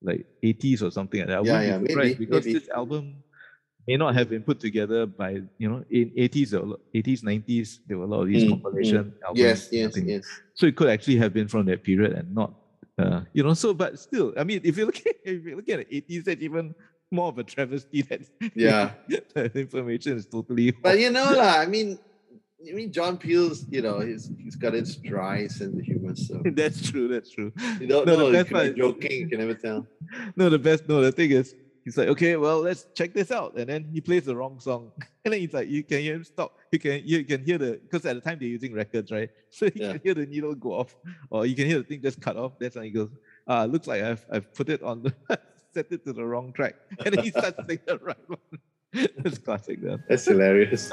like 0.04 0.26
80s 0.44 0.82
or 0.86 0.92
something 0.92 1.20
like 1.22 1.30
that. 1.30 1.40
I 1.40 1.42
Yeah, 1.42 1.62
yeah, 1.62 1.78
be 1.82 1.96
maybe, 1.96 2.14
because 2.14 2.46
maybe. 2.46 2.60
this 2.60 2.70
album 2.70 3.24
may 3.88 3.98
not 3.98 4.14
have 4.14 4.30
been 4.30 4.44
put 4.46 4.60
together 4.60 5.08
by 5.08 5.42
you 5.58 5.68
know 5.70 5.82
in 5.90 6.12
80s 6.14 6.52
there 6.54 6.60
were 6.62 6.68
a 6.68 6.70
lot- 6.78 6.86
80s 6.94 7.22
90s 7.26 7.68
there 7.88 7.98
were 7.98 8.06
a 8.06 8.12
lot 8.14 8.22
of 8.22 8.28
these 8.30 8.44
Mm, 8.46 8.50
compilation 8.62 9.14
albums. 9.26 9.42
Yes, 9.42 9.60
yes, 9.74 9.98
yes. 9.98 10.24
So 10.54 10.68
it 10.70 10.76
could 10.78 10.90
actually 10.94 11.18
have 11.18 11.34
been 11.34 11.48
from 11.50 11.66
that 11.74 11.82
period 11.82 12.14
and 12.14 12.30
not, 12.36 12.54
uh, 13.02 13.22
you 13.34 13.44
know. 13.44 13.54
So, 13.54 13.74
but 13.74 14.00
still, 14.00 14.34
I 14.38 14.44
mean, 14.44 14.62
if 14.64 14.78
you 14.78 14.86
look 14.86 14.98
at 15.06 15.16
if 15.26 15.46
you 15.46 15.56
look 15.56 15.70
at 15.70 15.80
the 15.90 15.96
eighties, 15.96 16.24
that's 16.26 16.42
even 16.42 16.74
more 17.12 17.28
of 17.30 17.38
a 17.38 17.44
travesty. 17.44 18.02
That 18.10 18.22
Yeah. 18.56 18.92
the 19.36 19.52
information 19.60 20.18
is 20.18 20.26
totally. 20.26 20.72
But 20.72 21.00
you 21.00 21.10
know, 21.12 21.28
lah, 21.36 21.58
I 21.60 21.66
mean, 21.66 22.00
I 22.70 22.74
mean, 22.74 22.92
John 22.92 23.18
Peel's, 23.18 23.66
you 23.70 23.82
know, 23.82 24.00
he's 24.00 24.30
he's 24.38 24.56
got 24.56 24.74
his 24.74 24.96
dry 24.96 25.48
sense 25.48 25.74
of 25.78 25.82
humor. 25.84 26.16
So 26.16 26.42
that's 26.46 26.80
true. 26.90 27.08
That's 27.08 27.30
true. 27.32 27.52
you 27.80 27.88
don't 27.88 28.06
No, 28.06 28.16
the 28.16 28.18
know. 28.18 28.28
You 28.28 28.34
best 28.34 28.50
can 28.50 28.74
be 28.74 28.80
joking. 28.80 29.12
You 29.12 29.28
can 29.28 29.40
never 29.40 29.56
tell. 29.56 29.88
No, 30.36 30.50
the 30.50 30.60
best. 30.60 30.88
No, 30.88 31.02
the 31.02 31.12
thing 31.12 31.32
is, 31.32 31.56
he's 31.84 31.98
like, 31.98 32.08
okay, 32.10 32.36
well, 32.36 32.60
let's 32.62 32.86
check 32.96 33.14
this 33.14 33.32
out, 33.32 33.58
and 33.58 33.68
then 33.70 33.84
he 33.92 34.02
plays 34.02 34.26
the 34.26 34.36
wrong 34.36 34.60
song, 34.60 34.92
and 35.26 35.34
then 35.34 35.40
he's 35.42 35.54
like, 35.54 35.68
you 35.70 35.84
can 35.84 36.00
hear 36.00 36.16
him 36.16 36.24
stop. 36.24 36.52
You 36.72 36.80
can 36.80 37.02
you 37.06 37.24
can 37.26 37.44
hear 37.44 37.58
the 37.58 37.80
because 37.84 38.06
at 38.06 38.16
the 38.16 38.22
time 38.22 38.38
they're 38.40 38.48
using 38.48 38.74
records, 38.74 39.12
right? 39.12 39.30
So 39.50 39.66
you 39.66 39.72
Yeah. 39.76 39.92
can 39.94 40.02
hear 40.04 40.14
the 40.14 40.26
needle 40.26 40.56
go 40.56 40.74
off, 40.74 40.96
or 41.30 41.46
you 41.46 41.56
can 41.56 41.66
hear 41.68 41.78
the 41.80 41.84
thing 41.84 42.02
just 42.02 42.22
cut 42.22 42.38
off. 42.38 42.54
That's 42.60 42.76
when 42.76 42.86
he 42.86 42.92
goes, 42.92 43.10
ah, 43.48 43.66
looks 43.66 43.88
like 43.88 44.02
I've 44.02 44.26
I've 44.32 44.54
put 44.54 44.70
it 44.70 44.82
on 44.84 45.04
the 45.04 45.14
set 45.74 45.88
it 45.92 46.04
to 46.06 46.14
the 46.14 46.26
wrong 46.26 46.52
track, 46.54 46.76
and 47.06 47.14
then 47.14 47.24
he 47.24 47.32
starts 47.32 47.58
singing 47.68 47.84
the 47.88 47.98
right 48.00 48.26
one. 48.28 48.60
That's 49.24 49.38
classic, 49.38 49.82
man. 49.82 50.04
That's 50.10 50.26
hilarious. 50.26 50.92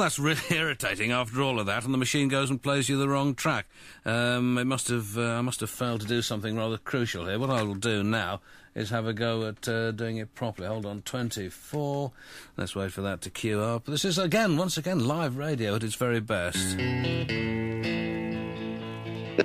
Well, 0.00 0.06
that's 0.06 0.18
really 0.18 0.40
irritating 0.56 1.12
after 1.12 1.42
all 1.42 1.60
of 1.60 1.66
that, 1.66 1.84
and 1.84 1.92
the 1.92 1.98
machine 1.98 2.28
goes 2.28 2.48
and 2.48 2.62
plays 2.62 2.88
you 2.88 2.96
the 2.96 3.06
wrong 3.06 3.34
track. 3.34 3.66
Um, 4.06 4.56
it 4.56 4.64
must 4.64 4.88
have, 4.88 5.18
uh, 5.18 5.32
I 5.32 5.42
must 5.42 5.60
have 5.60 5.68
failed 5.68 6.00
to 6.00 6.06
do 6.06 6.22
something 6.22 6.56
rather 6.56 6.78
crucial 6.78 7.26
here. 7.26 7.38
What 7.38 7.50
I 7.50 7.62
will 7.62 7.74
do 7.74 8.02
now 8.02 8.40
is 8.74 8.88
have 8.88 9.06
a 9.06 9.12
go 9.12 9.46
at 9.46 9.68
uh, 9.68 9.90
doing 9.90 10.16
it 10.16 10.34
properly. 10.34 10.68
Hold 10.68 10.86
on, 10.86 11.02
24. 11.02 12.12
Let's 12.56 12.74
wait 12.74 12.92
for 12.92 13.02
that 13.02 13.20
to 13.20 13.30
queue 13.30 13.60
up. 13.60 13.84
This 13.84 14.06
is, 14.06 14.16
again, 14.16 14.56
once 14.56 14.78
again, 14.78 15.06
live 15.06 15.36
radio 15.36 15.76
at 15.76 15.84
its 15.84 15.96
very 15.96 16.20
best. 16.20 16.78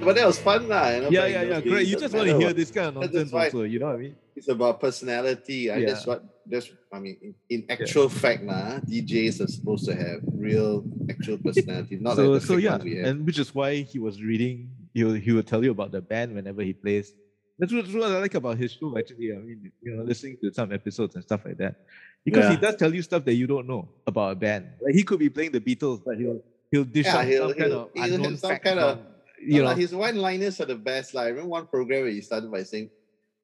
but 0.05 0.15
that 0.15 0.25
was 0.27 0.39
fun, 0.39 0.67
lah. 0.67 0.89
You 0.89 1.01
know, 1.01 1.09
Yeah, 1.09 1.25
yeah, 1.27 1.41
yeah. 1.43 1.61
Great. 1.61 1.87
You 1.87 1.95
just 1.97 2.13
want 2.13 2.27
to 2.29 2.37
hear 2.37 2.47
what- 2.47 2.55
this 2.55 2.71
kind 2.71 2.87
of 2.87 2.95
nonsense 2.95 3.31
also. 3.33 3.63
You 3.63 3.79
know 3.79 3.87
what 3.87 3.95
I 3.95 3.99
mean? 3.99 4.15
It's 4.35 4.49
about 4.49 4.81
personality. 4.81 5.71
I 5.71 5.77
Yeah. 5.77 5.87
That's 5.93 6.05
what. 6.05 6.23
That's. 6.45 6.69
I 6.91 6.99
mean, 6.99 7.17
in, 7.21 7.33
in 7.49 7.65
actual 7.71 8.07
fact, 8.09 8.43
nah, 8.43 8.79
DJs 8.79 9.41
are 9.41 9.47
supposed 9.47 9.85
to 9.85 9.95
have 9.95 10.19
real, 10.33 10.83
actual 11.09 11.37
personality, 11.37 11.97
not 11.99 12.15
so 12.15 12.31
like 12.31 12.41
the 12.41 12.47
so 12.47 12.55
yeah, 12.57 12.71
ones 12.71 12.83
we 12.83 12.95
have. 12.97 13.05
and 13.07 13.25
which 13.25 13.39
is 13.39 13.53
why 13.55 13.81
he 13.81 13.99
was 13.99 14.21
reading. 14.21 14.69
He 14.93 15.03
will, 15.03 15.13
he 15.13 15.31
would 15.33 15.47
tell 15.47 15.63
you 15.63 15.71
about 15.71 15.91
the 15.91 15.99
band 16.01 16.33
whenever 16.35 16.61
he 16.61 16.71
plays. 16.73 17.11
That's 17.59 17.71
what, 17.73 17.83
that's 17.85 17.95
what 17.95 18.11
I 18.11 18.19
like 18.19 18.35
about 18.35 18.57
his 18.57 18.71
show. 18.73 18.97
Actually, 18.97 19.31
I 19.33 19.37
mean, 19.37 19.71
you 19.81 19.95
know, 19.95 20.03
listening 20.03 20.37
to 20.43 20.53
some 20.53 20.71
episodes 20.71 21.15
and 21.15 21.23
stuff 21.23 21.43
like 21.45 21.57
that, 21.57 21.75
because 22.23 22.49
he 22.51 22.57
does 22.57 22.75
tell 22.75 22.93
you 22.93 23.01
stuff 23.01 23.25
that 23.25 23.33
you 23.33 23.47
don't 23.47 23.67
know 23.67 23.87
about 24.07 24.31
a 24.33 24.35
band. 24.35 24.67
Like 24.81 24.93
he 24.95 25.03
could 25.03 25.19
be 25.19 25.29
playing 25.29 25.51
the 25.51 25.59
Beatles, 25.61 26.01
but 26.05 26.17
he'll 26.17 26.41
he'll 26.71 26.83
dish 26.85 27.05
Yeah, 27.07 27.17
out 27.17 27.25
he'll- 27.25 27.49
some 27.49 27.57
kind 27.57 27.71
he'll- 27.71 27.81
of 27.81 27.89
he'll 27.93 28.03
have 28.03 28.11
unknown 28.13 28.37
some 28.37 28.49
fact 28.51 28.63
kind 28.65 28.79
of- 28.79 28.99
you 29.41 29.63
know. 29.63 29.73
His 29.75 29.93
one-liners 29.93 30.59
are 30.61 30.65
the 30.65 30.75
best. 30.75 31.13
Like 31.13 31.25
I 31.25 31.29
remember 31.29 31.49
one 31.49 31.67
program 31.67 32.01
where 32.03 32.11
he 32.11 32.21
started 32.21 32.51
by 32.51 32.63
saying, 32.63 32.89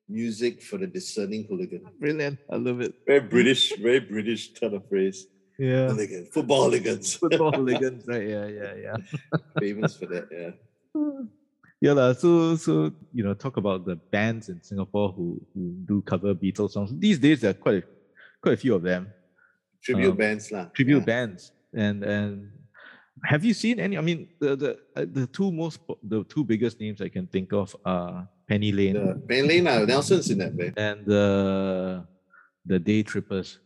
"Music 0.08 0.62
for 0.62 0.78
the 0.78 0.88
discerning 0.88 1.46
hooligan." 1.48 1.84
Brilliant, 2.00 2.39
I 2.50 2.56
love 2.58 2.82
it. 2.82 2.94
Very 3.06 3.22
British, 3.22 3.76
very 3.78 4.00
British 4.00 4.54
turn 4.54 4.74
of 4.74 4.88
phrase. 4.89 5.28
Yeah, 5.60 5.89
Hooligan, 5.89 6.26
football 6.34 6.64
hooligans, 6.66 7.14
football 7.22 7.52
hooligans, 7.52 8.08
right? 8.08 8.28
Yeah, 8.28 8.48
yeah, 8.48 8.74
yeah. 8.76 8.96
famous 9.60 9.96
for 9.96 10.08
that. 10.08 10.28
Yeah. 10.32 10.52
Yeah, 11.82 11.94
lah. 11.98 12.14
so 12.14 12.56
so 12.62 12.94
you 13.12 13.24
know, 13.26 13.34
talk 13.34 13.58
about 13.58 13.86
the 13.89 13.96
bands 13.96 14.50
in 14.50 14.62
Singapore 14.62 15.10
who, 15.18 15.42
who 15.56 15.74
do 15.89 16.04
cover 16.06 16.36
Beatles 16.38 16.78
songs. 16.78 16.94
These 16.94 17.18
days 17.18 17.42
there 17.42 17.50
are 17.50 17.58
quite 17.58 17.82
a, 17.82 17.84
quite 18.39 18.54
a 18.54 18.58
few 18.58 18.76
of 18.76 18.84
them. 18.86 19.10
Tribute 19.82 20.12
Um, 20.14 20.18
bands, 20.18 20.52
lah. 20.54 20.70
tribute 20.78 21.00
yeah. 21.02 21.06
bands 21.10 21.52
and 21.74 22.04
and 22.06 22.52
have 23.26 23.43
you 23.43 23.53
seen 23.53 23.80
any 23.80 23.97
i 23.97 24.01
mean 24.01 24.28
the 24.39 24.55
the 24.55 24.72
uh, 24.95 25.05
the 25.12 25.28
two 25.28 25.51
most 25.51 25.80
the 26.03 26.24
two 26.26 26.43
biggest 26.43 26.80
names 26.80 27.01
i 27.01 27.09
can 27.09 27.28
think 27.28 27.51
of 27.53 27.76
are 27.86 28.28
penny 28.47 28.72
lane 28.72 28.93
The 28.93 29.14
Ben 29.16 29.47
Lane, 29.47 29.66
lah, 29.66 29.86
Nelson's 29.86 30.30
in 30.30 30.38
that 30.39 30.53
and 30.78 31.05
the 31.05 32.05
the 32.66 32.80
day 32.80 33.03
trippers 33.03 33.59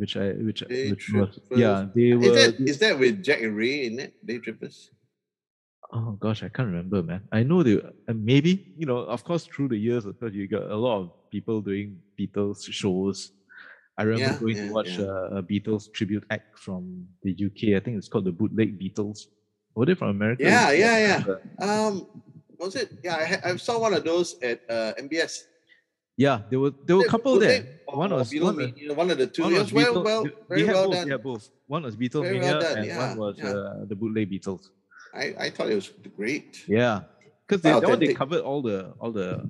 which 0.00 0.16
i 0.16 0.32
which 0.42 0.60
Day 0.68 0.90
which 0.90 1.10
was 1.14 1.38
yeah 1.54 1.86
they 1.94 2.10
Is 2.12 2.34
that 2.34 2.52
is 2.60 2.78
that 2.82 2.98
with 2.98 3.22
Jack 3.22 3.42
and 3.42 3.54
Ray 3.56 3.86
in 3.86 4.00
it? 4.00 4.12
Day 4.26 4.38
Trippers. 4.38 4.90
oh 5.92 6.12
gosh 6.20 6.42
i 6.42 6.50
can't 6.52 6.68
remember 6.68 7.00
man 7.02 7.22
i 7.32 7.42
know 7.42 7.62
they 7.62 7.80
uh, 7.80 8.12
maybe 8.12 8.74
you 8.76 8.84
know 8.84 8.98
of 9.08 9.24
course 9.24 9.46
through 9.46 9.68
the 9.68 9.78
years 9.78 10.04
of 10.04 10.18
course 10.20 10.34
you 10.34 10.46
got 10.48 10.68
a 10.70 10.76
lot 10.76 11.00
of 11.00 11.06
people 11.30 11.60
doing 11.62 11.96
beatles 12.18 12.60
shows 12.68 13.32
I 13.98 14.04
remember 14.04 14.32
Yeah, 14.32 14.38
going 14.38 14.56
yeah, 14.56 14.66
to 14.66 14.72
watch 14.72 14.98
yeah. 14.98 15.38
a 15.38 15.42
Beatles 15.42 15.92
tribute 15.92 16.24
act 16.30 16.58
from 16.58 17.04
the 17.24 17.32
UK. 17.34 17.76
I 17.76 17.80
think 17.84 17.98
it's 17.98 18.08
called 18.08 18.26
the 18.26 18.32
Bootleg 18.32 18.78
Beatles. 18.78 19.26
Were 19.74 19.86
they 19.86 19.94
from 19.94 20.10
America? 20.10 20.44
Yeah, 20.44 20.70
yeah, 20.70 20.98
yeah. 21.26 21.64
Um, 21.66 22.06
was 22.58 22.76
it? 22.76 22.90
Yeah, 23.02 23.40
I, 23.44 23.50
I 23.50 23.56
saw 23.56 23.78
one 23.78 23.94
of 23.94 24.04
those 24.04 24.40
at 24.42 24.62
uh, 24.70 24.94
MBS. 24.98 25.42
Yeah, 26.16 26.42
there 26.50 26.58
were 26.58 26.72
there 26.84 26.96
were 26.96 27.04
a 27.04 27.08
couple 27.08 27.38
there. 27.38 27.80
One 27.86 28.10
was 28.10 28.32
one, 28.34 28.58
of 29.10 29.18
the 29.18 29.26
two. 29.26 29.42
one 29.42 29.54
was 29.54 29.72
well, 29.72 30.02
well, 30.02 30.26
very 30.48 30.62
they 30.62 30.72
well 30.72 30.86
both, 30.86 30.94
done. 30.94 31.08
Yeah, 31.08 31.16
both. 31.16 31.50
One 31.68 31.82
was 31.84 31.96
Beatles 31.96 32.22
Very 32.22 32.40
well 32.40 32.60
done, 32.60 32.78
and 32.78 32.98
one 32.98 33.18
was 33.18 33.40
uh, 33.40 33.84
the 33.86 33.94
Bootleg 33.94 34.30
Beatles. 34.30 34.66
I, 35.14 35.34
I 35.38 35.50
thought 35.50 35.70
it 35.70 35.76
was 35.76 35.90
great. 36.16 36.64
Yeah, 36.66 37.02
because 37.46 37.62
they, 37.62 38.06
they 38.06 38.14
covered 38.14 38.40
all 38.40 38.62
the 38.62 38.94
all 39.00 39.12
the 39.12 39.48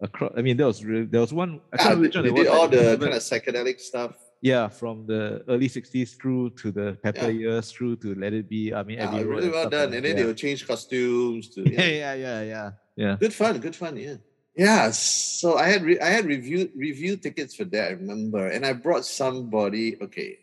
across. 0.00 0.32
I 0.36 0.42
mean, 0.42 0.56
there 0.56 0.66
was 0.66 0.84
really, 0.84 1.06
there 1.06 1.20
was 1.20 1.32
one. 1.32 1.60
I 1.72 1.76
Yeah, 1.76 1.82
can't 1.82 1.96
remember 2.14 2.22
they, 2.22 2.34
did 2.44 2.46
all 2.48 2.68
the 2.68 2.96
kind 3.00 3.14
of 3.14 3.22
psychedelic 3.22 3.80
stuff. 3.80 4.14
yeah 4.42 4.68
from 4.68 5.06
the 5.06 5.42
early 5.48 5.68
'60s 5.68 6.10
through 6.20 6.50
to 6.60 6.70
the 6.70 6.88
Pepper 7.02 7.30
Yeah. 7.30 7.40
years 7.44 7.72
through 7.72 7.96
to 8.04 8.14
Let 8.14 8.32
It 8.34 8.48
Be. 8.48 8.74
I 8.74 8.82
mean, 8.82 8.98
Yeah, 8.98 9.20
really 9.22 9.48
well 9.48 9.68
done. 9.70 9.90
like 9.90 9.96
And 9.96 10.04
then 10.04 10.16
they 10.16 10.24
will 10.24 10.34
change 10.44 10.66
costumes. 10.66 11.48
To, 11.54 11.60
yeah. 11.72 11.80
yeah. 11.80 11.88
yeah, 11.88 12.14
yeah, 12.14 12.40
yeah, 12.52 12.70
yeah. 12.96 13.14
Good 13.18 13.32
fun, 13.34 13.58
good 13.58 13.74
fun. 13.76 13.96
Yeah. 13.96 14.16
Yeah. 14.56 14.90
So 14.92 15.56
I 15.56 15.66
had 15.72 15.82
re- 15.88 16.00
I 16.00 16.10
had 16.16 16.24
review 16.26 16.70
review 16.76 17.16
tickets 17.16 17.54
for 17.56 17.64
that. 17.72 17.84
I 17.88 17.92
remember, 18.00 18.42
and 18.54 18.64
I 18.68 18.72
brought 18.72 19.04
somebody. 19.04 19.96
Okay, 20.04 20.38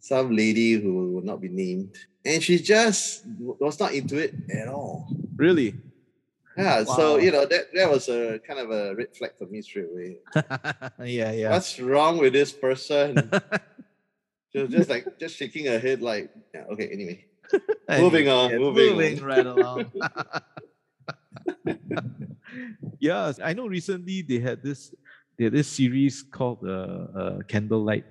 some 0.00 0.36
lady 0.36 0.72
who 0.80 0.92
will 1.12 1.24
not 1.30 1.40
be 1.40 1.48
named, 1.48 1.96
and 2.24 2.42
she 2.42 2.58
just 2.58 3.24
was 3.38 3.76
not 3.80 3.92
into 3.92 4.16
it 4.16 4.32
at 4.60 4.68
all. 4.68 5.08
Really? 5.36 5.74
Yeah, 6.60 6.84
so 6.84 7.16
you 7.16 7.32
know 7.32 7.46
that 7.46 7.72
that 7.72 7.88
was 7.90 8.08
a 8.08 8.38
kind 8.46 8.60
of 8.60 8.70
a 8.70 8.94
red 8.94 9.16
flag 9.16 9.32
for 9.38 9.46
me 9.46 9.62
straight 9.62 9.88
away. 9.88 10.20
yeah, 11.08 11.32
yeah. 11.32 11.50
What's 11.50 11.80
wrong 11.80 12.18
with 12.18 12.32
this 12.32 12.52
person? 12.52 13.16
she 14.52 14.60
was 14.60 14.70
just 14.70 14.90
like 14.90 15.18
just 15.18 15.36
shaking 15.36 15.66
her 15.66 15.78
head, 15.78 16.02
like 16.02 16.28
yeah, 16.52 16.68
okay. 16.72 16.88
Anyway, 16.92 17.24
moving 17.88 18.28
on, 18.28 18.50
Yeah, 18.50 18.58
moving 18.58 18.92
on. 18.92 19.24
right 19.24 19.46
along. 19.46 19.92
yeah, 23.00 23.32
I 23.42 23.52
know 23.54 23.66
recently 23.66 24.22
they 24.22 24.38
had 24.38 24.62
this 24.62 24.92
they 25.38 25.44
had 25.44 25.54
this 25.56 25.68
series 25.68 26.22
called 26.22 26.60
uh, 26.66 27.08
uh 27.16 27.38
Candlelight, 27.48 28.04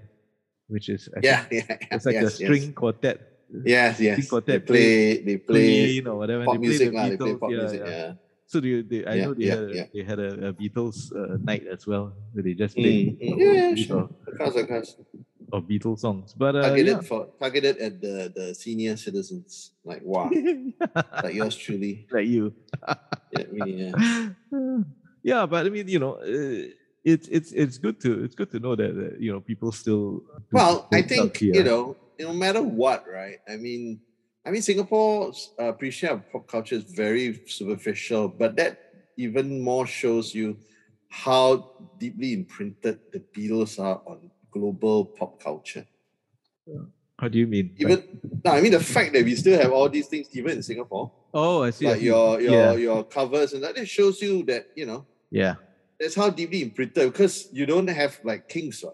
which 0.67 0.89
is 0.89 1.05
I 1.15 1.19
yeah, 1.21 1.45
yeah, 1.51 1.77
it's 1.91 2.05
like 2.05 2.17
a 2.17 2.31
yes, 2.31 2.35
string 2.35 2.73
quartet. 2.73 3.21
Yes, 3.65 3.99
yes. 3.99 4.13
String 4.13 4.21
They 4.21 4.27
quartet 4.29 4.65
play, 4.65 5.21
they 5.21 5.37
play 5.37 6.01
Queen 6.01 6.07
or 6.07 6.17
whatever. 6.17 6.45
pop 6.45 6.53
they 6.53 6.59
play 6.59 6.67
music, 6.69 6.91
the 6.91 6.97
lah. 6.97 7.09
They 7.09 7.17
play 7.17 7.33
Beatles, 7.33 7.39
pop 7.39 7.51
yeah, 7.51 7.57
music. 7.57 7.81
yeah. 7.85 8.13
So 8.49 8.57
they, 8.59 8.81
they 8.81 9.05
I 9.05 9.21
Yeah, 9.21 9.25
know 9.29 9.33
they 9.37 9.45
yeah, 9.45 9.53
had 9.53 9.61
a, 9.61 9.75
yeah. 9.77 9.85
they 9.93 10.03
had 10.03 10.19
a, 10.19 10.31
a 10.49 10.53
Beatles 10.57 11.13
uh, 11.13 11.37
night 11.45 11.67
as 11.69 11.85
well, 11.85 12.17
where 12.33 12.41
they 12.41 12.57
just 12.57 12.73
played 12.73 13.13
mm, 13.13 13.21
a 13.21 13.29
yeah, 13.37 13.75
sure. 13.77 14.09
of, 14.41 14.55
Of 14.57 14.85
of 15.53 15.63
Beatles 15.69 15.99
songs. 15.99 16.33
But 16.33 16.55
uh, 16.55 16.63
Targeted 16.65 17.05
for 17.05 17.29
targeted 17.37 17.77
at 17.77 18.01
the 18.01 18.33
the 18.33 18.55
senior 18.57 18.97
citizens, 18.97 19.77
like 19.85 20.01
wow, 20.01 20.29
like 21.21 21.35
yours 21.37 21.55
truly. 21.55 22.09
like 22.09 22.25
you. 22.27 22.53
Yeah, 23.31 23.45
really, 23.53 23.77
yeah. 23.77 23.93
yeah, 25.23 25.45
but 25.45 25.65
I 25.65 25.69
mean, 25.69 25.87
you 25.87 25.99
know, 25.99 26.17
uh, 26.17 26.65
it's 27.05 27.27
it's 27.29 27.51
it's 27.53 27.77
good 27.77 28.01
to 28.01 28.23
it's 28.25 28.33
good 28.33 28.49
to 28.51 28.59
know 28.59 28.75
that, 28.75 28.89
that 28.95 29.21
you 29.21 29.31
know 29.31 29.39
people 29.39 29.71
still. 29.71 30.23
Well, 30.51 30.87
I 30.91 31.03
think 31.03 31.41
you 31.41 31.61
know, 31.63 31.95
no 32.19 32.33
matter 32.33 32.63
what, 32.63 33.05
right? 33.05 33.37
I 33.47 33.57
mean, 33.57 34.01
I 34.49 34.51
mean, 34.51 34.63
Singapore's 34.63 35.53
uh, 35.59 35.65
appreciation 35.65 36.17
of 36.17 36.31
pop 36.31 36.47
culture 36.47 36.73
is 36.73 36.83
very 36.85 37.39
superficial, 37.45 38.27
but 38.27 38.55
that 38.55 38.79
even 39.15 39.61
more 39.61 39.85
shows 39.85 40.33
you 40.33 40.57
how 41.07 41.69
deeply 41.99 42.33
imprinted 42.33 42.99
the 43.13 43.19
Beatles 43.19 43.79
are 43.79 44.01
on 44.07 44.31
global 44.49 45.05
pop 45.05 45.39
culture. 45.39 45.85
How 47.19 47.27
do 47.27 47.37
you 47.37 47.45
mean? 47.45 47.75
Even 47.77 48.21
no, 48.43 48.53
I 48.53 48.61
mean 48.61 48.71
the 48.71 48.79
fact 48.79 49.13
that 49.13 49.23
we 49.23 49.35
still 49.35 49.61
have 49.61 49.71
all 49.71 49.87
these 49.87 50.07
things 50.07 50.27
even 50.33 50.57
in 50.57 50.63
Singapore, 50.63 51.11
oh, 51.31 51.61
I 51.61 51.69
see. 51.69 51.85
I 51.85 51.91
like 51.91 51.99
see. 51.99 52.05
your 52.07 52.41
your 52.41 52.53
yeah, 52.53 52.73
your 52.73 53.03
covers 53.03 53.53
and 53.53 53.63
that, 53.63 53.75
that 53.75 53.87
shows 53.87 54.19
you 54.19 54.41
that 54.45 54.69
you 54.75 54.87
know 54.87 55.05
yeah, 55.29 55.55
that's 55.99 56.15
how 56.15 56.31
deeply 56.31 56.63
imprinted 56.63 57.11
because 57.11 57.49
you 57.53 57.67
don't 57.67 57.87
have 57.87 58.19
like 58.23 58.49
Kinks, 58.49 58.83
right? 58.83 58.93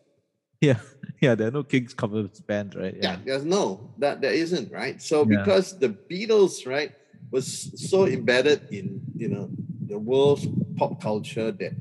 yeah, 0.62 0.80
yeah. 1.22 1.36
There 1.36 1.48
are 1.48 1.52
no 1.52 1.64
Kinks 1.64 1.94
covers 1.94 2.40
band, 2.42 2.76
right? 2.76 2.96
yeah, 3.02 3.18
there's 3.26 3.46
no 3.46 3.92
that 4.00 4.22
there 4.22 4.34
isn't 4.34 4.72
right 4.72 5.02
so 5.02 5.22
Yeah. 5.26 5.44
because 5.44 5.78
the 5.80 5.90
beatles 5.90 6.66
right 6.68 6.92
was 7.32 7.46
so 7.90 8.06
embedded 8.08 8.62
in 8.72 9.02
you 9.16 9.28
know 9.30 9.50
the 9.88 9.98
world's 9.98 10.48
pop 10.78 11.02
culture 11.02 11.52
that 11.52 11.74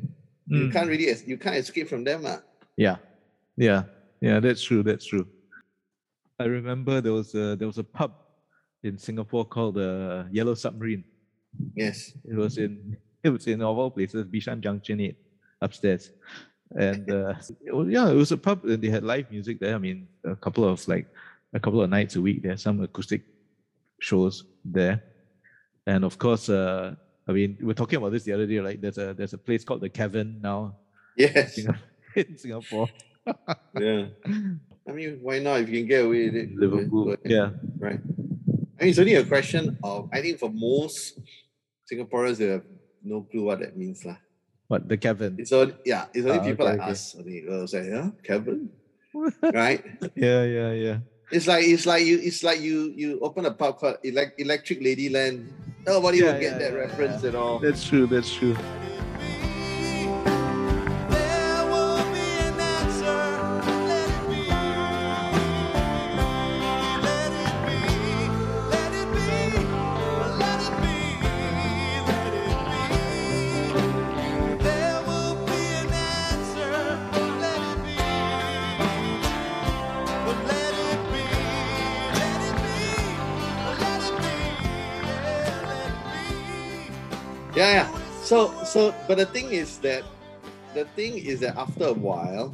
you 0.46 0.68
Mm. 0.68 0.72
can't 0.72 0.88
really 0.88 1.08
you 1.26 1.38
can't 1.38 1.56
escape 1.56 1.88
from 1.88 2.04
them 2.04 2.24
ah. 2.26 2.40
Yeah, 2.76 2.96
yeah, 3.56 3.84
yeah. 4.20 4.40
That's 4.40 4.62
true. 4.62 4.82
That's 4.82 5.06
true. 5.06 5.26
I 6.38 6.44
remember 6.44 7.00
there 7.00 7.12
was 7.14 7.34
a 7.34 7.54
there 7.56 7.68
was 7.68 7.78
a 7.78 7.84
pub 7.84 8.12
in 8.82 8.98
Singapore 8.98 9.44
called 9.46 9.76
the 9.76 10.26
Yellow 10.30 10.54
Submarine. 10.54 11.04
yes 11.74 12.12
It 12.28 12.34
was 12.34 12.58
in 12.58 12.96
it 13.22 13.30
was 13.30 13.46
in 13.46 13.62
of 13.62 13.78
all 13.78 13.90
places, 13.90 14.26
Bishan 14.26 14.60
Junction 14.60 15.00
Eight, 15.00 15.16
upstairs. 15.62 16.10
And 16.72 17.10
uh, 17.10 17.34
yeah, 17.86 18.08
it 18.08 18.14
was 18.14 18.32
a 18.32 18.36
pub 18.36 18.64
and 18.64 18.82
they 18.82 18.88
had 18.88 19.04
live 19.04 19.30
music 19.30 19.60
there. 19.60 19.74
I 19.74 19.78
mean, 19.78 20.08
a 20.24 20.34
couple 20.34 20.64
of 20.64 20.86
like 20.88 21.06
a 21.52 21.60
couple 21.60 21.82
of 21.82 21.90
nights 21.90 22.16
a 22.16 22.20
week. 22.20 22.42
There 22.42 22.56
some 22.56 22.80
acoustic 22.82 23.22
shows 24.00 24.44
there, 24.64 25.02
and 25.86 26.04
of 26.04 26.18
course, 26.18 26.48
uh, 26.48 26.94
I 27.28 27.32
mean, 27.32 27.56
we 27.60 27.70
are 27.70 27.74
talking 27.74 27.98
about 27.98 28.12
this 28.12 28.24
the 28.24 28.32
other 28.32 28.46
day, 28.46 28.58
right? 28.58 28.80
There's 28.80 28.98
a 28.98 29.14
there's 29.14 29.34
a 29.34 29.38
place 29.38 29.62
called 29.62 29.82
the 29.82 29.88
Cavern 29.88 30.40
now 30.42 30.74
yes 31.16 31.58
in 32.16 32.38
Singapore, 32.38 32.88
yeah 33.80 34.06
i 34.86 34.92
mean 34.92 35.18
why 35.22 35.38
not 35.38 35.60
if 35.60 35.68
you 35.68 35.80
can 35.80 35.88
get 35.88 36.04
away 36.04 36.26
with 36.26 36.36
it 36.36 36.54
Liverpool. 36.54 37.12
it, 37.12 37.20
Yeah, 37.24 37.50
right 37.78 38.00
i 38.78 38.84
mean 38.84 38.90
it's 38.90 38.98
only 38.98 39.14
a 39.14 39.24
question 39.24 39.78
of 39.82 40.08
i 40.12 40.20
think 40.20 40.38
for 40.38 40.50
most 40.50 41.18
singaporeans 41.90 42.36
they 42.36 42.48
have 42.48 42.64
no 43.02 43.22
clue 43.22 43.44
what 43.44 43.60
that 43.60 43.76
means 43.76 44.04
lah. 44.04 44.16
What 44.68 44.88
the 44.88 44.96
Cavern? 44.96 45.36
it's 45.38 45.52
only 45.52 45.74
yeah 45.84 46.06
it's 46.14 46.26
only 46.26 46.38
Ah, 46.40 46.44
people 46.44 46.66
okay, 46.66 46.72
like 46.76 46.82
okay. 46.82 46.90
us 46.92 47.14
only 47.18 47.44
will 47.46 47.66
say 47.68 47.88
yeah 47.88 48.08
kevin 48.22 48.70
right 49.52 49.84
yeah, 50.16 50.42
yeah, 50.44 50.72
yeah. 50.72 50.98
It's 51.30 51.46
like 51.46 51.64
it's 51.64 51.86
like 51.86 52.04
you 52.04 52.18
it's 52.20 52.42
like 52.44 52.60
you 52.60 52.92
you 52.94 53.18
open 53.20 53.46
a 53.46 53.50
pub 53.50 53.78
called 53.78 53.96
elect, 54.04 54.38
Electric 54.38 54.78
Ladyland. 54.80 55.50
Nobody 55.86 56.18
Yeah, 56.18 56.32
will 56.34 56.40
get 56.40 56.52
yeah, 56.52 56.58
that 56.58 56.72
yeah, 56.72 56.84
reference 56.84 57.24
at 57.24 57.34
all. 57.34 57.58
That's 57.58 57.82
true. 57.86 58.06
That's 58.06 58.30
true. 58.32 58.54
So 88.74 88.92
but 89.06 89.18
the 89.18 89.26
thing 89.26 89.52
is 89.52 89.78
that 89.86 90.02
the 90.74 90.84
thing 90.96 91.16
is 91.16 91.38
that 91.46 91.56
after 91.56 91.84
a 91.84 91.92
while, 91.92 92.52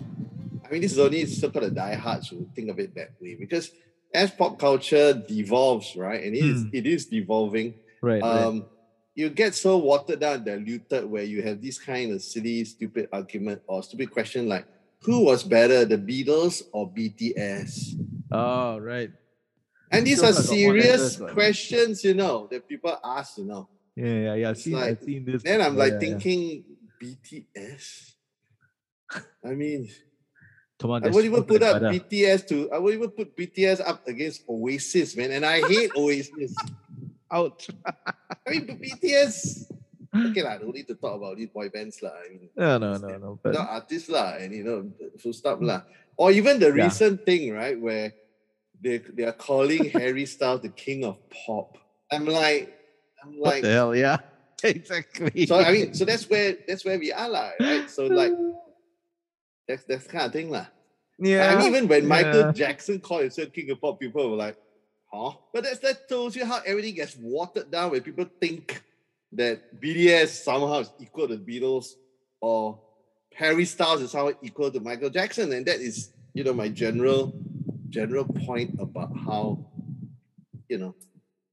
I 0.62 0.68
mean 0.70 0.82
this 0.82 0.92
is 0.92 0.98
only 0.98 1.24
so-called 1.24 1.64
the 1.64 1.70
diehards 1.70 2.28
who 2.28 2.46
think 2.54 2.68
of 2.68 2.78
it 2.78 2.94
that 2.94 3.12
way 3.22 3.36
because 3.36 3.70
as 4.12 4.30
pop 4.30 4.58
culture 4.58 5.14
devolves, 5.14 5.96
right? 5.96 6.22
And 6.22 6.36
it 6.36 6.44
is 6.44 6.62
Hmm. 6.64 6.68
it 6.74 6.84
is 6.84 7.06
devolving. 7.06 7.72
Right. 8.02 8.20
right. 8.22 8.42
Um 8.44 8.66
you 9.14 9.30
get 9.30 9.54
so 9.54 9.78
watered 9.78 10.20
down, 10.20 10.44
diluted, 10.44 11.06
where 11.10 11.24
you 11.24 11.40
have 11.40 11.62
this 11.62 11.78
kind 11.78 12.12
of 12.12 12.20
silly, 12.20 12.66
stupid 12.66 13.08
argument 13.14 13.62
or 13.66 13.82
stupid 13.82 14.10
question 14.10 14.46
like, 14.46 14.66
who 15.00 15.24
was 15.24 15.42
better, 15.42 15.86
the 15.86 15.96
Beatles 15.96 16.64
or 16.72 16.92
BTS? 16.92 17.96
Oh, 18.30 18.76
right. 18.76 19.10
And 19.90 20.06
these 20.06 20.22
are 20.22 20.34
serious 20.34 21.16
questions, 21.16 22.04
you 22.04 22.12
know, 22.12 22.46
that 22.50 22.68
people 22.68 22.94
ask, 23.02 23.38
you 23.38 23.46
know. 23.46 23.70
Yeah, 23.96 24.06
yeah, 24.06 24.34
yeah. 24.34 24.50
I've 24.50 24.58
seen, 24.58 24.72
like- 24.74 24.88
I've 24.90 25.02
seen 25.02 25.24
this. 25.24 25.42
Then 25.42 25.60
I'm 25.60 25.76
like 25.76 25.92
yeah, 26.00 26.00
yeah. 26.00 26.18
thinking, 26.18 26.64
BTS? 27.02 28.12
I 29.44 29.54
mean, 29.54 29.88
Come 30.78 30.92
on, 30.92 31.04
I 31.04 31.10
would 31.10 31.24
even 31.24 31.44
put 31.44 31.62
up 31.62 31.82
better. 31.82 31.92
BTS 31.92 32.48
to, 32.48 32.70
I 32.72 32.78
would 32.78 32.94
even 32.94 33.10
put 33.10 33.36
BTS 33.36 33.86
up 33.86 34.06
against 34.08 34.44
Oasis, 34.48 35.14
man. 35.16 35.30
And 35.32 35.44
I 35.44 35.60
hate 35.60 35.90
Oasis. 35.96 36.56
Ouch. 37.30 37.68
I 37.84 38.50
mean, 38.50 38.80
BTS, 38.80 39.68
okay, 40.30 40.42
lah, 40.42 40.56
don't 40.56 40.74
need 40.74 40.88
to 40.88 40.94
talk 40.94 41.16
about 41.20 41.36
these 41.36 41.50
boy 41.50 41.68
bands, 41.68 42.00
lah. 42.00 42.16
I 42.16 42.28
mean, 42.32 42.48
No, 42.56 42.78
no, 42.78 42.96
no, 42.96 43.08
no. 43.18 43.38
But 43.42 43.52
not 43.54 43.68
artists, 43.68 44.08
lah, 44.08 44.40
and 44.40 44.54
you 44.54 44.64
know, 44.64 44.88
full 45.20 45.34
stop, 45.34 45.60
lah. 45.60 45.82
Or 46.16 46.32
even 46.32 46.58
the 46.58 46.72
Yeah. 46.72 46.88
recent 46.88 47.26
thing, 47.26 47.52
right, 47.52 47.78
where 47.78 48.14
they, 48.80 48.98
they 48.98 49.24
are 49.24 49.36
calling 49.36 49.90
Harry 49.90 50.24
Styles 50.24 50.62
the 50.62 50.70
king 50.72 51.04
of 51.04 51.18
pop. 51.28 51.76
I'm 52.10 52.24
like, 52.24 52.72
I'm 53.22 53.38
what 53.38 53.54
like, 53.54 53.62
the 53.62 53.72
hell? 53.72 53.94
Yeah, 53.94 54.18
exactly. 54.62 55.46
so 55.46 55.58
I 55.58 55.72
mean, 55.72 55.94
so 55.94 56.04
that's 56.04 56.28
where 56.28 56.56
that's 56.66 56.84
where 56.84 56.98
we 56.98 57.12
are, 57.12 57.28
lah, 57.28 57.50
right? 57.60 57.88
So 57.88 58.06
like 58.06 58.32
that's 59.68 59.84
that's 59.84 60.06
kind 60.06 60.26
of 60.26 60.32
thing, 60.32 60.50
lah. 60.50 60.66
yeah. 61.18 61.52
I 61.52 61.56
mean, 61.56 61.68
even 61.68 61.88
when 61.88 62.06
Michael 62.06 62.40
yeah. 62.40 62.52
Jackson 62.52 63.00
called 63.00 63.22
himself 63.22 63.52
king 63.52 63.70
of 63.70 63.80
pop, 63.80 64.00
people 64.00 64.30
were 64.30 64.36
like, 64.36 64.56
huh? 65.12 65.32
But 65.52 65.64
that's 65.64 65.78
that 65.80 66.08
tells 66.08 66.36
you 66.36 66.44
how 66.44 66.60
everything 66.66 66.94
gets 66.94 67.16
watered 67.16 67.70
down 67.70 67.90
when 67.90 68.02
people 68.02 68.26
think 68.40 68.82
that 69.32 69.80
BTS 69.80 70.42
somehow 70.42 70.80
is 70.80 70.90
equal 70.98 71.28
to 71.28 71.36
Beatles 71.36 71.94
or 72.40 72.80
Harry 73.34 73.64
Styles 73.64 74.02
is 74.02 74.10
somehow 74.10 74.32
equal 74.42 74.70
to 74.70 74.80
Michael 74.80 75.10
Jackson. 75.10 75.52
And 75.52 75.64
that 75.66 75.80
is, 75.80 76.12
you 76.34 76.44
know, 76.44 76.52
my 76.52 76.68
general 76.68 77.32
general 77.88 78.24
point 78.24 78.76
about 78.78 79.16
how, 79.16 79.66
you 80.68 80.78
know, 80.78 80.94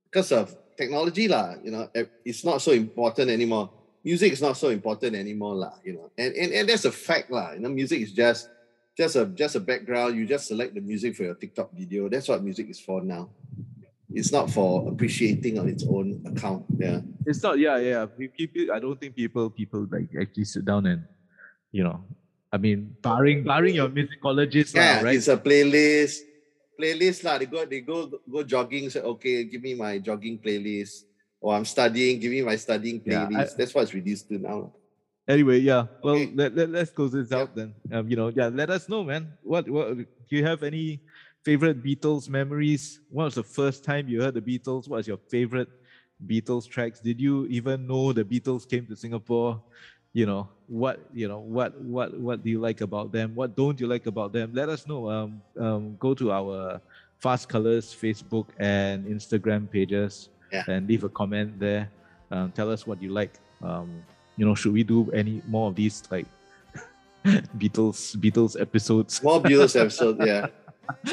because 0.06 0.32
of 0.32 0.56
technology, 0.78 1.28
lah, 1.28 1.56
you 1.64 1.72
know, 1.72 1.90
it's 2.24 2.46
not 2.46 2.62
so 2.62 2.72
important 2.72 3.30
anymore. 3.34 3.70
Music 4.06 4.32
is 4.32 4.42
not 4.42 4.56
so 4.56 4.70
important 4.70 5.16
anymore, 5.18 5.56
lah, 5.56 5.74
you 5.84 5.94
know. 5.94 6.08
And, 6.16 6.32
and 6.38 6.54
and 6.54 6.70
that's 6.70 6.86
a 6.86 6.94
fact, 6.94 7.34
lah. 7.34 7.58
You 7.58 7.60
know, 7.60 7.74
music 7.74 8.00
is 8.00 8.14
just 8.14 8.48
just 8.96 9.18
a 9.18 9.26
just 9.26 9.58
a 9.58 9.60
background. 9.60 10.16
You 10.16 10.24
just 10.26 10.48
select 10.48 10.78
the 10.78 10.82
music 10.82 11.18
for 11.18 11.24
your 11.28 11.36
TikTok 11.36 11.74
video. 11.74 12.08
That's 12.08 12.30
what 12.30 12.40
music 12.40 12.70
is 12.70 12.80
for 12.80 13.02
now. 13.02 13.28
It's 14.08 14.32
not 14.32 14.48
for 14.50 14.88
appreciating 14.88 15.60
on 15.60 15.68
its 15.68 15.84
own 15.84 16.24
account. 16.24 16.64
Yeah. 16.80 17.04
It's 17.28 17.44
not. 17.44 17.60
Yeah, 17.60 17.78
yeah. 17.84 18.08
People. 18.08 18.72
I 18.72 18.80
don't 18.80 18.96
think 18.96 19.18
people 19.18 19.50
people 19.52 19.84
like 19.92 20.08
actually 20.16 20.48
sit 20.48 20.64
down 20.64 20.88
and, 20.88 21.04
you 21.76 21.84
know, 21.84 22.00
I 22.48 22.56
mean, 22.56 22.96
barring 23.04 23.44
barring 23.44 23.76
your 23.76 23.92
musicologist, 23.92 24.72
lah, 24.80 24.82
Yeah, 24.82 24.98
right? 25.04 25.16
it's 25.20 25.28
a 25.28 25.36
playlist. 25.36 26.24
Playlist 26.80 27.24
lah. 27.26 27.38
They 27.38 27.46
go 27.50 27.66
they 27.66 27.82
go 27.82 28.08
go 28.30 28.44
jogging. 28.44 28.90
Say, 28.90 29.02
okay, 29.02 29.44
give 29.46 29.62
me 29.62 29.74
my 29.74 29.98
jogging 29.98 30.38
playlist. 30.38 31.04
or 31.40 31.54
I'm 31.54 31.66
studying, 31.66 32.18
Give 32.20 32.32
me 32.34 32.42
my 32.42 32.56
studying 32.58 33.02
Yeah, 33.06 33.26
playlist. 33.30 33.54
I- 33.54 33.56
That's 33.58 33.74
what 33.74 33.84
it's 33.86 33.94
reduced 33.94 34.28
to 34.30 34.38
now. 34.42 34.74
Anyway, 35.28 35.60
yeah. 35.60 35.86
Well, 36.02 36.16
Okay. 36.16 36.32
let, 36.34 36.56
let, 36.56 36.70
let's 36.70 36.90
close 36.92 37.12
this 37.12 37.32
out 37.32 37.54
then. 37.54 37.76
Um, 37.92 38.08
you 38.10 38.16
know, 38.16 38.30
yeah, 38.30 38.48
let 38.48 38.70
us 38.70 38.88
know, 38.90 39.04
man. 39.04 39.34
What 39.44 39.70
what 39.70 39.98
do 39.98 40.34
you 40.34 40.44
have 40.46 40.64
any 40.64 41.02
favorite 41.44 41.84
Beatles 41.84 42.30
memories? 42.30 43.02
What 43.12 43.26
was 43.26 43.36
the 43.36 43.44
first 43.44 43.84
time 43.84 44.08
you 44.08 44.22
heard 44.24 44.34
the 44.34 44.42
Beatles? 44.42 44.88
What 44.88 45.04
was 45.04 45.08
your 45.08 45.20
favorite 45.30 45.68
Beatles 46.26 46.66
tracks? 46.68 47.00
Did 47.04 47.20
you 47.20 47.46
even 47.48 47.86
know 47.86 48.14
the 48.14 48.24
Beatles 48.24 48.64
came 48.68 48.88
to 48.88 48.96
Singapore? 48.96 49.62
You 50.18 50.26
know, 50.26 50.50
what 50.66 50.98
you 51.14 51.28
know, 51.30 51.38
what 51.46 51.78
what 51.96 52.10
what 52.18 52.38
do 52.44 52.50
you 52.50 52.58
like 52.60 52.82
about 52.82 53.12
them? 53.14 53.36
What 53.38 53.54
don't 53.56 53.78
you 53.80 53.86
like 53.86 54.08
about 54.10 54.34
them? 54.34 54.50
Let 54.60 54.68
us 54.76 54.88
know. 54.90 55.02
Um, 55.14 55.30
um 55.66 55.84
go 56.02 56.16
to 56.18 56.32
our 56.34 56.82
Fast 57.22 57.46
Colors 57.54 57.94
Facebook 57.94 58.48
and 58.58 59.06
Instagram 59.06 59.70
pages 59.70 60.30
Yeah. 60.52 60.66
and 60.66 60.88
leave 60.90 61.04
a 61.06 61.10
comment 61.14 61.60
there. 61.62 61.84
Um, 62.34 62.50
tell 62.58 62.70
us 62.74 62.88
what 62.90 62.98
you 62.98 63.14
like. 63.14 63.38
Um, 63.62 64.02
you 64.38 64.46
know, 64.50 64.56
should 64.58 64.74
we 64.74 64.82
do 64.82 65.06
any 65.14 65.46
more 65.46 65.70
of 65.70 65.76
these 65.78 66.02
like 66.10 66.26
Beatles 67.62 68.18
Beatles 68.18 68.60
episodes? 68.60 69.22
More 69.22 69.38
Beatles 69.42 69.78
episode, 69.84 70.18
yeah. 70.26 70.48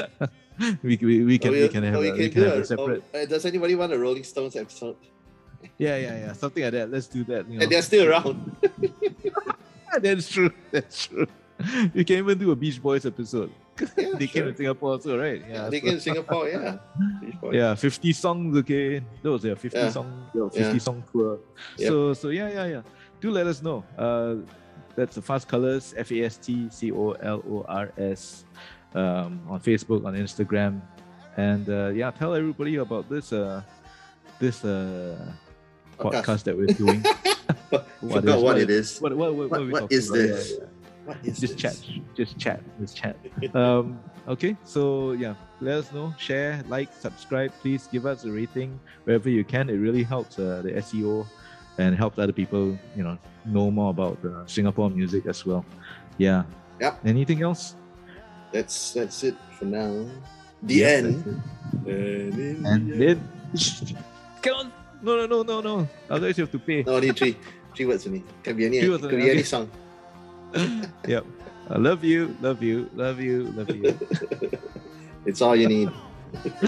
we, 0.82 0.96
we, 0.96 1.24
we 1.24 1.36
can 1.36 1.50
Or 1.52 1.60
we 1.60 1.68
can 1.68 1.82
have 1.84 2.00
or 2.00 2.04
a, 2.08 2.12
we 2.12 2.28
can 2.32 2.42
have 2.44 2.56
a- 2.56 2.60
a 2.60 2.64
separate. 2.64 3.02
uh, 3.12 3.26
does 3.26 3.44
anybody 3.44 3.74
want 3.74 3.92
a 3.92 3.98
Rolling 3.98 4.24
Stones 4.24 4.56
episode? 4.56 4.96
Yeah, 5.78 5.96
yeah, 5.96 6.16
yeah, 6.28 6.32
something 6.36 6.62
like 6.62 6.72
that. 6.76 6.92
Let's 6.92 7.06
do 7.08 7.24
that. 7.24 7.48
You 7.48 7.56
know. 7.56 7.62
And 7.64 7.72
they're 7.72 7.80
still 7.82 8.04
around. 8.08 8.36
That's 10.02 10.28
true. 10.28 10.50
That's 10.70 11.06
true. 11.06 11.26
You 11.94 12.04
can 12.04 12.16
even 12.18 12.36
do 12.38 12.50
a 12.50 12.56
Beach 12.56 12.82
Boys 12.82 13.06
episode. 13.06 13.50
Yeah, 13.96 14.14
they 14.18 14.26
came 14.26 14.44
to 14.46 14.54
Singapore 14.54 14.90
also, 14.92 15.18
right? 15.18 15.40
Yeah, 15.48 15.54
Yeah. 15.64 15.68
they 15.70 15.80
so- 15.80 15.86
came 15.86 15.94
to 15.94 16.00
Singapore, 16.00 16.48
yeah. 16.48 16.78
Yeah, 17.52 17.74
50 17.74 18.12
songs, 18.12 18.56
okay. 18.58 19.02
That 19.22 19.30
was 19.30 19.42
their 19.42 19.56
50 19.56 19.78
Yeah. 19.78 19.90
song, 19.90 20.26
their 20.34 20.50
50 20.50 20.60
Yeah. 20.60 20.78
song 20.78 21.02
tour. 21.10 21.38
Yep. 21.78 21.88
So 21.88 22.14
so 22.14 22.28
yeah, 22.30 22.48
yeah, 22.50 22.66
yeah. 22.66 22.82
Do 23.20 23.30
let 23.30 23.46
us 23.46 23.62
know. 23.62 23.82
Uh 23.98 24.42
that's 24.96 25.14
the 25.16 25.22
Fast 25.22 25.48
Colors, 25.48 25.94
F 25.96 26.10
A 26.12 26.22
S 26.24 26.36
T 26.38 26.68
C 26.70 26.92
O 26.92 27.12
L 27.18 27.42
O 27.50 27.64
R 27.68 27.90
S, 27.98 28.44
um, 28.94 29.42
on 29.50 29.58
Facebook, 29.58 30.04
on 30.06 30.14
Instagram. 30.14 30.80
And 31.36 31.66
uh, 31.68 31.90
yeah, 31.94 32.10
tell 32.12 32.34
everybody 32.34 32.76
about 32.76 33.08
this 33.10 33.32
uh 33.32 33.62
this 34.38 34.64
uh 34.64 35.18
Podcast. 35.98 36.22
podcast 36.26 36.42
that 36.44 36.56
we're 36.56 36.74
doing. 36.78 37.02
What 37.70 37.86
Forgot 38.00 38.38
is- 38.38 38.42
what 38.42 38.42
what 38.44 38.58
it 38.58 38.70
is. 38.70 38.98
what 39.00 39.16
what 39.16 39.34
what, 39.34 39.50
What, 39.50 39.60
are 39.60 39.64
we 39.64 39.72
what 39.72 39.80
talking? 39.80 39.98
Yeah, 39.98 40.12
this? 40.12 40.52
yeah 40.58 40.66
What 41.04 41.16
is 41.24 41.38
just 41.40 41.52
this? 41.54 41.62
chat 41.62 41.76
just 42.16 42.38
chat 42.38 42.60
just 42.80 42.96
chat 42.96 43.16
um 43.54 43.98
okay 44.28 44.56
so 44.64 45.12
yeah 45.12 45.34
let 45.60 45.78
us 45.78 45.92
know 45.92 46.14
share 46.18 46.62
like 46.68 46.88
subscribe 46.92 47.50
please 47.60 47.88
give 47.90 48.06
us 48.06 48.24
a 48.24 48.30
rating 48.30 48.78
wherever 49.04 49.28
you 49.28 49.44
can 49.44 49.68
it 49.68 49.78
really 49.86 50.02
helps 50.02 50.38
uh, 50.38 50.62
the 50.62 50.70
seo 50.80 51.26
and 51.78 51.96
helps 51.96 52.18
other 52.18 52.32
people 52.32 52.78
you 52.96 53.02
know 53.02 53.18
know 53.44 53.70
more 53.70 53.90
about 53.90 54.16
uh, 54.24 54.46
singapore 54.46 54.88
music 54.90 55.26
as 55.26 55.44
well 55.44 55.64
yeah 56.18 56.44
Yep. 56.80 57.00
anything 57.04 57.42
else 57.42 57.74
That's 58.52 58.92
that's 58.94 59.22
it 59.24 59.34
for 59.58 59.64
now. 59.66 60.06
The 60.62 60.74
Yeah, 60.78 61.02
end. 61.02 61.42
And 61.86 62.38
in 62.38 62.62
and 62.62 62.80
the 62.86 62.94
end. 62.94 63.00
then 63.02 63.16
come 64.42 64.54
on 64.54 64.72
no 65.04 65.16
no 65.20 65.26
no 65.28 65.42
no 65.44 65.60
no 65.60 65.74
otherwise 66.08 66.38
you 66.38 66.44
have 66.48 66.52
to 66.52 66.58
pay 66.58 66.82
No, 66.82 66.96
only 66.96 67.12
three. 67.12 67.36
Three 67.74 67.86
words 67.90 68.06
only. 68.06 68.22
Can 68.42 68.56
be 68.56 68.66
any, 68.66 68.78
Three 68.80 68.88
words 68.88 69.02
could 69.02 69.14
only, 69.18 69.24
be 69.26 69.30
any 69.34 69.42
song. 69.42 69.66
yep 71.12 71.24
i 71.68 71.76
love 71.76 72.04
you 72.06 72.30
love 72.40 72.62
you 72.62 72.86
love 72.94 73.18
you 73.20 73.50
love 73.58 73.68
you 73.74 73.90
It's 75.26 75.40
all 75.42 75.56
you 75.56 75.66
need. 75.66 75.90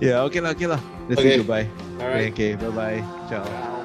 yeah 0.00 0.22
okay 0.24 0.40
lah 0.40 0.54
okay 0.56 0.64
lah 0.70 0.80
let's 1.10 1.20
Okay. 1.20 1.36
say 1.36 1.38
goodbye 1.44 1.66
All 2.00 2.08
right. 2.08 2.32
okay 2.32 2.54
bye 2.56 2.72
bye 2.72 3.02
ciao 3.28 3.44
Now 3.44 3.83